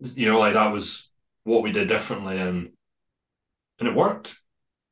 You 0.01 0.29
know, 0.29 0.39
like 0.39 0.55
that 0.55 0.73
was 0.73 1.11
what 1.45 1.63
we 1.63 1.73
did 1.73 1.89
differently, 1.89 2.39
and 2.39 2.71
and 3.79 3.89
it 3.89 3.95
worked. 3.95 4.37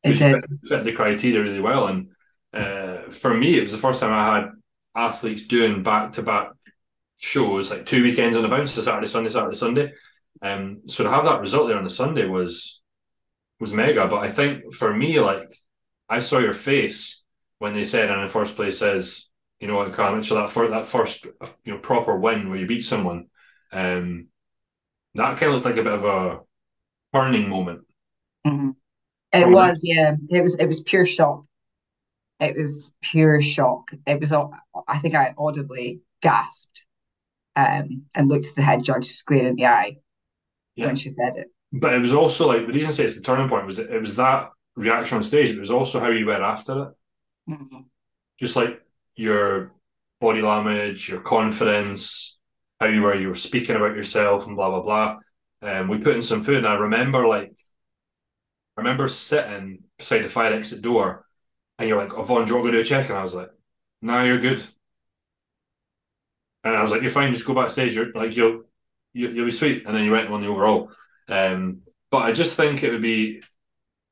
It 0.02 0.14
did. 0.14 0.40
Fit 0.68 0.84
the 0.84 0.92
criteria 0.92 1.42
really 1.42 1.61
well, 1.61 1.87
and 1.87 2.08
uh, 2.52 3.11
for 3.11 3.32
me, 3.32 3.58
it 3.58 3.62
was 3.62 3.72
the 3.72 3.78
first 3.78 4.00
time 4.00 4.12
I 4.12 4.37
had 4.37 4.50
athletes 4.94 5.46
doing 5.46 5.82
back 5.82 6.12
to 6.14 6.22
back 6.22 6.50
shows, 7.18 7.70
like 7.70 7.87
two 7.87 8.02
weekends 8.02 8.37
on 8.37 8.42
the 8.42 8.48
bounce, 8.48 8.74
to 8.74 8.82
Saturday, 8.82 9.06
Sunday, 9.06 9.30
Saturday, 9.30 9.56
Sunday 9.56 9.92
um, 10.42 10.83
so 10.87 11.05
to 11.05 11.11
have 11.11 11.24
that 11.24 11.40
result 11.40 11.68
there 11.68 11.79
on 11.79 11.85
the 11.85 11.90
Sunday 11.90 12.27
was 12.27 12.83
was 13.61 13.72
mega. 13.72 14.07
But 14.07 14.18
I 14.18 14.29
think 14.29 14.72
for 14.74 14.94
me, 14.94 15.20
like 15.20 15.53
I 16.09 16.18
saw 16.20 16.38
your 16.38 16.53
face 16.53 17.24
when 17.59 17.74
they 17.74 17.85
said, 17.85 18.11
and 18.11 18.20
in 18.20 18.27
the 18.27 18.33
first 18.33 18.57
place 18.57 18.79
says, 18.79 19.31
you 19.61 19.66
know 19.66 19.74
what, 19.74 19.94
Carolyn 19.94 20.20
Mitchell, 20.20 20.37
that 20.37 20.51
for 20.51 20.68
that 20.68 20.87
first 20.87 21.24
you 21.64 21.72
know 21.72 21.79
proper 21.79 22.16
win 22.16 22.48
where 22.48 22.59
you 22.59 22.66
beat 22.66 22.85
someone, 22.85 23.27
um, 23.72 24.29
that 25.14 25.38
kind 25.38 25.48
of 25.48 25.55
looked 25.55 25.66
like 25.66 25.77
a 25.77 25.83
bit 25.83 25.92
of 25.92 26.05
a 26.05 26.40
turning 27.12 27.48
moment. 27.48 27.81
Mm-hmm. 28.46 28.70
It 29.33 29.48
was, 29.48 29.81
yeah. 29.83 30.14
It 30.31 30.40
was. 30.40 30.59
It 30.59 30.66
was 30.66 30.81
pure 30.81 31.05
shock. 31.05 31.44
It 32.40 32.57
was 32.57 32.94
pure 33.03 33.42
shock. 33.42 33.90
It 34.07 34.20
was. 34.20 34.33
I 34.33 34.98
think 35.01 35.14
I 35.14 35.35
audibly 35.37 36.01
gasped, 36.22 36.87
um, 37.55 38.07
and 38.14 38.29
looked 38.29 38.46
at 38.46 38.55
the 38.55 38.62
head 38.62 38.85
judge 38.85 39.05
square 39.05 39.48
in 39.48 39.57
the 39.57 39.66
eye, 39.66 39.98
yeah. 40.79 40.87
when 40.87 40.97
she 40.97 41.09
said 41.09 41.37
it. 41.37 41.49
But 41.73 41.95
it 41.95 41.99
was 41.99 42.14
also 42.14 42.49
like 42.49 42.67
the 42.67 42.73
reason 42.73 42.88
I 42.88 42.93
say 42.93 43.05
it's 43.05 43.17
the 43.17 43.23
turning 43.23 43.49
point 43.49 43.67
was 43.67 43.79
it, 43.79 44.01
was 44.01 44.17
that 44.17 44.51
reaction 44.77 45.17
on 45.17 45.23
stage. 45.23 45.51
It 45.51 45.59
was 45.59 45.71
also 45.71 46.01
how 46.01 46.11
you 46.11 46.27
were 46.27 46.43
after 46.43 46.83
it. 46.83 47.51
Mm-hmm. 47.51 47.81
Just 48.38 48.57
like 48.57 48.81
your 49.17 49.73
body 50.21 50.41
language, 50.41 51.09
your 51.09 51.21
confidence, 51.21 52.38
how 52.81 52.87
you 52.87 53.03
were 53.03 53.14
you 53.14 53.29
were 53.29 53.35
speaking 53.35 53.77
about 53.77 53.97
yourself 53.97 54.47
and 54.47 54.57
blah 54.57 54.71
blah 54.71 54.83
blah. 54.83 55.19
And 55.61 55.79
um, 55.83 55.88
we 55.88 55.99
put 55.99 56.14
in 56.14 56.23
some 56.23 56.43
food, 56.43 56.59
and 56.59 56.69
I 56.69 56.75
remember 56.75 57.27
like 57.27 57.53
I 58.77 58.81
remember 58.81 59.09
sitting 59.09 59.83
beside 59.99 60.23
the 60.23 60.29
fire 60.29 60.53
exit 60.53 60.83
door, 60.83 61.27
and 61.79 61.88
you're 61.88 61.99
like, 61.99 62.14
"Oh, 62.17 62.23
Vaughn, 62.23 62.45
do 62.45 62.55
you 62.55 62.61
want 62.61 62.69
to 62.69 62.73
do 62.73 62.81
a 62.81 62.85
check?" 62.85 63.09
And 63.09 63.19
I 63.19 63.23
was 63.23 63.35
like, 63.35 63.51
"No, 64.01 64.12
nah, 64.12 64.23
you're 64.23 64.38
good." 64.38 64.62
And 66.62 66.77
I 66.77 66.83
was 66.83 66.93
like, 66.93 67.03
"You're 67.03 67.11
fine. 67.11 67.33
Just 67.33 67.45
go 67.45 67.55
backstage. 67.55 67.95
You're 67.97 68.12
like 68.12 68.37
you'll 68.37 68.62
you, 69.18 69.28
will 69.35 69.46
be 69.46 69.50
sweet. 69.50 69.85
And 69.87 69.94
then 69.94 70.04
you 70.04 70.12
went 70.12 70.31
on 70.31 70.40
the 70.40 70.48
overall. 70.48 70.90
Um, 71.28 71.83
but 72.11 72.22
I 72.22 72.33
just 72.33 72.57
think 72.57 72.83
it 72.83 72.90
would 72.90 73.02
be 73.02 73.42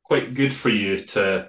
quite 0.03 0.35
good 0.35 0.53
for 0.53 0.69
you 0.69 1.05
to, 1.05 1.49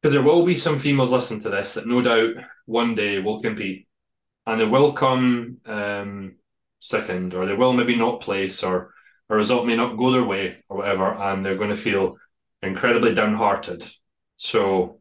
because 0.00 0.12
there 0.12 0.22
will 0.22 0.44
be 0.44 0.54
some 0.54 0.78
females 0.78 1.12
listen 1.12 1.40
to 1.40 1.50
this 1.50 1.74
that 1.74 1.86
no 1.86 2.02
doubt 2.02 2.34
one 2.66 2.94
day 2.94 3.20
will 3.20 3.40
compete, 3.40 3.86
and 4.46 4.60
they 4.60 4.64
will 4.64 4.92
come 4.92 5.58
um, 5.66 6.36
second, 6.78 7.34
or 7.34 7.46
they 7.46 7.54
will 7.54 7.72
maybe 7.72 7.96
not 7.96 8.20
place, 8.20 8.62
or 8.62 8.92
a 9.28 9.36
result 9.36 9.66
may 9.66 9.76
not 9.76 9.96
go 9.96 10.10
their 10.10 10.24
way, 10.24 10.64
or 10.68 10.78
whatever, 10.78 11.14
and 11.14 11.44
they're 11.44 11.56
going 11.56 11.70
to 11.70 11.76
feel 11.76 12.16
incredibly 12.62 13.14
downhearted. 13.14 13.82
So 14.36 15.00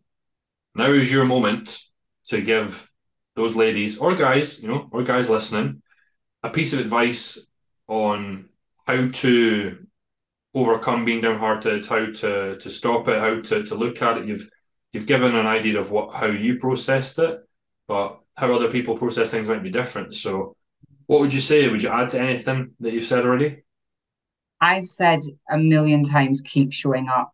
now 0.75 0.91
is 0.91 1.11
your 1.11 1.25
moment 1.25 1.79
to 2.25 2.41
give 2.41 2.89
those 3.35 3.55
ladies 3.55 3.97
or 3.97 4.15
guys, 4.15 4.61
you 4.61 4.69
know, 4.69 4.87
or 4.91 5.03
guys 5.03 5.29
listening, 5.29 5.81
a 6.43 6.49
piece 6.49 6.73
of 6.73 6.79
advice 6.79 7.48
on 7.89 8.47
how 8.87 9.09
to 9.09 9.85
overcome 10.53 11.05
being 11.05 11.21
downhearted, 11.21 11.85
how 11.85 12.05
to 12.05 12.57
to 12.57 12.69
stop 12.69 13.07
it, 13.07 13.19
how 13.19 13.41
to, 13.41 13.63
to 13.63 13.75
look 13.75 14.01
at 14.01 14.19
it. 14.19 14.27
You've 14.27 14.49
you've 14.93 15.07
given 15.07 15.35
an 15.35 15.47
idea 15.47 15.79
of 15.79 15.91
what 15.91 16.13
how 16.13 16.27
you 16.27 16.57
processed 16.57 17.19
it, 17.19 17.39
but 17.87 18.19
how 18.37 18.53
other 18.53 18.71
people 18.71 18.97
process 18.97 19.31
things 19.31 19.47
might 19.49 19.63
be 19.63 19.71
different. 19.71 20.15
So 20.15 20.55
what 21.07 21.19
would 21.19 21.33
you 21.33 21.41
say? 21.41 21.67
Would 21.67 21.81
you 21.81 21.89
add 21.89 22.09
to 22.09 22.21
anything 22.21 22.71
that 22.79 22.93
you've 22.93 23.03
said 23.03 23.25
already? 23.25 23.63
I've 24.61 24.87
said 24.87 25.21
a 25.49 25.57
million 25.57 26.03
times 26.03 26.41
keep 26.41 26.71
showing 26.71 27.09
up. 27.09 27.31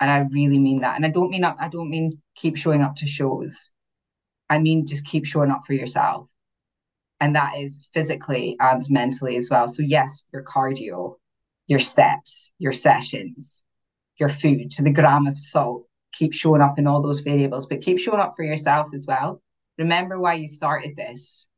And 0.00 0.10
I 0.10 0.18
really 0.18 0.58
mean 0.58 0.80
that. 0.80 0.96
And 0.96 1.04
I 1.04 1.10
don't 1.10 1.30
mean 1.30 1.44
up, 1.44 1.56
I 1.60 1.68
don't 1.68 1.90
mean 1.90 2.22
keep 2.34 2.56
showing 2.56 2.82
up 2.82 2.96
to 2.96 3.06
shows. 3.06 3.70
I 4.50 4.58
mean 4.58 4.86
just 4.86 5.06
keep 5.06 5.26
showing 5.26 5.50
up 5.50 5.62
for 5.66 5.74
yourself 5.74 6.28
and 7.20 7.34
that 7.34 7.58
is 7.58 7.88
physically 7.92 8.56
and 8.60 8.82
mentally 8.90 9.36
as 9.36 9.48
well. 9.50 9.68
So 9.68 9.82
yes, 9.82 10.24
your 10.32 10.42
cardio, 10.42 11.16
your 11.66 11.78
steps, 11.78 12.52
your 12.58 12.72
sessions, 12.72 13.62
your 14.18 14.28
food 14.28 14.70
to 14.72 14.82
the 14.82 14.90
gram 14.90 15.26
of 15.26 15.38
salt, 15.38 15.86
keep 16.12 16.32
showing 16.32 16.62
up 16.62 16.78
in 16.78 16.86
all 16.86 17.02
those 17.02 17.20
variables, 17.20 17.66
but 17.66 17.80
keep 17.80 17.98
showing 17.98 18.20
up 18.20 18.34
for 18.36 18.44
yourself 18.44 18.94
as 18.94 19.06
well. 19.06 19.42
Remember 19.78 20.18
why 20.18 20.34
you 20.34 20.48
started 20.48 20.96
this. 20.96 21.48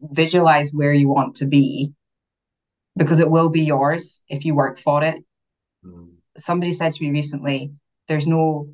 Visualize 0.00 0.72
where 0.72 0.92
you 0.92 1.08
want 1.08 1.36
to 1.36 1.46
be 1.46 1.92
because 2.96 3.20
it 3.20 3.30
will 3.30 3.50
be 3.50 3.62
yours 3.62 4.22
if 4.28 4.44
you 4.44 4.54
work 4.54 4.78
for 4.78 5.02
it. 5.02 5.24
Mm. 5.84 6.12
Somebody 6.36 6.72
said 6.72 6.92
to 6.92 7.02
me 7.02 7.10
recently, 7.10 7.72
there's 8.08 8.26
no 8.26 8.68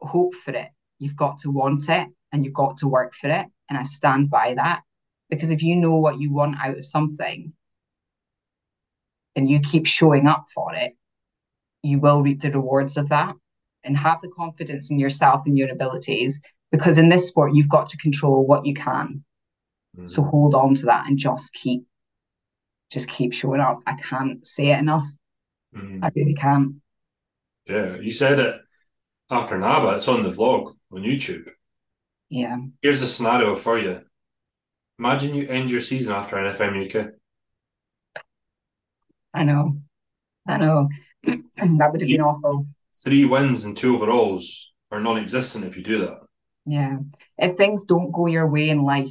hope 0.00 0.34
for 0.34 0.52
it. 0.52 0.68
You've 0.98 1.16
got 1.16 1.40
to 1.40 1.50
want 1.50 1.88
it 1.88 2.08
and 2.32 2.44
you've 2.44 2.54
got 2.54 2.78
to 2.78 2.88
work 2.88 3.14
for 3.14 3.30
it. 3.30 3.46
And 3.68 3.78
I 3.78 3.82
stand 3.84 4.30
by 4.30 4.54
that. 4.54 4.82
Because 5.30 5.50
if 5.50 5.62
you 5.62 5.76
know 5.76 5.98
what 5.98 6.20
you 6.20 6.32
want 6.32 6.56
out 6.62 6.78
of 6.78 6.86
something 6.86 7.52
and 9.36 9.48
you 9.48 9.60
keep 9.60 9.86
showing 9.86 10.26
up 10.26 10.46
for 10.54 10.74
it, 10.74 10.96
you 11.82 11.98
will 11.98 12.22
reap 12.22 12.40
the 12.40 12.50
rewards 12.50 12.96
of 12.96 13.08
that 13.10 13.34
and 13.84 13.96
have 13.96 14.20
the 14.22 14.30
confidence 14.36 14.90
in 14.90 14.98
yourself 14.98 15.42
and 15.46 15.56
your 15.56 15.70
abilities. 15.70 16.40
Because 16.72 16.98
in 16.98 17.08
this 17.08 17.28
sport, 17.28 17.54
you've 17.54 17.68
got 17.68 17.88
to 17.88 17.96
control 17.98 18.46
what 18.46 18.66
you 18.66 18.74
can. 18.74 19.24
Mm-hmm. 19.96 20.06
So 20.06 20.22
hold 20.22 20.54
on 20.54 20.74
to 20.76 20.86
that 20.86 21.06
and 21.06 21.18
just 21.18 21.52
keep 21.54 21.84
just 22.90 23.08
keep 23.08 23.34
showing 23.34 23.60
up. 23.60 23.80
I 23.86 23.94
can't 23.94 24.46
say 24.46 24.68
it 24.68 24.78
enough. 24.78 25.06
Mm. 25.76 26.02
I 26.02 26.10
really 26.14 26.34
can't. 26.34 26.76
Yeah, 27.66 27.96
you 27.96 28.12
said 28.12 28.38
it 28.38 28.56
after 29.30 29.58
NABBA. 29.58 29.96
It's 29.96 30.08
on 30.08 30.22
the 30.22 30.30
vlog 30.30 30.74
on 30.90 31.02
YouTube. 31.02 31.50
Yeah. 32.30 32.58
Here's 32.80 33.02
a 33.02 33.06
scenario 33.06 33.56
for 33.56 33.78
you. 33.78 34.00
Imagine 34.98 35.34
you 35.34 35.48
end 35.48 35.70
your 35.70 35.80
season 35.80 36.14
after 36.14 36.36
NFM 36.36 36.86
UK. 36.86 37.12
I 39.34 39.44
know. 39.44 39.80
I 40.46 40.56
know. 40.56 40.88
that 41.24 41.92
would 41.92 42.00
have 42.00 42.08
been 42.08 42.20
awful. 42.20 42.66
Three 43.04 43.24
wins 43.24 43.64
and 43.64 43.76
two 43.76 43.94
overalls 43.94 44.72
are 44.90 45.00
non 45.00 45.18
existent 45.18 45.64
if 45.64 45.76
you 45.76 45.82
do 45.82 45.98
that. 45.98 46.20
Yeah. 46.66 46.98
If 47.36 47.56
things 47.56 47.84
don't 47.84 48.10
go 48.10 48.26
your 48.26 48.46
way 48.46 48.70
in 48.70 48.82
life 48.82 49.10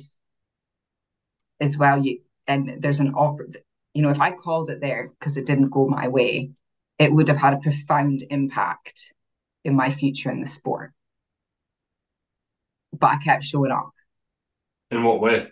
as 1.59 1.77
well, 1.77 2.03
you 2.03 2.21
and 2.47 2.81
there's 2.81 2.99
an 2.99 3.15
opportunity 3.15 3.61
you 3.97 4.03
know, 4.03 4.11
if 4.11 4.21
I 4.21 4.29
called 4.29 4.69
it 4.69 4.79
there 4.79 5.09
because 5.09 5.38
it 5.38 5.47
didn't 5.47 5.71
go 5.71 5.88
my 5.88 6.07
way, 6.07 6.51
it 6.99 7.11
would 7.11 7.29
have 7.29 7.38
had 7.38 7.53
a 7.53 7.57
profound 7.57 8.23
impact 8.29 9.11
in 9.63 9.75
my 9.75 9.89
future 9.89 10.29
in 10.29 10.39
the 10.39 10.45
sport. 10.45 10.91
But 12.93 13.07
I 13.07 13.17
kept 13.17 13.43
showing 13.43 13.71
up. 13.71 13.89
In 14.91 15.03
what 15.03 15.19
way? 15.19 15.47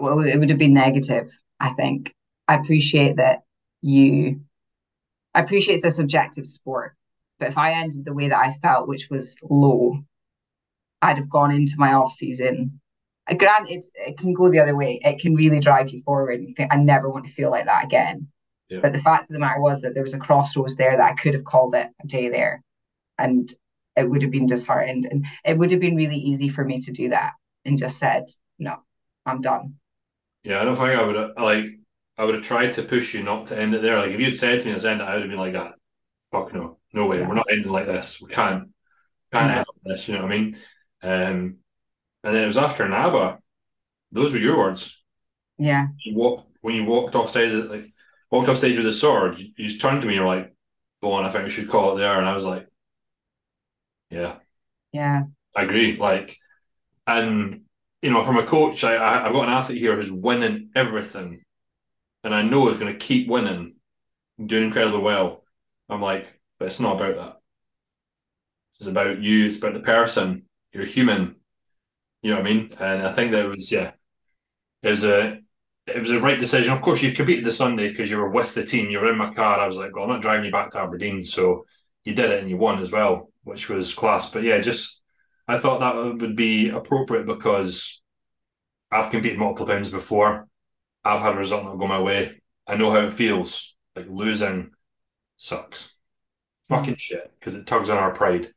Well, 0.00 0.20
it 0.20 0.36
would 0.36 0.50
have 0.50 0.58
been 0.58 0.74
negative, 0.74 1.30
I 1.60 1.70
think. 1.70 2.14
I 2.46 2.56
appreciate 2.56 3.16
that 3.16 3.42
you, 3.82 4.40
I 5.34 5.40
appreciate 5.40 5.76
it's 5.76 5.84
a 5.84 5.90
subjective 5.90 6.46
sport. 6.46 6.94
But 7.38 7.50
if 7.50 7.58
I 7.58 7.72
ended 7.72 8.04
the 8.04 8.14
way 8.14 8.28
that 8.28 8.38
I 8.38 8.58
felt, 8.62 8.88
which 8.88 9.08
was 9.10 9.36
low, 9.48 9.98
I'd 11.00 11.18
have 11.18 11.28
gone 11.28 11.52
into 11.52 11.74
my 11.78 11.92
off 11.92 12.12
season 12.12 12.80
uh, 13.28 13.34
granted, 13.34 13.84
it 13.94 14.18
can 14.18 14.32
go 14.32 14.50
the 14.50 14.60
other 14.60 14.76
way. 14.76 15.00
It 15.02 15.20
can 15.20 15.34
really 15.34 15.60
drive 15.60 15.90
you 15.90 16.02
forward. 16.02 16.40
You 16.42 16.54
think, 16.54 16.72
I 16.72 16.76
never 16.76 17.08
want 17.08 17.26
to 17.26 17.32
feel 17.32 17.50
like 17.50 17.66
that 17.66 17.84
again. 17.84 18.28
Yeah. 18.68 18.80
But 18.80 18.92
the 18.92 19.02
fact 19.02 19.30
of 19.30 19.34
the 19.34 19.38
matter 19.38 19.60
was 19.60 19.80
that 19.80 19.94
there 19.94 20.02
was 20.02 20.14
a 20.14 20.18
crossroads 20.18 20.76
there 20.76 20.96
that 20.96 21.12
I 21.12 21.14
could 21.14 21.34
have 21.34 21.44
called 21.44 21.74
it 21.74 21.88
a 22.02 22.06
day 22.06 22.28
there, 22.28 22.62
and 23.18 23.52
it 23.96 24.08
would 24.08 24.22
have 24.22 24.30
been 24.30 24.46
disheartened, 24.46 25.06
and 25.10 25.26
it 25.44 25.56
would 25.56 25.70
have 25.70 25.80
been 25.80 25.96
really 25.96 26.16
easy 26.16 26.48
for 26.48 26.64
me 26.64 26.78
to 26.80 26.92
do 26.92 27.10
that 27.10 27.32
and 27.64 27.78
just 27.78 27.98
said, 27.98 28.26
"No, 28.58 28.76
I'm 29.24 29.40
done." 29.40 29.76
Yeah, 30.44 30.60
I 30.60 30.64
don't 30.64 30.76
think 30.76 30.88
I 30.88 31.02
would 31.02 31.16
have 31.16 31.30
like. 31.38 31.66
I 32.16 32.24
would 32.24 32.34
have 32.34 32.44
tried 32.44 32.72
to 32.72 32.82
push 32.82 33.14
you 33.14 33.22
not 33.22 33.46
to 33.46 33.58
end 33.58 33.74
it 33.74 33.82
there. 33.82 33.98
Like 33.98 34.10
if 34.10 34.20
you'd 34.20 34.36
said 34.36 34.60
to 34.60 34.66
me, 34.66 34.72
"Let's 34.72 34.84
end 34.84 35.00
it," 35.00 35.04
I 35.04 35.14
would 35.14 35.22
have 35.22 35.30
been 35.30 35.38
like, 35.38 35.52
"That, 35.52 35.72
ah, 35.72 35.74
fuck 36.32 36.52
no, 36.54 36.78
no 36.92 37.06
way, 37.06 37.20
yeah. 37.20 37.28
we're 37.28 37.34
not 37.34 37.46
ending 37.50 37.70
like 37.70 37.86
this. 37.86 38.20
We 38.20 38.32
can't, 38.32 38.70
can't 39.32 39.50
yeah. 39.50 39.58
end 39.58 39.66
this." 39.84 40.08
You 40.08 40.14
know 40.14 40.22
what 40.22 40.32
I 40.32 40.36
mean? 40.36 40.56
Um, 41.02 41.58
and 42.24 42.34
then 42.34 42.44
it 42.44 42.48
was 42.48 42.58
after 42.58 42.84
NABBA. 42.84 43.38
Those 44.10 44.32
were 44.32 44.38
your 44.38 44.58
words. 44.58 45.02
Yeah. 45.58 45.88
You 46.04 46.16
walk 46.16 46.46
when 46.60 46.74
you 46.74 46.84
walked 46.84 47.14
off 47.14 47.30
stage, 47.30 47.52
like 47.52 47.92
walked 48.30 48.48
off 48.48 48.56
stage 48.58 48.76
with 48.76 48.86
the 48.86 48.92
sword. 48.92 49.38
You, 49.38 49.50
you 49.56 49.66
just 49.66 49.80
turned 49.80 50.00
to 50.00 50.06
me. 50.06 50.14
and 50.14 50.20
You're 50.20 50.26
like, 50.26 50.54
"Vaughn, 51.00 51.24
I 51.24 51.30
think 51.30 51.44
we 51.44 51.50
should 51.50 51.68
call 51.68 51.94
it 51.96 52.00
there." 52.00 52.18
And 52.18 52.28
I 52.28 52.34
was 52.34 52.44
like, 52.44 52.66
"Yeah, 54.10 54.36
yeah, 54.92 55.22
I 55.54 55.62
agree." 55.62 55.96
Like, 55.96 56.36
and 57.06 57.62
you 58.02 58.10
know, 58.10 58.22
from 58.22 58.38
a 58.38 58.46
coach, 58.46 58.84
I, 58.84 58.94
I 58.94 59.26
I've 59.26 59.32
got 59.32 59.48
an 59.48 59.54
athlete 59.54 59.78
here 59.78 59.96
who's 59.96 60.12
winning 60.12 60.70
everything, 60.74 61.42
and 62.24 62.34
I 62.34 62.42
know 62.42 62.68
is 62.68 62.76
going 62.78 62.92
to 62.92 62.98
keep 62.98 63.28
winning, 63.28 63.76
doing 64.44 64.66
incredibly 64.66 65.00
well. 65.00 65.44
I'm 65.88 66.02
like, 66.02 66.40
but 66.58 66.66
it's 66.66 66.80
not 66.80 66.96
about 66.96 67.16
that. 67.16 67.36
This 68.72 68.82
is 68.82 68.86
about 68.88 69.20
you. 69.20 69.46
It's 69.46 69.58
about 69.58 69.74
the 69.74 69.80
person. 69.80 70.44
You're 70.72 70.84
human. 70.84 71.36
You 72.22 72.32
know 72.32 72.38
what 72.38 72.46
I 72.46 72.52
mean? 72.54 72.70
And 72.80 73.02
I 73.06 73.12
think 73.12 73.32
that 73.32 73.48
was 73.48 73.70
yeah, 73.72 73.92
it 74.82 74.90
was 74.90 75.04
a 75.04 75.40
it 75.86 76.00
was 76.00 76.10
a 76.10 76.20
right 76.20 76.38
decision. 76.38 76.74
Of 76.74 76.82
course, 76.82 77.02
you 77.02 77.12
competed 77.12 77.44
the 77.44 77.52
Sunday 77.52 77.90
because 77.90 78.10
you 78.10 78.18
were 78.18 78.30
with 78.30 78.54
the 78.54 78.64
team. 78.64 78.90
You 78.90 79.00
were 79.00 79.10
in 79.10 79.18
my 79.18 79.32
car. 79.32 79.58
I 79.60 79.66
was 79.66 79.78
like, 79.78 79.94
well, 79.94 80.04
I'm 80.04 80.10
not 80.10 80.22
driving 80.22 80.46
you 80.46 80.52
back 80.52 80.70
to 80.70 80.80
Aberdeen, 80.80 81.24
so 81.24 81.66
you 82.04 82.14
did 82.14 82.30
it 82.30 82.40
and 82.40 82.50
you 82.50 82.56
won 82.56 82.78
as 82.80 82.90
well, 82.92 83.30
which 83.44 83.68
was 83.68 83.94
class. 83.94 84.30
But 84.30 84.42
yeah, 84.42 84.58
just 84.60 84.97
I 85.48 85.58
thought 85.58 85.80
that 85.80 85.96
would 85.96 86.36
be 86.36 86.68
appropriate 86.68 87.26
because 87.26 88.02
I've 88.90 89.10
competed 89.10 89.38
multiple 89.38 89.66
times 89.66 89.90
before. 89.90 90.46
I've 91.04 91.20
had 91.20 91.34
a 91.34 91.38
result 91.38 91.64
not 91.64 91.78
go 91.78 91.86
my 91.86 92.00
way. 92.00 92.42
I 92.66 92.76
know 92.76 92.90
how 92.90 93.00
it 93.00 93.12
feels. 93.12 93.74
Like 93.96 94.06
losing 94.08 94.70
sucks. 95.36 95.94
Fucking 96.68 96.94
hmm. 96.94 96.98
shit 96.98 97.32
because 97.38 97.54
it 97.54 97.66
tugs 97.66 97.88
on 97.88 97.96
our 97.96 98.12
pride. 98.12 98.52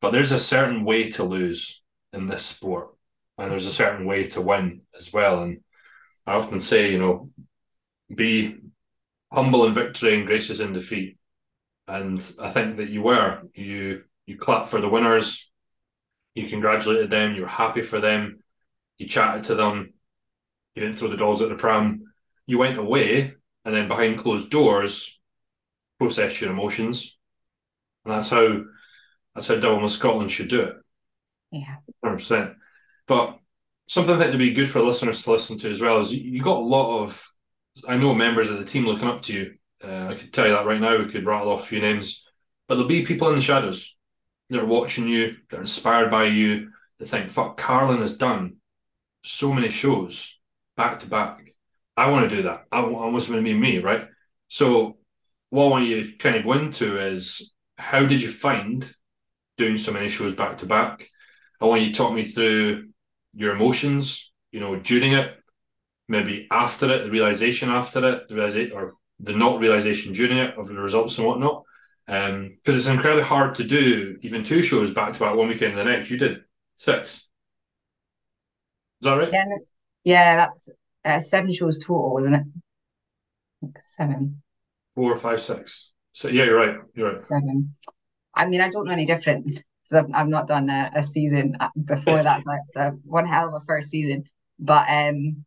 But 0.00 0.12
there's 0.12 0.32
a 0.32 0.38
certain 0.38 0.84
way 0.84 1.10
to 1.12 1.24
lose 1.24 1.82
in 2.12 2.26
this 2.26 2.44
sport 2.44 2.90
and 3.38 3.50
there's 3.50 3.66
a 3.66 3.70
certain 3.70 4.06
way 4.06 4.24
to 4.24 4.40
win 4.40 4.82
as 4.96 5.12
well. 5.12 5.42
And 5.42 5.60
I 6.26 6.34
often 6.34 6.60
say, 6.60 6.92
you 6.92 6.98
know, 6.98 7.30
be 8.14 8.56
humble 9.32 9.66
in 9.66 9.74
victory 9.74 10.16
and 10.16 10.26
gracious 10.26 10.60
in 10.60 10.72
defeat. 10.72 11.18
And 11.88 12.20
I 12.40 12.50
think 12.50 12.76
that 12.78 12.90
you 12.90 13.02
were. 13.02 13.42
You 13.54 14.04
you 14.26 14.36
clap 14.36 14.66
for 14.66 14.80
the 14.80 14.88
winners, 14.88 15.50
you 16.36 16.48
congratulated 16.48 17.10
them, 17.10 17.34
you 17.34 17.42
were 17.42 17.48
happy 17.48 17.82
for 17.82 18.00
them, 18.00 18.40
you 18.98 19.06
chatted 19.08 19.44
to 19.44 19.54
them, 19.54 19.94
you 20.74 20.82
didn't 20.82 20.96
throw 20.96 21.08
the 21.08 21.16
dolls 21.16 21.40
at 21.42 21.48
the 21.48 21.54
pram. 21.54 22.02
You 22.46 22.58
went 22.58 22.78
away 22.78 23.34
and 23.64 23.74
then 23.74 23.88
behind 23.88 24.18
closed 24.18 24.50
doors 24.50 25.18
processed 25.98 26.40
your 26.40 26.50
emotions. 26.50 27.18
And 28.04 28.14
that's 28.14 28.28
how 28.28 28.64
that's 29.34 29.48
how 29.48 29.56
Double 29.56 29.88
Scotland 29.88 30.30
should 30.30 30.48
do 30.48 30.62
it. 30.62 30.74
Yeah. 31.50 31.76
100%. 32.04 32.54
But 33.06 33.38
something 33.88 34.14
I 34.14 34.18
think 34.18 34.32
to 34.32 34.38
be 34.38 34.52
good 34.52 34.68
for 34.68 34.80
listeners 34.80 35.22
to 35.22 35.32
listen 35.32 35.58
to 35.58 35.70
as 35.70 35.80
well 35.80 35.98
is 35.98 36.14
you 36.14 36.42
got 36.42 36.58
a 36.58 36.60
lot 36.60 37.02
of, 37.02 37.26
I 37.88 37.96
know 37.96 38.14
members 38.14 38.50
of 38.50 38.58
the 38.58 38.64
team 38.64 38.84
looking 38.86 39.08
up 39.08 39.22
to 39.22 39.34
you. 39.34 39.54
Uh, 39.84 40.08
I 40.08 40.14
could 40.14 40.32
tell 40.32 40.46
you 40.46 40.52
that 40.52 40.66
right 40.66 40.80
now. 40.80 40.98
We 40.98 41.10
could 41.10 41.26
rattle 41.26 41.52
off 41.52 41.64
a 41.64 41.66
few 41.66 41.80
names, 41.80 42.26
but 42.66 42.76
there'll 42.76 42.88
be 42.88 43.04
people 43.04 43.28
in 43.28 43.34
the 43.34 43.40
shadows. 43.40 43.95
They're 44.48 44.64
watching 44.64 45.08
you. 45.08 45.36
They're 45.50 45.60
inspired 45.60 46.10
by 46.10 46.24
you. 46.24 46.70
They 46.98 47.06
think, 47.06 47.30
"Fuck, 47.30 47.56
Carolyn 47.58 48.00
has 48.00 48.16
done 48.16 48.56
so 49.22 49.52
many 49.52 49.68
shows 49.68 50.38
back 50.76 51.00
to 51.00 51.06
back. 51.08 51.48
I 51.96 52.10
want 52.10 52.28
to 52.28 52.36
do 52.36 52.42
that. 52.42 52.66
I, 52.70 52.80
I 52.80 52.82
want 52.88 53.22
to 53.24 53.42
be 53.42 53.54
me, 53.54 53.78
right?" 53.78 54.08
So, 54.48 54.98
what 55.50 55.66
I 55.66 55.68
want 55.68 55.86
you 55.86 56.04
to 56.04 56.16
kind 56.18 56.36
of 56.36 56.44
go 56.44 56.52
into 56.52 56.98
is 56.98 57.52
how 57.76 58.06
did 58.06 58.22
you 58.22 58.28
find 58.28 58.90
doing 59.56 59.76
so 59.76 59.92
many 59.92 60.08
shows 60.08 60.34
back 60.34 60.58
to 60.58 60.66
back? 60.66 61.08
I 61.60 61.64
want 61.64 61.82
you 61.82 61.88
to 61.88 61.94
talk 61.94 62.12
me 62.12 62.24
through 62.24 62.88
your 63.34 63.54
emotions, 63.54 64.32
you 64.52 64.60
know, 64.60 64.76
during 64.76 65.12
it, 65.12 65.34
maybe 66.08 66.46
after 66.50 66.90
it, 66.92 67.04
the 67.04 67.10
realization 67.10 67.68
after 67.68 68.06
it, 68.12 68.28
the 68.28 68.34
realization 68.34 68.72
or 68.72 68.94
the 69.20 69.32
not 69.32 69.60
realization 69.60 70.12
during 70.12 70.38
it 70.38 70.56
of 70.56 70.68
the 70.68 70.74
results 70.74 71.18
and 71.18 71.26
whatnot. 71.26 71.64
Um, 72.08 72.56
because 72.56 72.76
it's 72.76 72.86
incredibly 72.86 73.24
hard 73.24 73.56
to 73.56 73.64
do 73.64 74.18
even 74.22 74.44
two 74.44 74.62
shows 74.62 74.94
back 74.94 75.12
to 75.12 75.18
back 75.18 75.34
one 75.34 75.48
weekend 75.48 75.76
and 75.76 75.80
the 75.80 75.84
next. 75.84 76.08
You 76.08 76.18
did 76.18 76.44
six. 76.76 77.14
Is 77.14 77.28
that 79.02 79.14
right? 79.14 79.32
Yeah, 79.32 79.44
yeah, 80.04 80.36
that's 80.36 80.70
uh, 81.04 81.20
seven 81.20 81.52
shows 81.52 81.78
total, 81.78 82.12
wasn't 82.12 82.36
it? 82.36 82.42
Seven. 83.78 84.42
Four, 84.94 85.16
five, 85.16 85.40
six. 85.40 85.92
So 86.12 86.28
yeah, 86.28 86.44
you're 86.44 86.56
right. 86.56 86.78
You're 86.94 87.12
right. 87.12 87.20
Seven. 87.20 87.74
I 88.34 88.46
mean, 88.46 88.60
I 88.60 88.70
don't 88.70 88.86
know 88.86 88.92
any 88.92 89.06
different 89.06 89.46
because 89.46 89.64
I've, 89.92 90.10
I've 90.14 90.28
not 90.28 90.46
done 90.46 90.70
a, 90.70 90.90
a 90.94 91.02
season 91.02 91.56
uh, 91.58 91.70
before 91.84 92.22
that. 92.22 92.42
So 92.70 92.80
it's 92.82 93.04
one 93.04 93.26
hell 93.26 93.48
of 93.48 93.54
a 93.54 93.64
first 93.66 93.90
season. 93.90 94.24
But 94.58 94.88
um, 94.88 95.44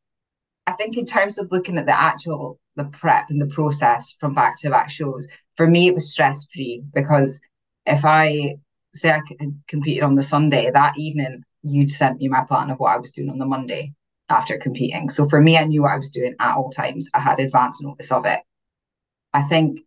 I 0.69 0.73
think 0.73 0.97
in 0.97 1.05
terms 1.05 1.39
of 1.39 1.51
looking 1.51 1.79
at 1.79 1.87
the 1.87 1.99
actual 1.99 2.59
the 2.75 2.83
prep 2.83 3.31
and 3.31 3.41
the 3.41 3.47
process 3.47 4.15
from 4.19 4.35
back 4.35 4.59
to 4.59 4.69
back 4.69 4.91
shows, 4.91 5.27
for 5.57 5.65
me 5.65 5.87
it 5.87 5.95
was 5.95 6.11
stress 6.11 6.47
free 6.53 6.83
because 6.93 7.41
if 7.87 8.05
I 8.05 8.57
say 8.93 9.11
I 9.11 9.21
competed 9.67 10.03
on 10.03 10.13
the 10.13 10.21
Sunday 10.21 10.69
that 10.69 10.95
evening, 10.95 11.43
you'd 11.63 11.91
sent 11.91 12.19
me 12.19 12.27
my 12.27 12.43
plan 12.43 12.69
of 12.69 12.77
what 12.77 12.93
I 12.93 12.99
was 12.99 13.11
doing 13.11 13.31
on 13.31 13.39
the 13.39 13.47
Monday 13.47 13.93
after 14.29 14.59
competing. 14.59 15.09
So 15.09 15.27
for 15.27 15.41
me, 15.41 15.57
I 15.57 15.63
knew 15.63 15.81
what 15.81 15.93
I 15.93 15.97
was 15.97 16.11
doing 16.11 16.35
at 16.39 16.55
all 16.55 16.69
times. 16.69 17.09
I 17.15 17.19
had 17.19 17.39
advance 17.39 17.81
notice 17.81 18.11
of 18.11 18.27
it. 18.27 18.41
I 19.33 19.41
think 19.41 19.79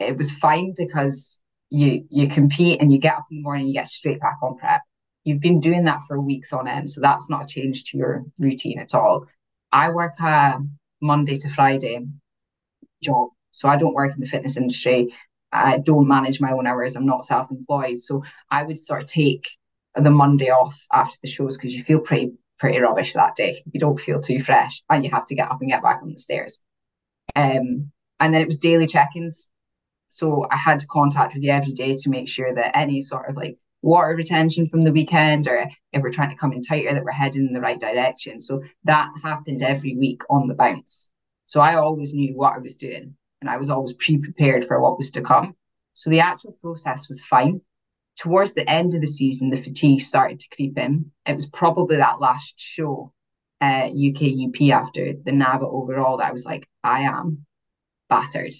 it 0.00 0.16
was 0.16 0.32
fine 0.32 0.74
because 0.76 1.38
you 1.70 2.04
you 2.10 2.28
compete 2.28 2.80
and 2.80 2.92
you 2.92 2.98
get 2.98 3.14
up 3.14 3.26
in 3.30 3.36
the 3.36 3.42
morning, 3.44 3.68
you 3.68 3.74
get 3.74 3.88
straight 3.88 4.20
back 4.20 4.38
on 4.42 4.58
prep. 4.58 4.82
You've 5.22 5.40
been 5.40 5.60
doing 5.60 5.84
that 5.84 6.00
for 6.08 6.20
weeks 6.20 6.52
on 6.52 6.66
end, 6.66 6.90
so 6.90 7.00
that's 7.00 7.30
not 7.30 7.44
a 7.44 7.46
change 7.46 7.84
to 7.84 7.98
your 7.98 8.24
routine 8.38 8.80
at 8.80 8.94
all. 8.94 9.28
I 9.72 9.90
work 9.90 10.18
a 10.20 10.58
Monday 11.00 11.36
to 11.36 11.48
Friday 11.48 12.06
job, 13.02 13.30
so 13.50 13.68
I 13.68 13.76
don't 13.76 13.94
work 13.94 14.14
in 14.14 14.20
the 14.20 14.26
fitness 14.26 14.56
industry. 14.56 15.14
I 15.52 15.78
don't 15.78 16.08
manage 16.08 16.40
my 16.40 16.52
own 16.52 16.66
hours. 16.66 16.96
I'm 16.96 17.06
not 17.06 17.24
self-employed, 17.24 17.98
so 17.98 18.22
I 18.50 18.62
would 18.62 18.78
sort 18.78 19.02
of 19.02 19.08
take 19.08 19.48
the 19.94 20.10
Monday 20.10 20.50
off 20.50 20.80
after 20.92 21.16
the 21.22 21.28
shows 21.28 21.56
because 21.56 21.74
you 21.74 21.82
feel 21.84 22.00
pretty 22.00 22.32
pretty 22.58 22.78
rubbish 22.80 23.14
that 23.14 23.36
day. 23.36 23.62
You 23.72 23.80
don't 23.80 23.98
feel 24.00 24.20
too 24.20 24.42
fresh, 24.42 24.82
and 24.90 25.04
you 25.04 25.10
have 25.10 25.26
to 25.26 25.34
get 25.34 25.50
up 25.50 25.60
and 25.60 25.70
get 25.70 25.82
back 25.82 26.00
on 26.02 26.12
the 26.12 26.18
stairs. 26.18 26.60
Um, 27.34 27.90
and 28.20 28.34
then 28.34 28.42
it 28.42 28.46
was 28.46 28.58
daily 28.58 28.86
check-ins 28.86 29.50
so 30.10 30.46
I 30.50 30.56
had 30.56 30.80
to 30.80 30.86
contact 30.88 31.34
with 31.34 31.42
you 31.42 31.52
every 31.52 31.72
day 31.72 31.96
to 31.96 32.10
make 32.10 32.28
sure 32.28 32.52
that 32.52 32.76
any 32.76 33.00
sort 33.00 33.30
of 33.30 33.36
like 33.36 33.56
water 33.82 34.14
retention 34.14 34.66
from 34.66 34.84
the 34.84 34.92
weekend 34.92 35.48
or 35.48 35.66
if 35.92 36.02
we're 36.02 36.12
trying 36.12 36.30
to 36.30 36.36
come 36.36 36.52
in 36.52 36.62
tighter 36.62 36.92
that 36.92 37.04
we're 37.04 37.12
heading 37.12 37.46
in 37.46 37.52
the 37.52 37.60
right 37.60 37.80
direction. 37.80 38.40
So 38.40 38.62
that 38.84 39.10
happened 39.22 39.62
every 39.62 39.96
week 39.96 40.22
on 40.28 40.48
the 40.48 40.54
bounce. 40.54 41.08
So 41.46 41.60
I 41.60 41.76
always 41.76 42.12
knew 42.12 42.36
what 42.36 42.54
I 42.54 42.58
was 42.58 42.76
doing 42.76 43.16
and 43.40 43.48
I 43.48 43.56
was 43.56 43.70
always 43.70 43.94
pre 43.94 44.18
prepared 44.18 44.66
for 44.66 44.80
what 44.80 44.96
was 44.96 45.10
to 45.12 45.22
come. 45.22 45.56
So 45.94 46.10
the 46.10 46.20
actual 46.20 46.52
process 46.60 47.08
was 47.08 47.22
fine. 47.22 47.60
Towards 48.16 48.52
the 48.52 48.68
end 48.68 48.94
of 48.94 49.00
the 49.00 49.06
season, 49.06 49.50
the 49.50 49.56
fatigue 49.56 50.00
started 50.00 50.40
to 50.40 50.48
creep 50.54 50.78
in. 50.78 51.10
It 51.26 51.34
was 51.34 51.46
probably 51.46 51.96
that 51.96 52.20
last 52.20 52.54
show, 52.58 53.12
uh, 53.62 53.86
UK 53.86 54.22
UP 54.46 54.70
after 54.70 55.14
the 55.14 55.30
NABBA 55.30 55.62
overall, 55.62 56.18
that 56.18 56.28
I 56.28 56.32
was 56.32 56.44
like, 56.44 56.68
I 56.84 57.02
am 57.02 57.46
battered 58.10 58.52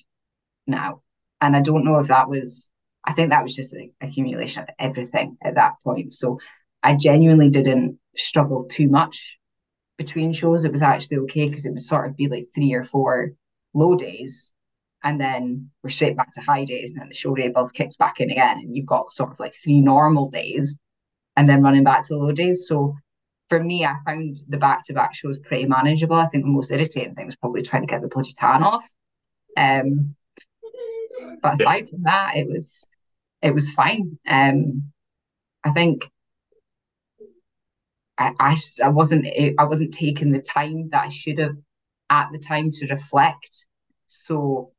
now. 0.66 1.02
And 1.42 1.54
I 1.54 1.60
don't 1.60 1.84
know 1.84 1.98
if 1.98 2.08
that 2.08 2.28
was, 2.28 2.68
I 3.04 3.12
think 3.12 3.30
that 3.30 3.42
was 3.42 3.56
just 3.56 3.74
an 3.74 3.92
accumulation 4.00 4.62
of 4.62 4.68
everything 4.78 5.36
at 5.42 5.54
that 5.54 5.74
point. 5.82 6.12
So 6.12 6.38
I 6.82 6.96
genuinely 6.96 7.50
didn't 7.50 7.98
struggle 8.16 8.64
too 8.64 8.88
much 8.88 9.38
between 9.96 10.32
shows. 10.32 10.64
It 10.64 10.72
was 10.72 10.82
actually 10.82 11.18
okay 11.18 11.48
because 11.48 11.66
it 11.66 11.72
would 11.72 11.82
sort 11.82 12.08
of 12.08 12.16
be 12.16 12.28
like 12.28 12.46
three 12.54 12.72
or 12.74 12.84
four 12.84 13.32
low 13.74 13.96
days 13.96 14.52
and 15.02 15.20
then 15.20 15.70
we're 15.82 15.90
straight 15.90 16.16
back 16.16 16.32
to 16.32 16.40
high 16.40 16.64
days, 16.64 16.92
and 16.92 17.00
then 17.00 17.08
the 17.08 17.14
show 17.14 17.34
day 17.34 17.48
buzz 17.48 17.72
kicks 17.72 17.96
back 17.96 18.20
in 18.20 18.30
again, 18.30 18.58
and 18.58 18.76
you've 18.76 18.86
got 18.86 19.10
sort 19.10 19.32
of 19.32 19.40
like 19.40 19.54
three 19.54 19.80
normal 19.80 20.28
days, 20.30 20.76
and 21.36 21.48
then 21.48 21.62
running 21.62 21.84
back 21.84 22.04
to 22.04 22.16
low 22.16 22.32
days. 22.32 22.66
So 22.68 22.94
for 23.48 23.62
me, 23.62 23.84
I 23.84 23.94
found 24.04 24.36
the 24.48 24.58
back 24.58 24.84
to 24.84 24.92
back 24.92 25.14
shows 25.14 25.38
pretty 25.38 25.66
manageable. 25.66 26.16
I 26.16 26.26
think 26.28 26.44
the 26.44 26.50
most 26.50 26.70
irritating 26.70 27.14
thing 27.14 27.26
was 27.26 27.36
probably 27.36 27.62
trying 27.62 27.82
to 27.82 27.86
get 27.86 28.02
the 28.02 28.08
bloody 28.08 28.32
tan 28.38 28.62
off. 28.62 28.86
Um, 29.56 30.14
but 31.42 31.54
aside 31.54 31.88
from 31.88 32.02
that, 32.02 32.36
it 32.36 32.46
was 32.46 32.84
it 33.42 33.52
was 33.52 33.72
fine. 33.72 34.18
Um, 34.28 34.92
I 35.64 35.72
think 35.72 36.10
I, 38.18 38.32
I 38.38 38.56
I 38.84 38.88
wasn't 38.88 39.26
I 39.58 39.64
wasn't 39.64 39.94
taking 39.94 40.30
the 40.30 40.42
time 40.42 40.90
that 40.90 41.04
I 41.06 41.08
should 41.08 41.38
have 41.38 41.56
at 42.10 42.28
the 42.32 42.38
time 42.38 42.70
to 42.70 42.86
reflect. 42.88 43.66
So 44.06 44.72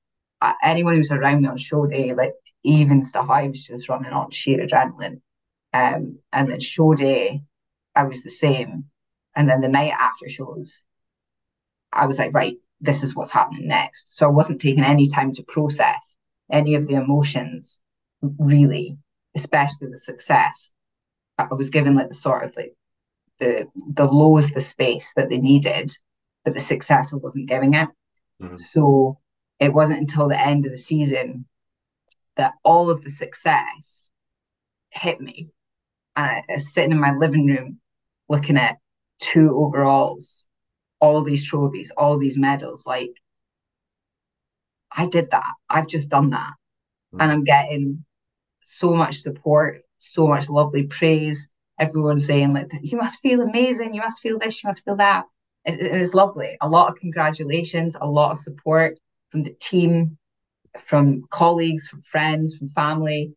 anyone 0.63 0.95
who's 0.95 1.11
around 1.11 1.41
me 1.41 1.47
on 1.47 1.57
show 1.57 1.85
day, 1.87 2.13
like 2.13 2.33
even 2.63 3.01
stuff, 3.01 3.29
I 3.29 3.47
was 3.47 3.65
just 3.65 3.89
running 3.89 4.11
on 4.11 4.31
sheer 4.31 4.65
adrenaline. 4.65 5.21
Um, 5.73 6.19
and 6.33 6.51
then 6.51 6.59
show 6.59 6.93
day, 6.93 7.41
I 7.95 8.03
was 8.03 8.23
the 8.23 8.29
same. 8.29 8.85
And 9.35 9.49
then 9.49 9.61
the 9.61 9.69
night 9.69 9.93
after 9.97 10.27
shows, 10.27 10.83
I 11.93 12.05
was 12.05 12.19
like, 12.19 12.33
right, 12.33 12.57
this 12.81 13.03
is 13.03 13.15
what's 13.15 13.31
happening 13.31 13.67
next. 13.67 14.17
So 14.17 14.27
I 14.27 14.31
wasn't 14.31 14.61
taking 14.61 14.83
any 14.83 15.07
time 15.07 15.31
to 15.33 15.43
process 15.43 16.17
any 16.51 16.75
of 16.75 16.87
the 16.87 16.95
emotions, 16.95 17.79
really, 18.21 18.97
especially 19.35 19.89
the 19.89 19.97
success. 19.97 20.71
I 21.37 21.53
was 21.53 21.69
given 21.69 21.95
like 21.95 22.09
the 22.09 22.13
sort 22.13 22.43
of 22.43 22.55
like 22.55 22.75
the 23.39 23.67
the 23.93 24.05
lows, 24.05 24.51
the 24.51 24.61
space 24.61 25.13
that 25.15 25.29
they 25.29 25.37
needed, 25.37 25.91
but 26.43 26.53
the 26.53 26.59
success 26.59 27.13
I 27.13 27.17
wasn't 27.17 27.49
giving 27.49 27.73
it. 27.73 27.89
Mm-hmm. 28.41 28.57
So 28.57 29.19
it 29.59 29.73
wasn't 29.73 29.99
until 29.99 30.27
the 30.27 30.39
end 30.39 30.65
of 30.65 30.71
the 30.71 30.77
season 30.77 31.45
that 32.37 32.53
all 32.63 32.89
of 32.89 33.03
the 33.03 33.11
success 33.11 34.09
hit 34.89 35.21
me. 35.21 35.49
And 36.15 36.25
I 36.25 36.53
was 36.53 36.73
sitting 36.73 36.91
in 36.91 36.99
my 36.99 37.13
living 37.13 37.47
room 37.47 37.79
looking 38.29 38.57
at 38.57 38.77
two 39.19 39.55
overalls, 39.55 40.45
all 40.99 41.23
these 41.23 41.45
trophies, 41.45 41.91
all 41.95 42.17
these 42.17 42.37
medals. 42.37 42.85
Like, 42.85 43.13
I 44.91 45.07
did 45.07 45.31
that. 45.31 45.53
I've 45.69 45.87
just 45.87 46.09
done 46.09 46.31
that. 46.31 46.53
Mm-hmm. 47.13 47.21
And 47.21 47.31
I'm 47.31 47.43
getting 47.43 48.05
so 48.63 48.93
much 48.93 49.19
support, 49.19 49.83
so 49.97 50.27
much 50.27 50.49
lovely 50.49 50.83
praise. 50.83 51.49
Everyone's 51.79 52.25
saying, 52.25 52.53
like, 52.53 52.69
you 52.81 52.97
must 52.97 53.21
feel 53.21 53.41
amazing. 53.41 53.93
You 53.93 54.01
must 54.01 54.21
feel 54.21 54.37
this. 54.37 54.63
You 54.63 54.67
must 54.67 54.83
feel 54.85 54.97
that. 54.97 55.25
It, 55.65 55.79
it's 55.79 56.13
lovely. 56.13 56.57
A 56.61 56.69
lot 56.69 56.89
of 56.89 56.99
congratulations, 56.99 57.95
a 57.99 58.07
lot 58.07 58.31
of 58.31 58.37
support 58.37 58.99
from 59.29 59.41
the 59.41 59.55
team, 59.59 60.17
from 60.85 61.23
colleagues, 61.29 61.87
from 61.87 62.01
friends, 62.01 62.57
from 62.57 62.69
family. 62.69 63.33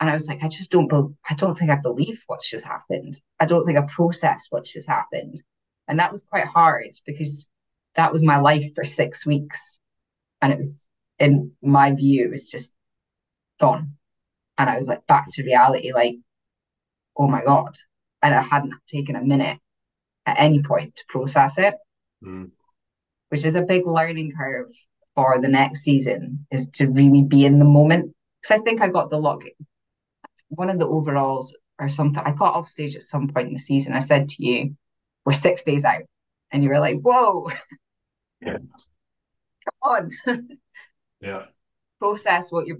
And 0.00 0.08
I 0.08 0.12
was 0.12 0.28
like, 0.28 0.42
I 0.42 0.48
just 0.48 0.70
don't, 0.70 0.88
be- 0.88 1.14
I 1.28 1.34
don't 1.34 1.54
think 1.54 1.70
I 1.70 1.76
believe 1.76 2.22
what's 2.26 2.50
just 2.50 2.66
happened. 2.66 3.20
I 3.40 3.46
don't 3.46 3.64
think 3.64 3.78
I 3.78 3.82
processed 3.82 4.48
what's 4.50 4.72
just 4.72 4.88
happened. 4.88 5.42
And 5.88 5.98
that 5.98 6.12
was 6.12 6.22
quite 6.22 6.46
hard 6.46 6.90
because 7.06 7.48
that 7.96 8.12
was 8.12 8.22
my 8.22 8.38
life 8.38 8.74
for 8.74 8.84
six 8.84 9.26
weeks. 9.26 9.78
And 10.40 10.52
it 10.52 10.56
was, 10.56 10.86
in 11.18 11.52
my 11.62 11.92
view, 11.92 12.26
it 12.26 12.30
was 12.30 12.48
just 12.48 12.76
gone. 13.58 13.97
And 14.58 14.68
I 14.68 14.76
was 14.76 14.88
like, 14.88 15.06
back 15.06 15.26
to 15.30 15.44
reality, 15.44 15.92
like, 15.92 16.16
oh 17.16 17.28
my 17.28 17.42
God. 17.44 17.74
And 18.22 18.34
I 18.34 18.42
hadn't 18.42 18.74
taken 18.88 19.16
a 19.16 19.22
minute 19.22 19.58
at 20.26 20.38
any 20.38 20.62
point 20.62 20.96
to 20.96 21.04
process 21.08 21.56
it, 21.58 21.74
mm. 22.22 22.50
which 23.28 23.44
is 23.44 23.54
a 23.54 23.62
big 23.62 23.86
learning 23.86 24.32
curve 24.36 24.66
for 25.14 25.40
the 25.40 25.48
next 25.48 25.80
season 25.80 26.46
is 26.50 26.68
to 26.70 26.86
really 26.86 27.22
be 27.22 27.46
in 27.46 27.58
the 27.58 27.64
moment. 27.64 28.14
Because 28.42 28.60
I 28.60 28.62
think 28.64 28.80
I 28.80 28.88
got 28.88 29.10
the 29.10 29.18
look, 29.18 29.44
one 30.48 30.70
of 30.70 30.78
the 30.78 30.86
overalls 30.86 31.56
or 31.78 31.88
something. 31.88 32.22
I 32.24 32.32
got 32.32 32.54
off 32.54 32.68
stage 32.68 32.96
at 32.96 33.02
some 33.02 33.28
point 33.28 33.48
in 33.48 33.54
the 33.54 33.58
season. 33.58 33.94
I 33.94 34.00
said 34.00 34.28
to 34.28 34.44
you, 34.44 34.76
"We're 35.24 35.32
six 35.32 35.64
days 35.64 35.84
out," 35.84 36.02
and 36.50 36.62
you 36.62 36.68
were 36.68 36.78
like, 36.78 37.00
"Whoa, 37.00 37.50
yeah, 38.40 38.58
come 39.64 39.82
on, 39.82 40.48
yeah." 41.20 41.46
Process 41.98 42.52
what 42.52 42.68
you're 42.68 42.78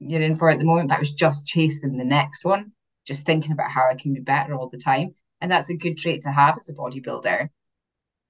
you're 0.00 0.22
in 0.22 0.36
for 0.36 0.50
at 0.50 0.58
the 0.58 0.64
moment. 0.64 0.88
But 0.88 0.96
I 0.96 1.00
was 1.00 1.12
just 1.12 1.46
chasing 1.46 1.96
the 1.96 2.04
next 2.04 2.44
one, 2.44 2.72
just 3.06 3.26
thinking 3.26 3.52
about 3.52 3.70
how 3.70 3.88
I 3.88 3.94
can 3.94 4.14
be 4.14 4.20
better 4.20 4.54
all 4.54 4.68
the 4.68 4.78
time, 4.78 5.14
and 5.40 5.50
that's 5.50 5.70
a 5.70 5.76
good 5.76 5.96
trait 5.96 6.22
to 6.22 6.30
have 6.30 6.56
as 6.56 6.68
a 6.68 6.74
bodybuilder. 6.74 7.48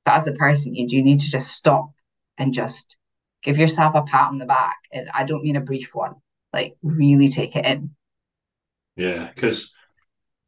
But 0.04 0.14
as 0.14 0.26
a 0.26 0.32
person, 0.32 0.74
you 0.74 0.88
do 0.88 1.02
need 1.02 1.20
to 1.20 1.30
just 1.30 1.52
stop 1.52 1.90
and 2.38 2.54
just 2.54 2.96
give 3.42 3.58
yourself 3.58 3.94
a 3.94 4.02
pat 4.02 4.28
on 4.28 4.38
the 4.38 4.46
back. 4.46 4.78
And 4.92 5.10
I 5.12 5.24
don't 5.24 5.42
mean 5.42 5.56
a 5.56 5.60
brief 5.60 5.94
one, 5.94 6.14
like 6.52 6.76
really 6.82 7.28
take 7.28 7.56
it 7.56 7.64
in. 7.64 7.90
Yeah, 8.96 9.30
because 9.34 9.74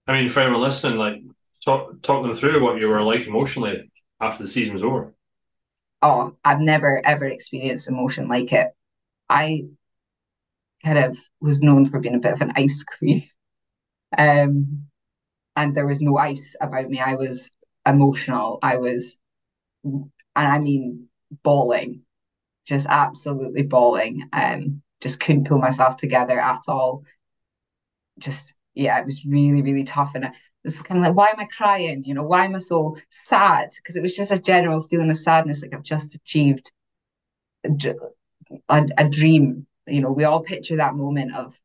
I 0.07 0.13
mean, 0.13 0.29
for 0.29 0.41
anyone 0.41 0.61
listening, 0.61 0.99
like 0.99 1.23
talk 1.65 2.03
talk 2.03 2.23
them 2.23 2.33
through 2.33 2.63
what 2.63 2.81
you 2.81 2.89
were 2.89 3.03
like 3.03 3.27
emotionally 3.27 3.91
after 4.21 4.43
the 4.43 4.51
season 4.51 4.73
was 4.73 4.83
over. 4.83 5.15
Oh, 6.03 6.37
I've 6.45 6.61
never 6.61 7.01
ever 7.05 7.27
experienced 7.27 7.89
emotion 7.89 8.29
like 8.29 8.53
it. 8.53 8.69
I 9.29 9.67
kind 10.85 10.99
of 10.99 11.19
was 11.41 11.63
known 11.63 11.89
for 11.89 12.01
being 12.01 12.15
a 12.15 12.19
bit 12.19 12.33
of 12.35 12.41
an 12.41 12.53
ice 12.57 12.85
queen. 12.85 13.25
Um, 14.19 14.89
and 15.57 15.75
there 15.75 15.87
was 15.87 16.03
no 16.03 16.19
ice 16.19 16.57
about 16.61 16.91
me. 16.91 17.01
I 17.01 17.17
was 17.17 17.51
emotional. 17.87 18.59
I 18.63 18.77
was, 18.79 19.19
and 19.85 20.11
I 20.37 20.59
mean, 20.59 21.09
bawling 21.43 22.03
just 22.67 22.87
absolutely 22.89 23.63
bawling. 23.63 24.29
Um, 24.33 24.83
just 25.03 25.21
couldn't 25.21 25.47
pull 25.49 25.59
myself 25.59 25.97
together 25.97 26.41
at 26.41 26.61
all. 26.69 27.05
Just 28.19 28.55
yeah, 28.75 28.99
it 29.01 29.05
was 29.05 29.25
really 29.25 29.63
really 29.63 29.85
tough, 29.85 30.13
and 30.15 30.25
it 30.25 30.33
was 30.65 30.81
kind 30.83 30.99
of 30.99 31.07
like, 31.07 31.17
why 31.17 31.31
am 31.31 31.41
I 31.41 31.47
crying? 31.47 32.05
You 32.05 32.15
know, 32.15 32.25
why 32.25 32.45
am 32.45 32.55
I 32.55 32.59
so 32.59 32.97
sad? 33.11 33.71
Because 33.77 33.97
it 33.97 34.03
was 34.03 34.17
just 34.17 34.33
a 34.33 34.41
general 34.41 34.83
feeling 34.83 35.11
of 35.11 35.17
sadness, 35.19 35.63
like 35.63 35.75
I've 35.75 35.83
just 35.83 36.15
achieved 36.15 36.71
a, 37.65 37.71
a, 38.69 38.87
a 38.99 39.09
dream. 39.09 39.67
You 39.87 40.01
know, 40.01 40.13
we 40.13 40.25
all 40.25 40.43
picture 40.43 40.77
that 40.77 40.95
moment 40.95 41.35
of 41.35 41.59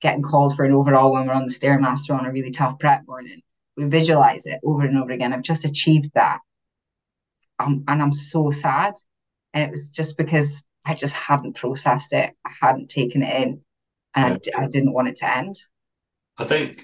getting 0.00 0.22
called 0.22 0.54
for 0.54 0.64
an 0.64 0.72
overall 0.72 1.12
when 1.12 1.26
we're 1.26 1.32
on 1.32 1.46
the 1.46 1.52
stairmaster 1.52 2.16
on 2.16 2.26
a 2.26 2.32
really 2.32 2.50
tough 2.50 2.78
prep 2.78 3.02
morning. 3.06 3.42
We 3.76 3.86
visualize 3.86 4.46
it 4.46 4.60
over 4.64 4.84
and 4.84 4.96
over 4.98 5.10
again. 5.10 5.32
I've 5.32 5.42
just 5.42 5.64
achieved 5.64 6.10
that, 6.14 6.38
um, 7.58 7.84
and 7.88 8.02
I'm 8.02 8.12
so 8.12 8.50
sad 8.50 8.94
and 9.56 9.64
it 9.64 9.70
was 9.70 9.88
just 9.88 10.18
because 10.18 10.62
I 10.84 10.94
just 10.94 11.14
hadn't 11.14 11.56
processed 11.56 12.12
it, 12.12 12.34
I 12.44 12.50
hadn't 12.60 12.90
taken 12.90 13.22
it 13.22 13.42
in, 13.42 13.62
and 14.14 14.38
yeah. 14.46 14.60
I, 14.60 14.64
I 14.64 14.66
didn't 14.68 14.92
want 14.92 15.08
it 15.08 15.16
to 15.16 15.34
end. 15.34 15.56
I 16.36 16.44
think 16.44 16.82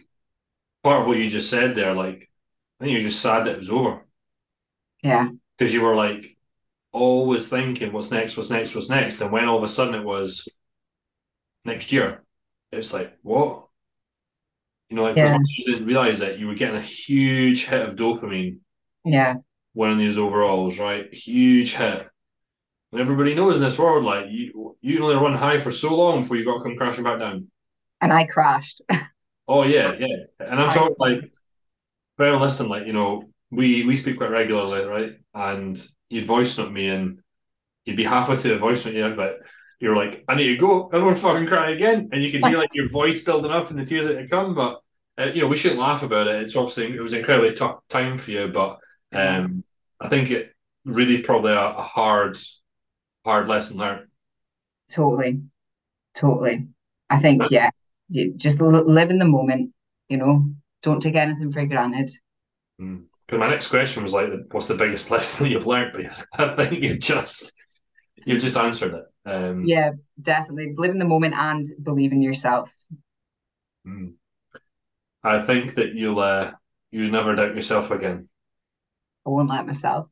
part 0.82 1.02
of 1.02 1.06
what 1.06 1.18
you 1.18 1.28
just 1.28 1.50
said 1.50 1.74
there, 1.74 1.94
like, 1.94 2.30
I 2.80 2.84
think 2.84 2.92
you're 2.92 3.08
just 3.08 3.20
sad 3.20 3.44
that 3.44 3.56
it 3.56 3.58
was 3.58 3.70
over. 3.70 4.06
Yeah. 5.02 5.28
Because 5.58 5.74
you 5.74 5.82
were 5.82 5.94
like 5.94 6.24
always 6.92 7.46
thinking, 7.46 7.92
what's 7.92 8.10
next, 8.10 8.38
what's 8.38 8.50
next, 8.50 8.74
what's 8.74 8.88
next. 8.88 9.20
And 9.20 9.30
when 9.30 9.44
all 9.44 9.58
of 9.58 9.64
a 9.64 9.68
sudden 9.68 9.94
it 9.94 10.04
was 10.04 10.48
next 11.64 11.92
year, 11.92 12.22
it's 12.70 12.92
like, 12.92 13.16
what? 13.22 13.66
You 14.88 14.96
know, 14.96 15.04
like 15.04 15.16
yeah. 15.16 15.38
you 15.56 15.64
didn't 15.72 15.86
realize 15.86 16.18
that 16.18 16.38
you 16.38 16.46
were 16.46 16.54
getting 16.54 16.76
a 16.76 16.82
huge 16.82 17.66
hit 17.66 17.88
of 17.88 17.96
dopamine. 17.96 18.58
Yeah. 19.04 19.36
Wearing 19.74 19.98
these 19.98 20.18
overalls, 20.18 20.78
right? 20.78 21.12
Huge 21.12 21.74
hit. 21.74 22.06
And 22.92 23.00
everybody 23.00 23.34
knows 23.34 23.56
in 23.56 23.62
this 23.62 23.78
world, 23.78 24.04
like 24.04 24.26
you, 24.28 24.76
you 24.82 24.96
can 24.96 25.02
only 25.02 25.16
run 25.16 25.34
high 25.34 25.58
for 25.58 25.72
so 25.72 25.96
long 25.96 26.20
before 26.20 26.36
you 26.36 26.44
got 26.44 26.58
to 26.58 26.62
come 26.62 26.76
crashing 26.76 27.04
back 27.04 27.20
down. 27.20 27.48
And 28.02 28.12
I 28.12 28.24
crashed. 28.24 28.82
oh 29.48 29.62
yeah, 29.62 29.94
yeah. 29.98 30.16
And 30.40 30.60
I'm 30.60 30.72
talking 30.74 30.96
like, 30.98 31.32
very 32.18 32.38
listen, 32.38 32.68
like 32.68 32.86
you 32.86 32.92
know, 32.92 33.30
we 33.50 33.86
we 33.86 33.96
speak 33.96 34.18
quite 34.18 34.30
regularly, 34.30 34.84
right? 34.84 35.12
And 35.32 35.82
you'd 36.10 36.26
voice 36.26 36.58
note 36.58 36.70
me, 36.70 36.88
and 36.88 37.20
you'd 37.86 37.96
be 37.96 38.04
halfway 38.04 38.36
through 38.36 38.52
the 38.52 38.58
voice 38.58 38.84
note, 38.84 39.16
but 39.16 39.38
you're 39.82 39.96
like, 39.96 40.24
I 40.28 40.36
need 40.36 40.46
to 40.46 40.56
go. 40.56 40.88
I 40.92 40.96
don't 40.96 41.06
want 41.06 41.16
to 41.16 41.22
fucking 41.24 41.48
cry 41.48 41.72
again. 41.72 42.08
And 42.12 42.22
you 42.22 42.30
can 42.30 42.48
hear 42.48 42.56
like 42.56 42.72
your 42.72 42.88
voice 42.88 43.24
building 43.24 43.50
up 43.50 43.68
and 43.68 43.76
the 43.76 43.84
tears 43.84 44.06
that 44.06 44.30
come. 44.30 44.54
But 44.54 44.80
uh, 45.18 45.32
you 45.34 45.40
know, 45.40 45.48
we 45.48 45.56
shouldn't 45.56 45.80
laugh 45.80 46.04
about 46.04 46.28
it. 46.28 46.40
It's 46.40 46.54
obviously 46.54 46.94
it 46.94 47.02
was 47.02 47.14
an 47.14 47.18
incredibly 47.18 47.52
tough 47.52 47.80
time 47.88 48.16
for 48.16 48.30
you, 48.30 48.46
but 48.46 48.78
um, 49.12 49.64
I 50.00 50.08
think 50.08 50.30
it 50.30 50.54
really 50.84 51.18
probably 51.18 51.50
a, 51.50 51.70
a 51.70 51.82
hard 51.82 52.38
hard 53.24 53.48
lesson 53.48 53.78
learned. 53.78 54.06
Totally, 54.88 55.42
totally. 56.14 56.68
I 57.10 57.18
think 57.18 57.50
yeah, 57.50 57.70
you 58.08 58.34
just 58.36 58.60
live 58.60 59.10
in 59.10 59.18
the 59.18 59.26
moment. 59.26 59.72
You 60.08 60.18
know, 60.18 60.46
don't 60.84 61.02
take 61.02 61.16
anything 61.16 61.50
for 61.50 61.66
granted. 61.66 62.08
Mm. 62.80 63.06
My 63.32 63.48
next 63.48 63.66
question 63.66 64.04
was 64.04 64.12
like, 64.12 64.30
what's 64.52 64.68
the 64.68 64.76
biggest 64.76 65.10
lesson 65.10 65.46
you've 65.46 65.66
learned? 65.66 65.92
But 65.92 66.50
I 66.56 66.68
think 66.68 66.84
you 66.84 66.96
just 66.96 67.52
you 68.24 68.38
just 68.38 68.56
answered 68.56 68.94
it. 68.94 69.04
Um, 69.24 69.64
yeah, 69.64 69.92
definitely 70.20 70.74
live 70.76 70.90
in 70.90 70.98
the 70.98 71.04
moment 71.04 71.34
and 71.34 71.66
believe 71.82 72.12
in 72.12 72.22
yourself. 72.22 72.72
Mm. 73.86 74.14
I 75.22 75.40
think 75.40 75.74
that 75.74 75.94
you'll 75.94 76.20
uh, 76.20 76.52
you 76.90 77.10
never 77.10 77.34
doubt 77.34 77.54
yourself 77.54 77.90
again. 77.90 78.28
I 79.26 79.30
won't 79.30 79.48
let 79.48 79.66
myself. 79.66 80.08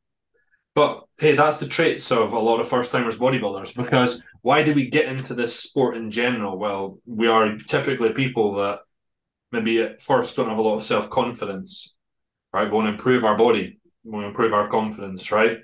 But 0.73 1.03
hey, 1.17 1.35
that's 1.35 1.57
the 1.57 1.67
traits 1.67 2.11
of 2.11 2.31
a 2.31 2.39
lot 2.39 2.61
of 2.61 2.67
first 2.69 2.91
timers 2.91 3.19
bodybuilders 3.19 3.75
because 3.75 4.23
why 4.41 4.63
do 4.63 4.73
we 4.73 4.89
get 4.89 5.05
into 5.05 5.33
this 5.33 5.59
sport 5.59 5.97
in 5.97 6.11
general? 6.11 6.57
Well, 6.57 6.99
we 7.05 7.27
are 7.27 7.57
typically 7.57 8.13
people 8.13 8.55
that 8.55 8.79
maybe 9.51 9.81
at 9.81 10.01
first 10.01 10.35
don't 10.35 10.49
have 10.49 10.57
a 10.57 10.61
lot 10.61 10.77
of 10.77 10.83
self 10.83 11.09
confidence, 11.09 11.95
right? 12.53 12.65
We 12.65 12.71
want 12.71 12.87
to 12.87 12.93
improve 12.93 13.25
our 13.25 13.37
body, 13.37 13.79
we 14.03 14.11
want 14.11 14.23
to 14.23 14.29
improve 14.29 14.53
our 14.53 14.69
confidence, 14.69 15.29
right? 15.31 15.57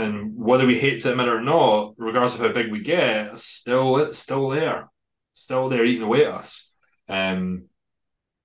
And 0.00 0.36
whether 0.36 0.66
we 0.66 0.78
hate 0.78 1.00
to 1.00 1.10
admit 1.10 1.28
it 1.28 1.34
or 1.34 1.40
not, 1.40 1.94
regardless 1.96 2.34
of 2.34 2.40
how 2.40 2.52
big 2.52 2.70
we 2.70 2.80
get, 2.80 3.28
it's 3.28 3.44
still 3.44 3.98
it's 3.98 4.18
still 4.18 4.48
there, 4.48 4.90
still 5.32 5.68
there 5.68 5.84
eating 5.84 6.02
away 6.02 6.26
at 6.26 6.34
us. 6.34 6.72
Um, 7.08 7.66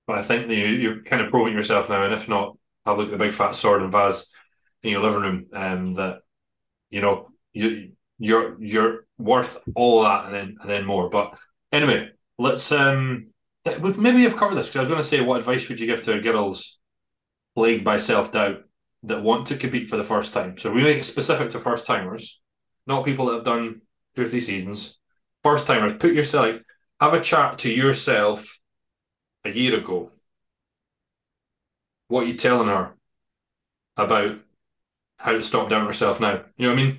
but 0.06 0.18
I 0.18 0.22
think 0.22 0.50
you, 0.50 0.56
you're 0.56 1.02
kind 1.02 1.22
of 1.22 1.30
proving 1.30 1.54
yourself 1.54 1.88
now, 1.88 2.04
and 2.04 2.14
if 2.14 2.28
not, 2.28 2.56
have 2.84 2.96
a 2.96 3.00
look 3.00 3.08
at 3.08 3.18
the 3.18 3.24
big 3.24 3.34
fat 3.34 3.54
sword 3.54 3.82
and 3.82 3.92
vase 3.92 4.32
in 4.82 4.90
your 4.90 5.02
living 5.02 5.22
room, 5.22 5.46
um, 5.52 5.94
that 5.94 6.18
you 6.90 7.00
know 7.00 7.28
you 7.52 7.92
you're 8.18 8.62
you're 8.62 9.06
worth 9.18 9.58
all 9.74 10.02
that 10.02 10.26
and 10.26 10.34
then 10.34 10.56
and 10.60 10.70
then 10.70 10.84
more. 10.84 11.10
But 11.10 11.38
anyway, 11.72 12.10
let's 12.38 12.70
um 12.72 13.28
maybe 13.64 14.22
have 14.22 14.36
covered 14.36 14.56
this 14.56 14.68
because 14.68 14.76
I 14.76 14.82
was 14.82 14.88
going 14.88 15.02
to 15.02 15.08
say, 15.08 15.20
what 15.20 15.38
advice 15.38 15.68
would 15.68 15.80
you 15.80 15.86
give 15.86 16.02
to 16.04 16.20
girls 16.20 16.78
plagued 17.54 17.84
by 17.84 17.96
self 17.96 18.32
doubt 18.32 18.62
that 19.06 19.22
want 19.22 19.46
to 19.46 19.56
compete 19.56 19.88
for 19.88 19.96
the 19.96 20.02
first 20.02 20.32
time? 20.32 20.56
So 20.56 20.70
we 20.70 20.82
make 20.82 20.98
it 20.98 21.04
specific 21.04 21.50
to 21.50 21.58
first 21.58 21.86
timers, 21.86 22.40
not 22.86 23.04
people 23.04 23.26
that 23.26 23.34
have 23.34 23.44
done 23.44 23.82
two 24.14 24.24
or 24.24 24.28
three 24.28 24.40
seasons. 24.40 24.98
First 25.42 25.66
timers, 25.66 25.94
put 25.98 26.12
yourself 26.12 26.46
like, 26.46 26.62
have 27.00 27.14
a 27.14 27.20
chat 27.20 27.58
to 27.58 27.70
yourself 27.70 28.58
a 29.44 29.50
year 29.50 29.78
ago. 29.78 30.10
What 32.08 32.24
are 32.24 32.26
you 32.26 32.34
telling 32.34 32.68
her 32.68 32.94
about 33.96 34.38
how 35.18 35.32
to 35.32 35.42
stop 35.42 35.70
doubting 35.70 35.86
herself 35.86 36.20
now? 36.20 36.44
You 36.56 36.68
know 36.68 36.74
what 36.74 36.80
I 36.80 36.82
mean? 36.82 36.98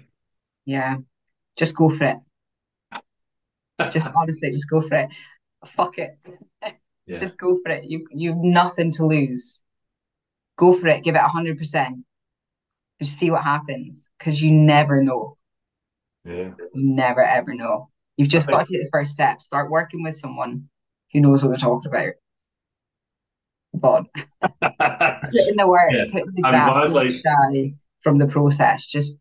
Yeah, 0.65 0.97
just 1.55 1.75
go 1.75 1.89
for 1.89 2.03
it. 2.05 2.17
just 3.91 4.11
honestly, 4.15 4.51
just 4.51 4.69
go 4.69 4.81
for 4.81 4.95
it. 4.95 5.13
Fuck 5.65 5.97
it. 5.97 6.17
Yeah. 7.05 7.19
Just 7.19 7.37
go 7.37 7.57
for 7.63 7.71
it. 7.71 7.85
You 7.85 8.05
you've 8.11 8.37
nothing 8.37 8.91
to 8.93 9.05
lose. 9.05 9.61
Go 10.57 10.73
for 10.73 10.87
it. 10.87 11.03
Give 11.03 11.15
it 11.15 11.21
a 11.21 11.27
hundred 11.27 11.57
percent. 11.57 11.99
Just 13.01 13.17
see 13.17 13.29
what 13.29 13.43
happens 13.43 14.09
because 14.17 14.41
you 14.41 14.51
never 14.51 15.03
know. 15.03 15.37
Yeah. 16.25 16.51
You 16.57 16.69
never 16.73 17.21
ever 17.21 17.53
know. 17.53 17.89
You've 18.17 18.29
just 18.29 18.49
got 18.49 18.65
to 18.65 18.71
take 18.71 18.83
the 18.83 18.89
first 18.91 19.11
step. 19.11 19.41
Start 19.43 19.69
working 19.69 20.03
with 20.03 20.17
someone 20.17 20.69
who 21.13 21.19
knows 21.19 21.43
what 21.43 21.49
they're 21.49 21.57
talking 21.57 21.89
about. 21.89 22.13
God. 23.79 24.05
put 24.41 25.47
in 25.47 25.55
the 25.55 25.67
work, 25.67 25.91
yeah. 25.91 26.05
put 26.11 26.23
in 26.23 26.33
the 26.33 26.41
graft, 26.41 26.93
like... 26.93 27.11
shy 27.11 27.73
from 28.01 28.17
the 28.17 28.25
process. 28.25 28.87
Just 28.87 29.19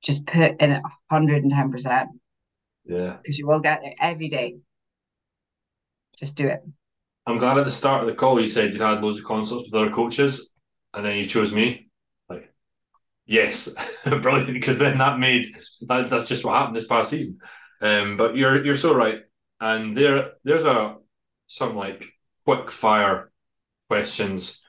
just 0.00 0.24
put 0.26 0.60
in 0.62 0.80
hundred 1.10 1.42
and 1.42 1.50
ten 1.50 1.72
percent. 1.72 2.10
Yeah. 2.84 3.16
Because 3.20 3.38
you 3.38 3.48
will 3.48 3.60
get 3.60 3.80
there 3.82 3.94
every 4.00 4.28
day. 4.28 4.58
Just 6.16 6.36
do 6.36 6.46
it. 6.46 6.62
I'm 7.26 7.38
glad 7.38 7.58
at 7.58 7.64
the 7.64 7.70
start 7.70 8.02
of 8.02 8.08
the 8.08 8.14
call 8.14 8.40
you 8.40 8.46
said 8.46 8.72
you 8.72 8.80
had 8.80 9.02
loads 9.02 9.18
of 9.18 9.24
consults 9.24 9.68
with 9.68 9.74
other 9.74 9.90
coaches 9.90 10.54
and 10.94 11.04
then 11.04 11.18
you 11.18 11.26
chose 11.26 11.52
me. 11.52 11.88
Like, 12.28 12.52
yes, 13.26 13.74
brilliant. 14.04 14.52
Because 14.52 14.78
then 14.78 14.98
that 14.98 15.18
made 15.18 15.46
that, 15.82 16.10
that's 16.10 16.28
just 16.28 16.44
what 16.44 16.54
happened 16.54 16.76
this 16.76 16.86
past 16.86 17.10
season. 17.10 17.38
Um, 17.80 18.16
but 18.16 18.36
you're 18.36 18.64
you're 18.64 18.74
so 18.74 18.94
right. 18.94 19.22
And 19.60 19.96
there 19.96 20.32
there's 20.44 20.64
a 20.64 20.96
some 21.46 21.76
like 21.76 22.04
quick 22.44 22.70
fire 22.70 23.30
questions 23.88 24.62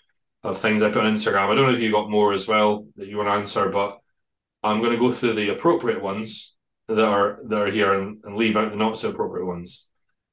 of 0.43 0.57
things 0.57 0.81
I 0.81 0.89
put 0.89 1.03
on 1.03 1.13
Instagram. 1.13 1.49
I 1.49 1.55
don't 1.55 1.65
know 1.65 1.73
if 1.73 1.81
you 1.81 1.91
got 1.91 2.09
more 2.09 2.33
as 2.33 2.47
well 2.47 2.87
that 2.95 3.07
you 3.07 3.17
want 3.17 3.27
to 3.27 3.33
answer, 3.33 3.69
but 3.69 3.99
I'm 4.63 4.79
going 4.79 4.91
to 4.91 4.97
go 4.97 5.11
through 5.11 5.33
the 5.33 5.49
appropriate 5.49 6.01
ones 6.01 6.55
that 6.87 7.05
are 7.05 7.39
that 7.45 7.61
are 7.61 7.71
here 7.71 7.93
and, 7.93 8.17
and 8.23 8.35
leave 8.35 8.57
out 8.57 8.71
the 8.71 8.77
not 8.77 8.97
so 8.97 9.09
appropriate 9.09 9.45
ones. 9.45 9.89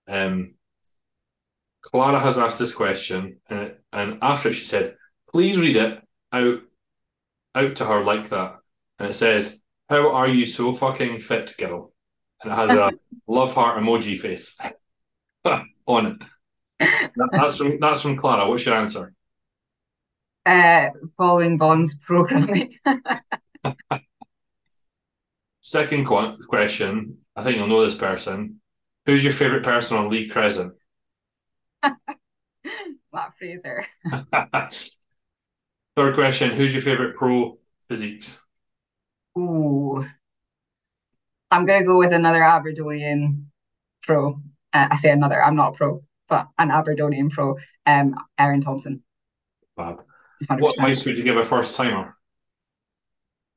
Um, 0.08 0.54
Clara 1.82 2.18
has 2.18 2.38
asked 2.38 2.58
this 2.58 2.74
question, 2.74 3.40
and, 3.48 3.74
and 3.92 4.18
after 4.22 4.52
she 4.52 4.64
said, 4.64 4.96
"Please 5.36 5.58
read 5.58 5.76
it 5.76 6.02
out 6.32 6.60
out 7.54 7.76
to 7.76 7.84
her 7.84 8.02
like 8.02 8.30
that." 8.30 8.56
And 8.98 9.10
it 9.10 9.14
says, 9.14 9.60
"How 9.90 10.14
are 10.14 10.26
you 10.28 10.46
so 10.46 10.72
fucking 10.72 11.18
fit, 11.18 11.54
girl?" 11.58 11.92
And 12.42 12.50
it 12.50 12.56
has 12.56 12.70
a 12.70 12.92
love 13.26 13.52
heart 13.52 13.78
emoji 13.78 14.18
face 14.18 14.58
on 15.86 16.06
it. 16.06 16.22
that's 17.32 17.58
from 17.58 17.78
that's 17.80 18.00
from 18.00 18.16
Clara. 18.16 18.48
What's 18.48 18.64
your 18.64 18.76
answer? 18.76 19.12
Uh, 20.46 20.88
following 21.18 21.58
Vaughn's 21.58 21.98
programming. 21.98 22.78
Second 25.60 26.06
question. 26.06 27.18
I 27.36 27.44
think 27.44 27.58
you'll 27.58 27.66
know 27.66 27.84
this 27.84 27.94
person. 27.94 28.62
Who's 29.04 29.22
your 29.22 29.34
favorite 29.34 29.64
person 29.64 29.98
on 29.98 30.08
Lee 30.08 30.28
Crescent? 30.28 30.72
Matt 33.12 33.36
Fraser. 33.38 33.84
Third 35.96 36.14
question. 36.14 36.50
Who's 36.50 36.74
your 36.74 36.82
favorite 36.82 37.16
pro 37.16 37.58
physiques? 37.88 38.42
Ooh. 39.38 40.04
I'm 41.50 41.64
gonna 41.64 41.84
go 41.84 41.98
with 41.98 42.12
another 42.12 42.42
Aberdonian 42.42 43.50
pro. 44.02 44.40
Uh, 44.72 44.88
I 44.90 44.96
say 44.96 45.10
another. 45.10 45.42
I'm 45.42 45.56
not 45.56 45.74
a 45.74 45.76
pro 45.76 46.02
but 46.28 46.48
an 46.58 46.70
Aberdonian 46.70 47.30
pro, 47.30 47.56
um, 47.86 48.14
Aaron 48.38 48.60
Thompson. 48.60 49.02
Fab. 49.76 50.02
What 50.58 50.74
advice 50.74 51.04
would 51.06 51.16
you 51.16 51.24
give 51.24 51.36
a 51.36 51.44
first 51.44 51.76
timer? 51.76 52.16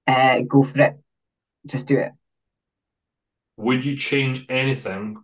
Uh, 0.07 0.41
go 0.47 0.63
for 0.63 0.79
it. 0.81 0.99
Just 1.65 1.87
do 1.87 1.97
it. 1.97 2.11
Would 3.57 3.83
you 3.83 3.97
change 3.97 4.45
anything 4.49 5.17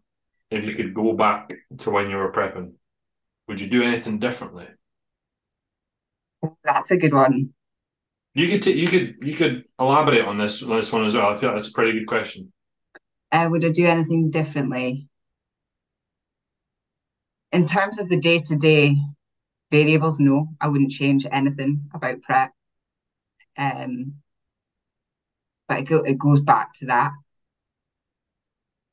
if 0.52 0.66
you 0.66 0.76
could 0.76 0.94
go 0.94 1.14
back 1.14 1.54
to 1.78 1.92
when 1.92 2.10
you 2.10 2.18
were 2.18 2.32
prepping? 2.32 2.74
Would 3.48 3.62
you 3.62 3.68
do 3.68 3.84
anything 3.84 4.20
differently? 4.20 4.68
That's 6.64 6.92
a 6.92 6.98
good 6.98 7.14
one. 7.14 7.54
You 8.34 8.48
could 8.50 8.62
t- 8.62 8.80
you 8.80 8.88
could 8.88 9.16
you 9.22 9.36
could 9.36 9.66
elaborate 9.80 10.26
on 10.26 10.38
this 10.38 10.62
on 10.62 10.76
this 10.76 10.92
one 10.92 11.06
as 11.06 11.16
well. 11.16 11.30
I 11.30 11.36
feel 11.36 11.50
like 11.50 11.58
that's 11.60 11.70
a 11.70 11.74
pretty 11.74 12.00
good 12.00 12.08
question. 12.08 12.52
Uh, 13.32 13.48
would 13.50 13.66
I 13.66 13.70
do 13.70 13.86
anything 13.86 14.30
differently? 14.30 15.08
in 17.56 17.66
terms 17.66 18.00
of 18.00 18.10
the 18.10 18.20
day 18.20 18.38
to 18.38 18.58
day 18.58 18.98
variables, 19.72 20.20
no, 20.20 20.48
I 20.60 20.68
wouldn't 20.68 20.92
change 20.92 21.26
anything 21.32 21.90
about 21.94 22.22
prep. 22.22 22.52
Um, 23.58 24.16
but 25.70 25.80
it, 25.80 25.84
go, 25.84 26.00
it 26.00 26.20
goes 26.20 26.42
back 26.42 26.74
to 26.76 26.88
that 26.88 27.14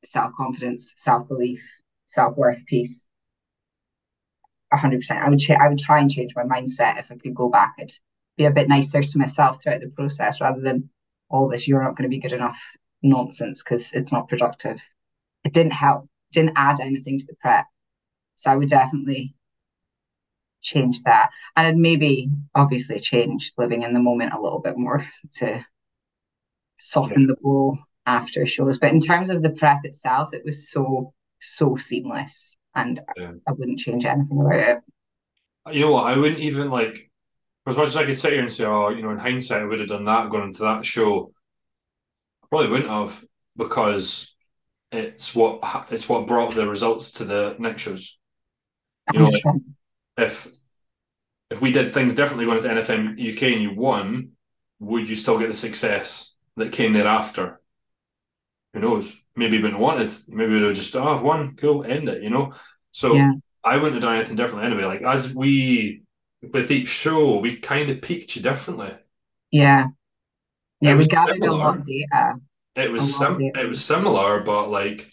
self 0.04 0.32
confidence, 0.36 0.94
self 0.96 1.26
belief, 1.26 1.60
self 2.06 2.36
worth 2.36 2.64
piece. 2.66 3.04
Hundred 4.78 4.98
percent. 5.00 5.20
I 5.20 5.28
would 5.28 5.40
cha- 5.40 5.58
I 5.60 5.68
would 5.68 5.78
try 5.78 6.00
and 6.00 6.10
change 6.10 6.34
my 6.36 6.44
mindset 6.44 6.98
if 6.98 7.10
I 7.10 7.16
could 7.16 7.34
go 7.34 7.48
back. 7.48 7.74
I'd 7.78 7.92
be 8.36 8.44
a 8.44 8.50
bit 8.50 8.68
nicer 8.68 9.02
to 9.02 9.18
myself 9.18 9.62
throughout 9.62 9.80
the 9.80 9.88
process 9.88 10.40
rather 10.40 10.60
than 10.60 10.90
all 11.28 11.48
this 11.48 11.68
"you're 11.68 11.82
not 11.82 11.96
going 11.96 12.10
to 12.10 12.14
be 12.16 12.20
good 12.20 12.32
enough" 12.32 12.60
nonsense 13.02 13.62
because 13.62 13.92
it's 13.92 14.12
not 14.12 14.28
productive. 14.28 14.80
It 15.44 15.52
didn't 15.52 15.72
help. 15.72 16.08
Didn't 16.32 16.54
add 16.56 16.80
anything 16.80 17.18
to 17.18 17.26
the 17.26 17.36
prep. 17.36 17.66
So 18.36 18.50
I 18.50 18.56
would 18.56 18.68
definitely 18.68 19.34
change 20.62 21.02
that. 21.02 21.30
And 21.56 21.66
I'd 21.66 21.76
maybe 21.76 22.30
obviously 22.54 22.98
change 22.98 23.52
living 23.58 23.82
in 23.82 23.92
the 23.92 24.00
moment 24.00 24.32
a 24.32 24.40
little 24.40 24.60
bit 24.60 24.78
more 24.78 25.04
to 25.34 25.64
soften 26.78 27.26
the 27.26 27.36
blow 27.40 27.78
after 28.06 28.46
shows. 28.46 28.78
But 28.78 28.92
in 28.92 29.00
terms 29.00 29.30
of 29.30 29.42
the 29.42 29.50
prep 29.50 29.84
itself, 29.84 30.34
it 30.34 30.44
was 30.44 30.70
so, 30.70 31.14
so 31.40 31.76
seamless. 31.76 32.56
And 32.74 33.00
yeah. 33.16 33.32
I 33.46 33.52
wouldn't 33.52 33.78
change 33.78 34.04
anything 34.04 34.40
about 34.40 34.54
it. 34.56 34.78
You 35.70 35.80
know 35.80 35.92
what? 35.92 36.06
I 36.12 36.16
wouldn't 36.16 36.40
even 36.40 36.70
like, 36.70 37.10
as 37.66 37.76
much 37.76 37.88
as 37.88 37.96
I 37.96 38.04
could 38.04 38.18
sit 38.18 38.32
here 38.32 38.40
and 38.40 38.50
say, 38.50 38.64
oh, 38.64 38.88
you 38.88 39.02
know, 39.02 39.10
in 39.10 39.18
hindsight, 39.18 39.62
I 39.62 39.64
would 39.64 39.80
have 39.80 39.88
done 39.88 40.06
that 40.06 40.30
going 40.30 40.44
into 40.48 40.62
that 40.62 40.84
show. 40.84 41.32
I 42.42 42.46
probably 42.48 42.68
wouldn't 42.68 42.90
have 42.90 43.24
because 43.56 44.34
it's 44.90 45.34
what 45.34 45.60
it's 45.90 46.08
what 46.08 46.26
brought 46.26 46.54
the 46.54 46.68
results 46.68 47.12
to 47.12 47.24
the 47.24 47.56
next 47.58 47.82
shows. 47.82 48.18
You 49.12 49.20
know, 49.20 49.26
like, 49.26 49.42
if 50.16 50.48
if 51.50 51.60
we 51.60 51.72
did 51.72 51.94
things 51.94 52.14
differently 52.14 52.46
going 52.46 52.58
into 52.58 52.68
NFM 52.68 53.12
UK 53.12 53.42
and 53.54 53.62
you 53.62 53.74
won, 53.74 54.32
would 54.80 55.08
you 55.08 55.16
still 55.16 55.38
get 55.38 55.48
the 55.48 55.54
success 55.54 56.34
that 56.56 56.72
came 56.72 56.92
thereafter? 56.92 57.60
Who 58.72 58.80
knows? 58.80 59.20
Maybe 59.36 59.60
wouldn't 59.62 59.80
wanted. 59.80 60.12
Maybe 60.28 60.52
we'd 60.52 60.62
have 60.62 60.74
just, 60.74 60.94
oh, 60.96 61.14
I've 61.14 61.22
won, 61.22 61.56
cool, 61.56 61.84
end 61.84 62.08
it, 62.08 62.22
you 62.22 62.30
know? 62.30 62.54
So 62.90 63.14
Yeah. 63.14 63.32
I 63.64 63.76
wouldn't 63.76 63.94
have 63.94 64.02
done 64.02 64.16
anything 64.16 64.36
differently 64.36 64.66
anyway. 64.66 64.84
Like, 64.84 65.02
as 65.02 65.34
we, 65.34 66.02
with 66.52 66.70
each 66.70 66.88
show, 66.88 67.38
we 67.38 67.56
kind 67.56 67.90
of 67.90 68.02
peaked 68.02 68.34
you 68.36 68.42
differently. 68.42 68.92
Yeah. 69.50 69.88
Yeah, 70.80 70.92
It 70.92 70.96
we 70.96 71.06
gathered 71.06 71.42
a 71.44 71.52
lot 71.52 71.76
of 71.78 71.84
data. 71.84 72.34
It 72.74 72.90
was 72.90 73.02
A 73.02 73.22
lot 73.22 73.30
of 73.32 73.36
sim- 73.36 73.46
data. 73.46 73.60
it 73.60 73.68
was 73.68 73.84
similar, 73.84 74.40
but 74.40 74.68
like 74.68 75.10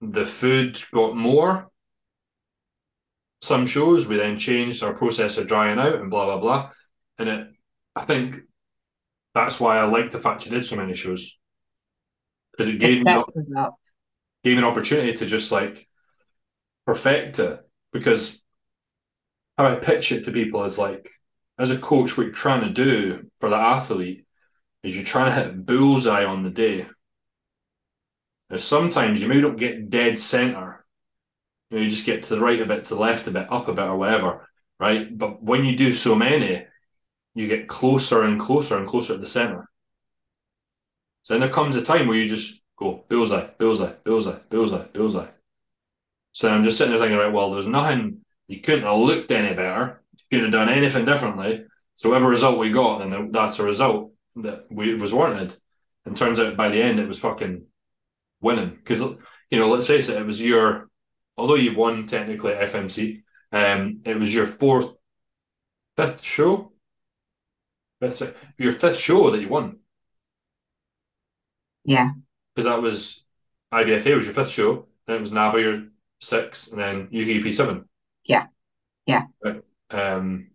the 0.00 0.26
food 0.26 0.82
got 0.92 1.14
more. 1.14 1.68
Some 3.42 3.66
shows 3.66 4.08
we 4.08 4.16
then 4.16 4.38
changed 4.38 4.82
our 4.82 4.94
process 4.94 5.36
of 5.38 5.46
drying 5.46 5.78
out 5.78 5.96
and 5.96 6.10
blah 6.10 6.24
blah 6.24 6.38
blah, 6.38 6.70
and 7.18 7.28
it. 7.28 7.48
I 7.94 8.00
think 8.02 8.40
that's 9.34 9.60
why 9.60 9.78
I 9.78 9.84
like 9.84 10.10
the 10.10 10.20
fact 10.20 10.46
you 10.46 10.50
did 10.50 10.64
so 10.64 10.76
many 10.76 10.94
shows 10.94 11.38
because 12.56 12.72
it 12.72 12.78
gave 12.78 12.98
me 12.98 13.02
sets 13.02 13.36
us 13.36 13.50
up. 13.56 13.76
gave 14.42 14.52
me 14.52 14.58
an 14.58 14.64
opportunity 14.64 15.12
to 15.12 15.26
just 15.26 15.50
like 15.50 15.88
perfect 16.86 17.38
it 17.38 17.60
because 17.92 18.42
how 19.56 19.66
I 19.66 19.76
pitch 19.76 20.12
it 20.12 20.24
to 20.24 20.32
people 20.32 20.64
is 20.64 20.78
like 20.78 21.08
as 21.58 21.70
a 21.70 21.78
coach 21.78 22.16
what 22.16 22.24
you're 22.26 22.32
trying 22.32 22.62
to 22.62 22.70
do 22.70 23.30
for 23.38 23.48
the 23.48 23.56
athlete 23.56 24.26
is 24.82 24.94
you're 24.94 25.04
trying 25.04 25.26
to 25.26 25.34
hit 25.34 25.66
bullseye 25.66 26.24
on 26.24 26.42
the 26.42 26.50
day. 26.50 26.86
Now 28.50 28.56
sometimes 28.58 29.20
you 29.20 29.28
maybe 29.28 29.40
don't 29.40 29.56
get 29.56 29.88
dead 29.88 30.18
center. 30.18 30.84
You, 31.70 31.78
know, 31.78 31.84
you 31.84 31.90
just 31.90 32.06
get 32.06 32.24
to 32.24 32.36
the 32.36 32.40
right 32.40 32.60
a 32.60 32.66
bit, 32.66 32.84
to 32.84 32.94
the 32.94 33.00
left 33.00 33.26
a 33.26 33.30
bit, 33.30 33.50
up 33.50 33.68
a 33.68 33.72
bit 33.72 33.84
or 33.84 33.96
whatever, 33.96 34.48
right? 34.78 35.16
But 35.16 35.42
when 35.42 35.64
you 35.64 35.76
do 35.76 35.92
so 35.92 36.14
many, 36.14 36.64
you 37.34 37.48
get 37.48 37.68
closer 37.68 38.22
and 38.22 38.38
closer 38.38 38.76
and 38.76 38.86
closer 38.86 39.14
to 39.14 39.18
the 39.18 39.26
center. 39.26 39.68
So 41.24 41.32
then 41.32 41.40
there 41.40 41.50
comes 41.50 41.74
a 41.74 41.82
time 41.82 42.06
where 42.06 42.18
you 42.18 42.28
just 42.28 42.62
go 42.76 43.02
bullseye, 43.08 43.46
bullseye, 43.58 43.94
bullseye, 44.04 44.38
bullseye, 44.50 44.84
bullseye. 44.92 45.28
So 46.32 46.50
I'm 46.50 46.62
just 46.62 46.76
sitting 46.76 46.92
there 46.92 47.00
thinking, 47.00 47.16
right, 47.16 47.32
well, 47.32 47.50
there's 47.50 47.66
nothing, 47.66 48.18
you 48.46 48.60
couldn't 48.60 48.84
have 48.84 48.98
looked 48.98 49.32
any 49.32 49.54
better. 49.54 50.02
You 50.12 50.24
couldn't 50.30 50.52
have 50.52 50.52
done 50.52 50.68
anything 50.68 51.06
differently. 51.06 51.64
So 51.96 52.10
whatever 52.10 52.28
result 52.28 52.58
we 52.58 52.72
got, 52.72 52.98
then 52.98 53.30
that's 53.32 53.56
the 53.56 53.64
result 53.64 54.12
that 54.36 54.66
we 54.70 54.94
was 54.96 55.14
warranted. 55.14 55.56
And 56.04 56.14
turns 56.14 56.38
out 56.38 56.58
by 56.58 56.68
the 56.68 56.82
end, 56.82 57.00
it 57.00 57.08
was 57.08 57.18
fucking 57.18 57.64
winning. 58.42 58.74
Because, 58.76 59.00
you 59.00 59.58
know, 59.58 59.70
let's 59.70 59.86
face 59.86 60.10
it, 60.10 60.20
it 60.20 60.26
was 60.26 60.42
your, 60.42 60.90
although 61.38 61.54
you 61.54 61.74
won 61.74 62.06
technically 62.06 62.52
at 62.52 62.70
FMC, 62.70 63.22
um, 63.50 64.00
it 64.04 64.18
was 64.18 64.34
your 64.34 64.46
fourth, 64.46 64.92
fifth 65.96 66.22
show. 66.22 66.72
Fifth, 68.00 68.34
your 68.58 68.72
fifth 68.72 68.98
show 68.98 69.30
that 69.30 69.40
you 69.40 69.48
won. 69.48 69.78
Yeah. 71.84 72.12
Because 72.54 72.68
that 72.68 72.82
was 72.82 73.24
IBFA 73.72 74.16
was 74.16 74.24
your 74.24 74.34
fifth 74.34 74.50
show, 74.50 74.86
then 75.06 75.16
it 75.16 75.20
was 75.20 75.30
NABBA 75.30 75.60
your 75.60 75.82
sixth, 76.20 76.72
and 76.72 76.80
then 76.80 77.08
UKP 77.08 77.52
seven. 77.52 77.88
Yeah. 78.24 78.46
Yeah. 79.06 79.24
Um. 79.90 80.50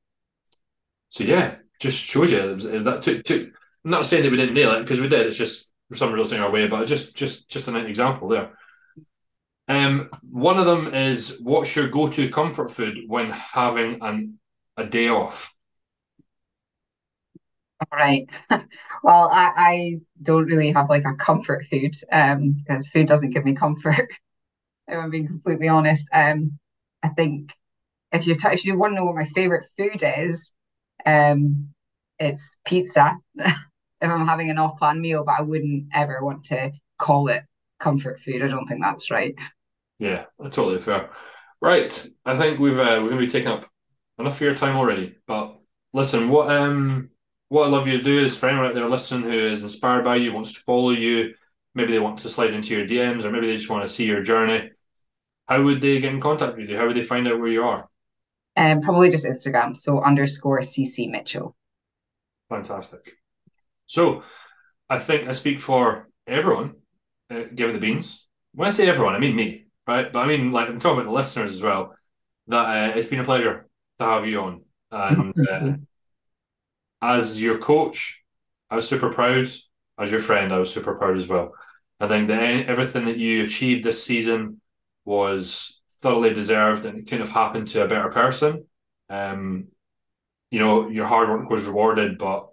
So 1.09 1.23
yeah, 1.23 1.55
just 1.79 2.03
shows 2.03 2.31
you 2.31 2.55
that 2.55 3.01
took 3.01 3.23
took. 3.23 3.47
I'm 3.85 3.91
not 3.91 4.05
saying 4.05 4.23
that 4.23 4.31
we 4.31 4.37
didn't 4.37 4.55
nail 4.55 4.71
it 4.71 4.81
because 4.81 4.99
we 4.99 5.07
did. 5.07 5.27
It's 5.27 5.37
just 5.37 5.71
some 5.93 6.11
results 6.11 6.31
in 6.31 6.41
our 6.41 6.51
way, 6.51 6.67
but 6.67 6.85
just 6.85 7.15
just 7.15 7.49
just 7.49 7.67
an 7.67 7.75
example 7.75 8.27
there. 8.27 8.51
Um, 9.67 10.09
one 10.29 10.57
of 10.57 10.65
them 10.65 10.93
is 10.93 11.39
what's 11.43 11.75
your 11.75 11.89
go-to 11.89 12.29
comfort 12.29 12.71
food 12.71 12.97
when 13.07 13.29
having 13.29 13.99
an 14.01 14.39
a 14.77 14.85
day 14.85 15.09
off? 15.09 15.53
Right. 17.91 18.29
Well, 19.01 19.29
I, 19.31 19.51
I 19.55 19.95
don't 20.21 20.43
really 20.47 20.73
have 20.73 20.89
like 20.89 21.05
a 21.05 21.15
comfort 21.15 21.65
food, 21.71 21.95
um, 22.11 22.51
because 22.51 22.89
food 22.89 23.07
doesn't 23.07 23.29
give 23.29 23.45
me 23.45 23.53
comfort, 23.55 23.95
if 24.87 24.97
I'm 24.97 25.09
being 25.11 25.27
completely 25.27 25.69
honest. 25.69 26.09
Um, 26.13 26.59
I 27.03 27.09
think 27.09 27.53
if 28.11 28.27
you 28.27 28.35
t 28.35 28.47
if 28.51 28.65
you 28.65 28.77
want 28.77 28.91
to 28.91 28.95
know 28.95 29.05
what 29.05 29.15
my 29.15 29.25
favorite 29.25 29.65
food 29.77 30.03
is, 30.03 30.51
um, 31.05 31.69
it's 32.19 32.57
pizza. 32.65 33.15
If 34.01 34.09
I'm 34.11 34.27
having 34.27 34.49
an 34.49 34.59
off-plan 34.59 35.01
meal, 35.01 35.23
but 35.25 35.35
I 35.39 35.41
wouldn't 35.41 35.87
ever 35.93 36.23
want 36.23 36.45
to 36.45 36.71
call 36.99 37.29
it 37.29 37.43
comfort 37.79 38.19
food. 38.21 38.43
I 38.43 38.47
don't 38.47 38.65
think 38.65 38.81
that's 38.81 39.11
right. 39.11 39.35
Yeah, 39.99 40.25
that's 40.39 40.55
totally 40.55 40.79
fair. 40.81 41.11
Right, 41.61 42.07
I 42.25 42.37
think 42.37 42.59
we've 42.59 42.79
uh, 42.79 42.99
we're 43.01 43.09
gonna 43.09 43.21
be 43.21 43.27
taking 43.27 43.49
up 43.49 43.69
enough 44.17 44.35
of 44.35 44.41
your 44.41 44.55
time 44.55 44.77
already. 44.77 45.17
But 45.27 45.59
listen, 45.93 46.29
what 46.29 46.49
um 46.49 47.09
what 47.49 47.65
I'd 47.65 47.71
love 47.71 47.87
you 47.87 47.97
to 47.97 48.03
do 48.03 48.23
is 48.23 48.37
for 48.37 48.47
anyone 48.47 48.67
out 48.67 48.75
there 48.75 48.89
listening 48.89 49.29
who 49.29 49.37
is 49.37 49.63
inspired 49.63 50.05
by 50.05 50.15
you, 50.15 50.31
wants 50.31 50.53
to 50.53 50.59
follow 50.61 50.91
you, 50.91 51.33
maybe 51.73 51.91
they 51.91 51.99
want 51.99 52.19
to 52.19 52.29
slide 52.29 52.53
into 52.53 52.75
your 52.75 52.87
DMs, 52.87 53.23
or 53.23 53.31
maybe 53.31 53.47
they 53.47 53.57
just 53.57 53.69
want 53.69 53.83
to 53.83 53.93
see 53.93 54.05
your 54.05 54.23
journey. 54.23 54.69
How 55.47 55.61
would 55.63 55.81
they 55.81 55.99
get 55.99 56.13
in 56.13 56.21
contact 56.21 56.57
with 56.57 56.69
you? 56.69 56.77
How 56.77 56.85
would 56.87 56.95
they 56.95 57.03
find 57.03 57.27
out 57.27 57.39
where 57.39 57.49
you 57.49 57.63
are? 57.63 57.89
Um, 58.55 58.81
probably 58.81 59.09
just 59.09 59.25
Instagram, 59.25 59.75
so 59.75 60.01
underscore 60.01 60.61
CC 60.61 61.09
Mitchell. 61.09 61.55
Fantastic. 62.49 63.13
So, 63.87 64.23
I 64.89 64.99
think 64.99 65.27
I 65.27 65.31
speak 65.31 65.59
for 65.59 66.09
everyone, 66.27 66.75
uh, 67.31 67.43
given 67.53 67.73
the 67.73 67.81
beans. 67.81 68.27
When 68.53 68.67
I 68.67 68.71
say 68.71 68.87
everyone, 68.87 69.15
I 69.15 69.19
mean 69.19 69.35
me, 69.35 69.65
right? 69.87 70.11
But 70.11 70.19
I 70.19 70.27
mean, 70.27 70.51
like, 70.51 70.67
I'm 70.67 70.79
talking 70.79 70.99
about 70.99 71.09
the 71.09 71.15
listeners 71.15 71.53
as 71.53 71.61
well. 71.63 71.95
That 72.47 72.93
uh, 72.93 72.97
it's 72.97 73.07
been 73.07 73.19
a 73.19 73.23
pleasure 73.23 73.67
to 73.97 74.03
have 74.03 74.27
you 74.27 74.41
on. 74.41 74.61
And 74.91 75.33
uh, 75.51 75.65
you. 75.65 75.87
As 77.01 77.41
your 77.41 77.57
coach, 77.57 78.23
I 78.69 78.75
was 78.75 78.87
super 78.87 79.11
proud. 79.11 79.47
As 79.97 80.11
your 80.11 80.19
friend, 80.21 80.53
I 80.53 80.59
was 80.59 80.73
super 80.73 80.95
proud 80.95 81.17
as 81.17 81.27
well. 81.27 81.53
I 81.99 82.07
think 82.07 82.29
that 82.29 82.41
everything 82.67 83.05
that 83.05 83.17
you 83.17 83.43
achieved 83.43 83.83
this 83.83 84.03
season 84.03 84.61
was 85.03 85.81
thoroughly 86.01 86.33
deserved 86.33 86.85
and 86.85 86.99
it 86.99 87.05
couldn't 87.07 87.25
have 87.25 87.35
happened 87.35 87.67
to 87.69 87.83
a 87.83 87.87
better 87.87 88.09
person. 88.09 88.65
Um, 89.09 89.67
you 90.51 90.59
know, 90.59 90.87
your 90.87 91.05
hard 91.05 91.29
work 91.29 91.49
was 91.49 91.65
rewarded, 91.65 92.17
but 92.17 92.47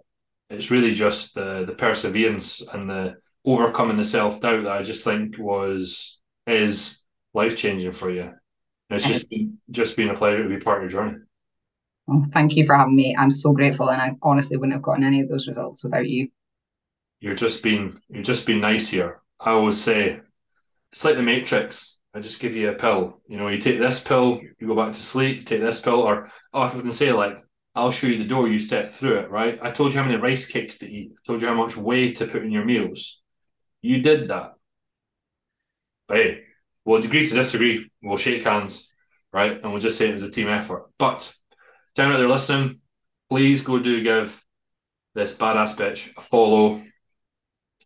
it's 0.49 0.71
really 0.71 0.93
just 0.93 1.33
the 1.33 1.65
the 1.65 1.73
perseverance 1.73 2.61
and 2.61 2.89
the 2.89 3.17
overcoming 3.45 3.97
the 3.97 4.05
self 4.05 4.41
doubt 4.41 4.63
that 4.63 4.71
I 4.71 4.83
just 4.83 5.03
think 5.05 5.37
was 5.37 6.19
is 6.45 7.03
life 7.33 7.57
changing 7.57 7.91
for 7.93 8.09
you. 8.09 8.23
And 8.23 8.99
it's 8.99 9.07
just 9.07 9.31
been, 9.31 9.57
just 9.71 9.97
been 9.97 10.09
a 10.09 10.15
pleasure 10.15 10.43
to 10.43 10.49
be 10.49 10.59
part 10.59 10.83
of 10.83 10.91
your 10.91 11.01
journey. 11.01 11.17
Well, 12.07 12.25
thank 12.33 12.55
you 12.55 12.65
for 12.65 12.75
having 12.75 12.95
me. 12.95 13.15
I'm 13.17 13.29
so 13.29 13.51
grateful, 13.51 13.89
and 13.89 14.01
I 14.01 14.15
honestly 14.21 14.55
wouldn't 14.55 14.73
have 14.73 14.81
gotten 14.81 15.03
any 15.03 15.21
of 15.21 15.29
those 15.29 15.47
results 15.47 15.83
without 15.83 16.07
you. 16.07 16.29
You're 17.19 17.35
just 17.35 17.61
being 17.61 17.99
you're 18.09 18.23
just 18.23 18.45
being 18.45 18.61
nice 18.61 18.87
here. 18.87 19.21
I 19.39 19.51
always 19.51 19.79
say 19.79 20.21
it's 20.91 21.03
like 21.03 21.15
the 21.15 21.23
Matrix. 21.23 21.99
I 22.13 22.19
just 22.19 22.39
give 22.39 22.55
you 22.55 22.69
a 22.69 22.73
pill. 22.73 23.21
You 23.27 23.37
know, 23.37 23.49
you 23.49 23.57
take 23.57 23.79
this 23.79 23.99
pill, 23.99 24.39
you 24.59 24.67
go 24.67 24.75
back 24.75 24.93
to 24.93 24.99
sleep. 24.99 25.39
You 25.39 25.43
take 25.43 25.61
this 25.61 25.81
pill, 25.81 26.01
or 26.01 26.31
oh, 26.53 26.61
I 26.61 26.69
can 26.69 26.91
say 26.91 27.11
like, 27.11 27.39
I'll 27.75 27.91
show 27.91 28.07
you 28.07 28.17
the 28.17 28.25
door. 28.25 28.47
You 28.47 28.59
step 28.59 28.91
through 28.91 29.19
it, 29.19 29.29
right? 29.29 29.59
I 29.61 29.71
told 29.71 29.91
you 29.91 29.99
how 29.99 30.05
many 30.05 30.17
rice 30.17 30.47
cakes 30.47 30.77
to 30.79 30.89
eat. 30.89 31.11
I 31.11 31.19
told 31.25 31.41
you 31.41 31.47
how 31.47 31.55
much 31.55 31.75
whey 31.75 32.13
to 32.13 32.25
put 32.25 32.43
in 32.43 32.51
your 32.51 32.65
meals. 32.65 33.21
You 33.81 34.01
did 34.01 34.29
that. 34.29 34.53
But 36.07 36.17
hey, 36.17 36.39
we'll 36.85 37.03
agree 37.03 37.27
to 37.27 37.35
disagree. 37.35 37.91
We'll 38.01 38.17
shake 38.17 38.45
hands, 38.45 38.93
right? 39.33 39.61
And 39.61 39.71
we'll 39.71 39.81
just 39.81 39.97
say 39.97 40.09
it 40.09 40.13
was 40.13 40.23
a 40.23 40.31
team 40.31 40.47
effort. 40.47 40.89
But 40.97 41.33
down 41.97 42.11
out 42.11 42.17
there 42.17 42.29
listening, 42.29 42.79
please 43.27 43.63
go 43.63 43.79
do 43.79 44.03
give 44.03 44.43
this 45.15 45.35
badass 45.35 45.75
bitch 45.75 46.15
a 46.15 46.21
follow, 46.21 46.75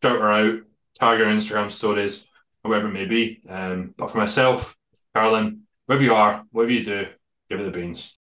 shout 0.03 0.19
her 0.19 0.31
out, 0.31 0.59
tag 0.95 1.19
her 1.19 1.25
Instagram 1.25 1.71
stories, 1.71 2.27
or 2.61 2.69
whatever 2.69 2.89
it 2.89 2.93
may 2.93 3.05
be. 3.05 3.41
Um, 3.47 3.93
but 3.97 4.11
for 4.11 4.17
myself, 4.17 4.75
Carolyn, 5.15 5.61
wherever 5.85 6.03
you 6.03 6.13
are, 6.13 6.43
whatever 6.51 6.73
you 6.73 6.83
do, 6.83 7.07
give 7.49 7.59
her 7.59 7.65
the 7.65 7.71
beans. 7.71 8.17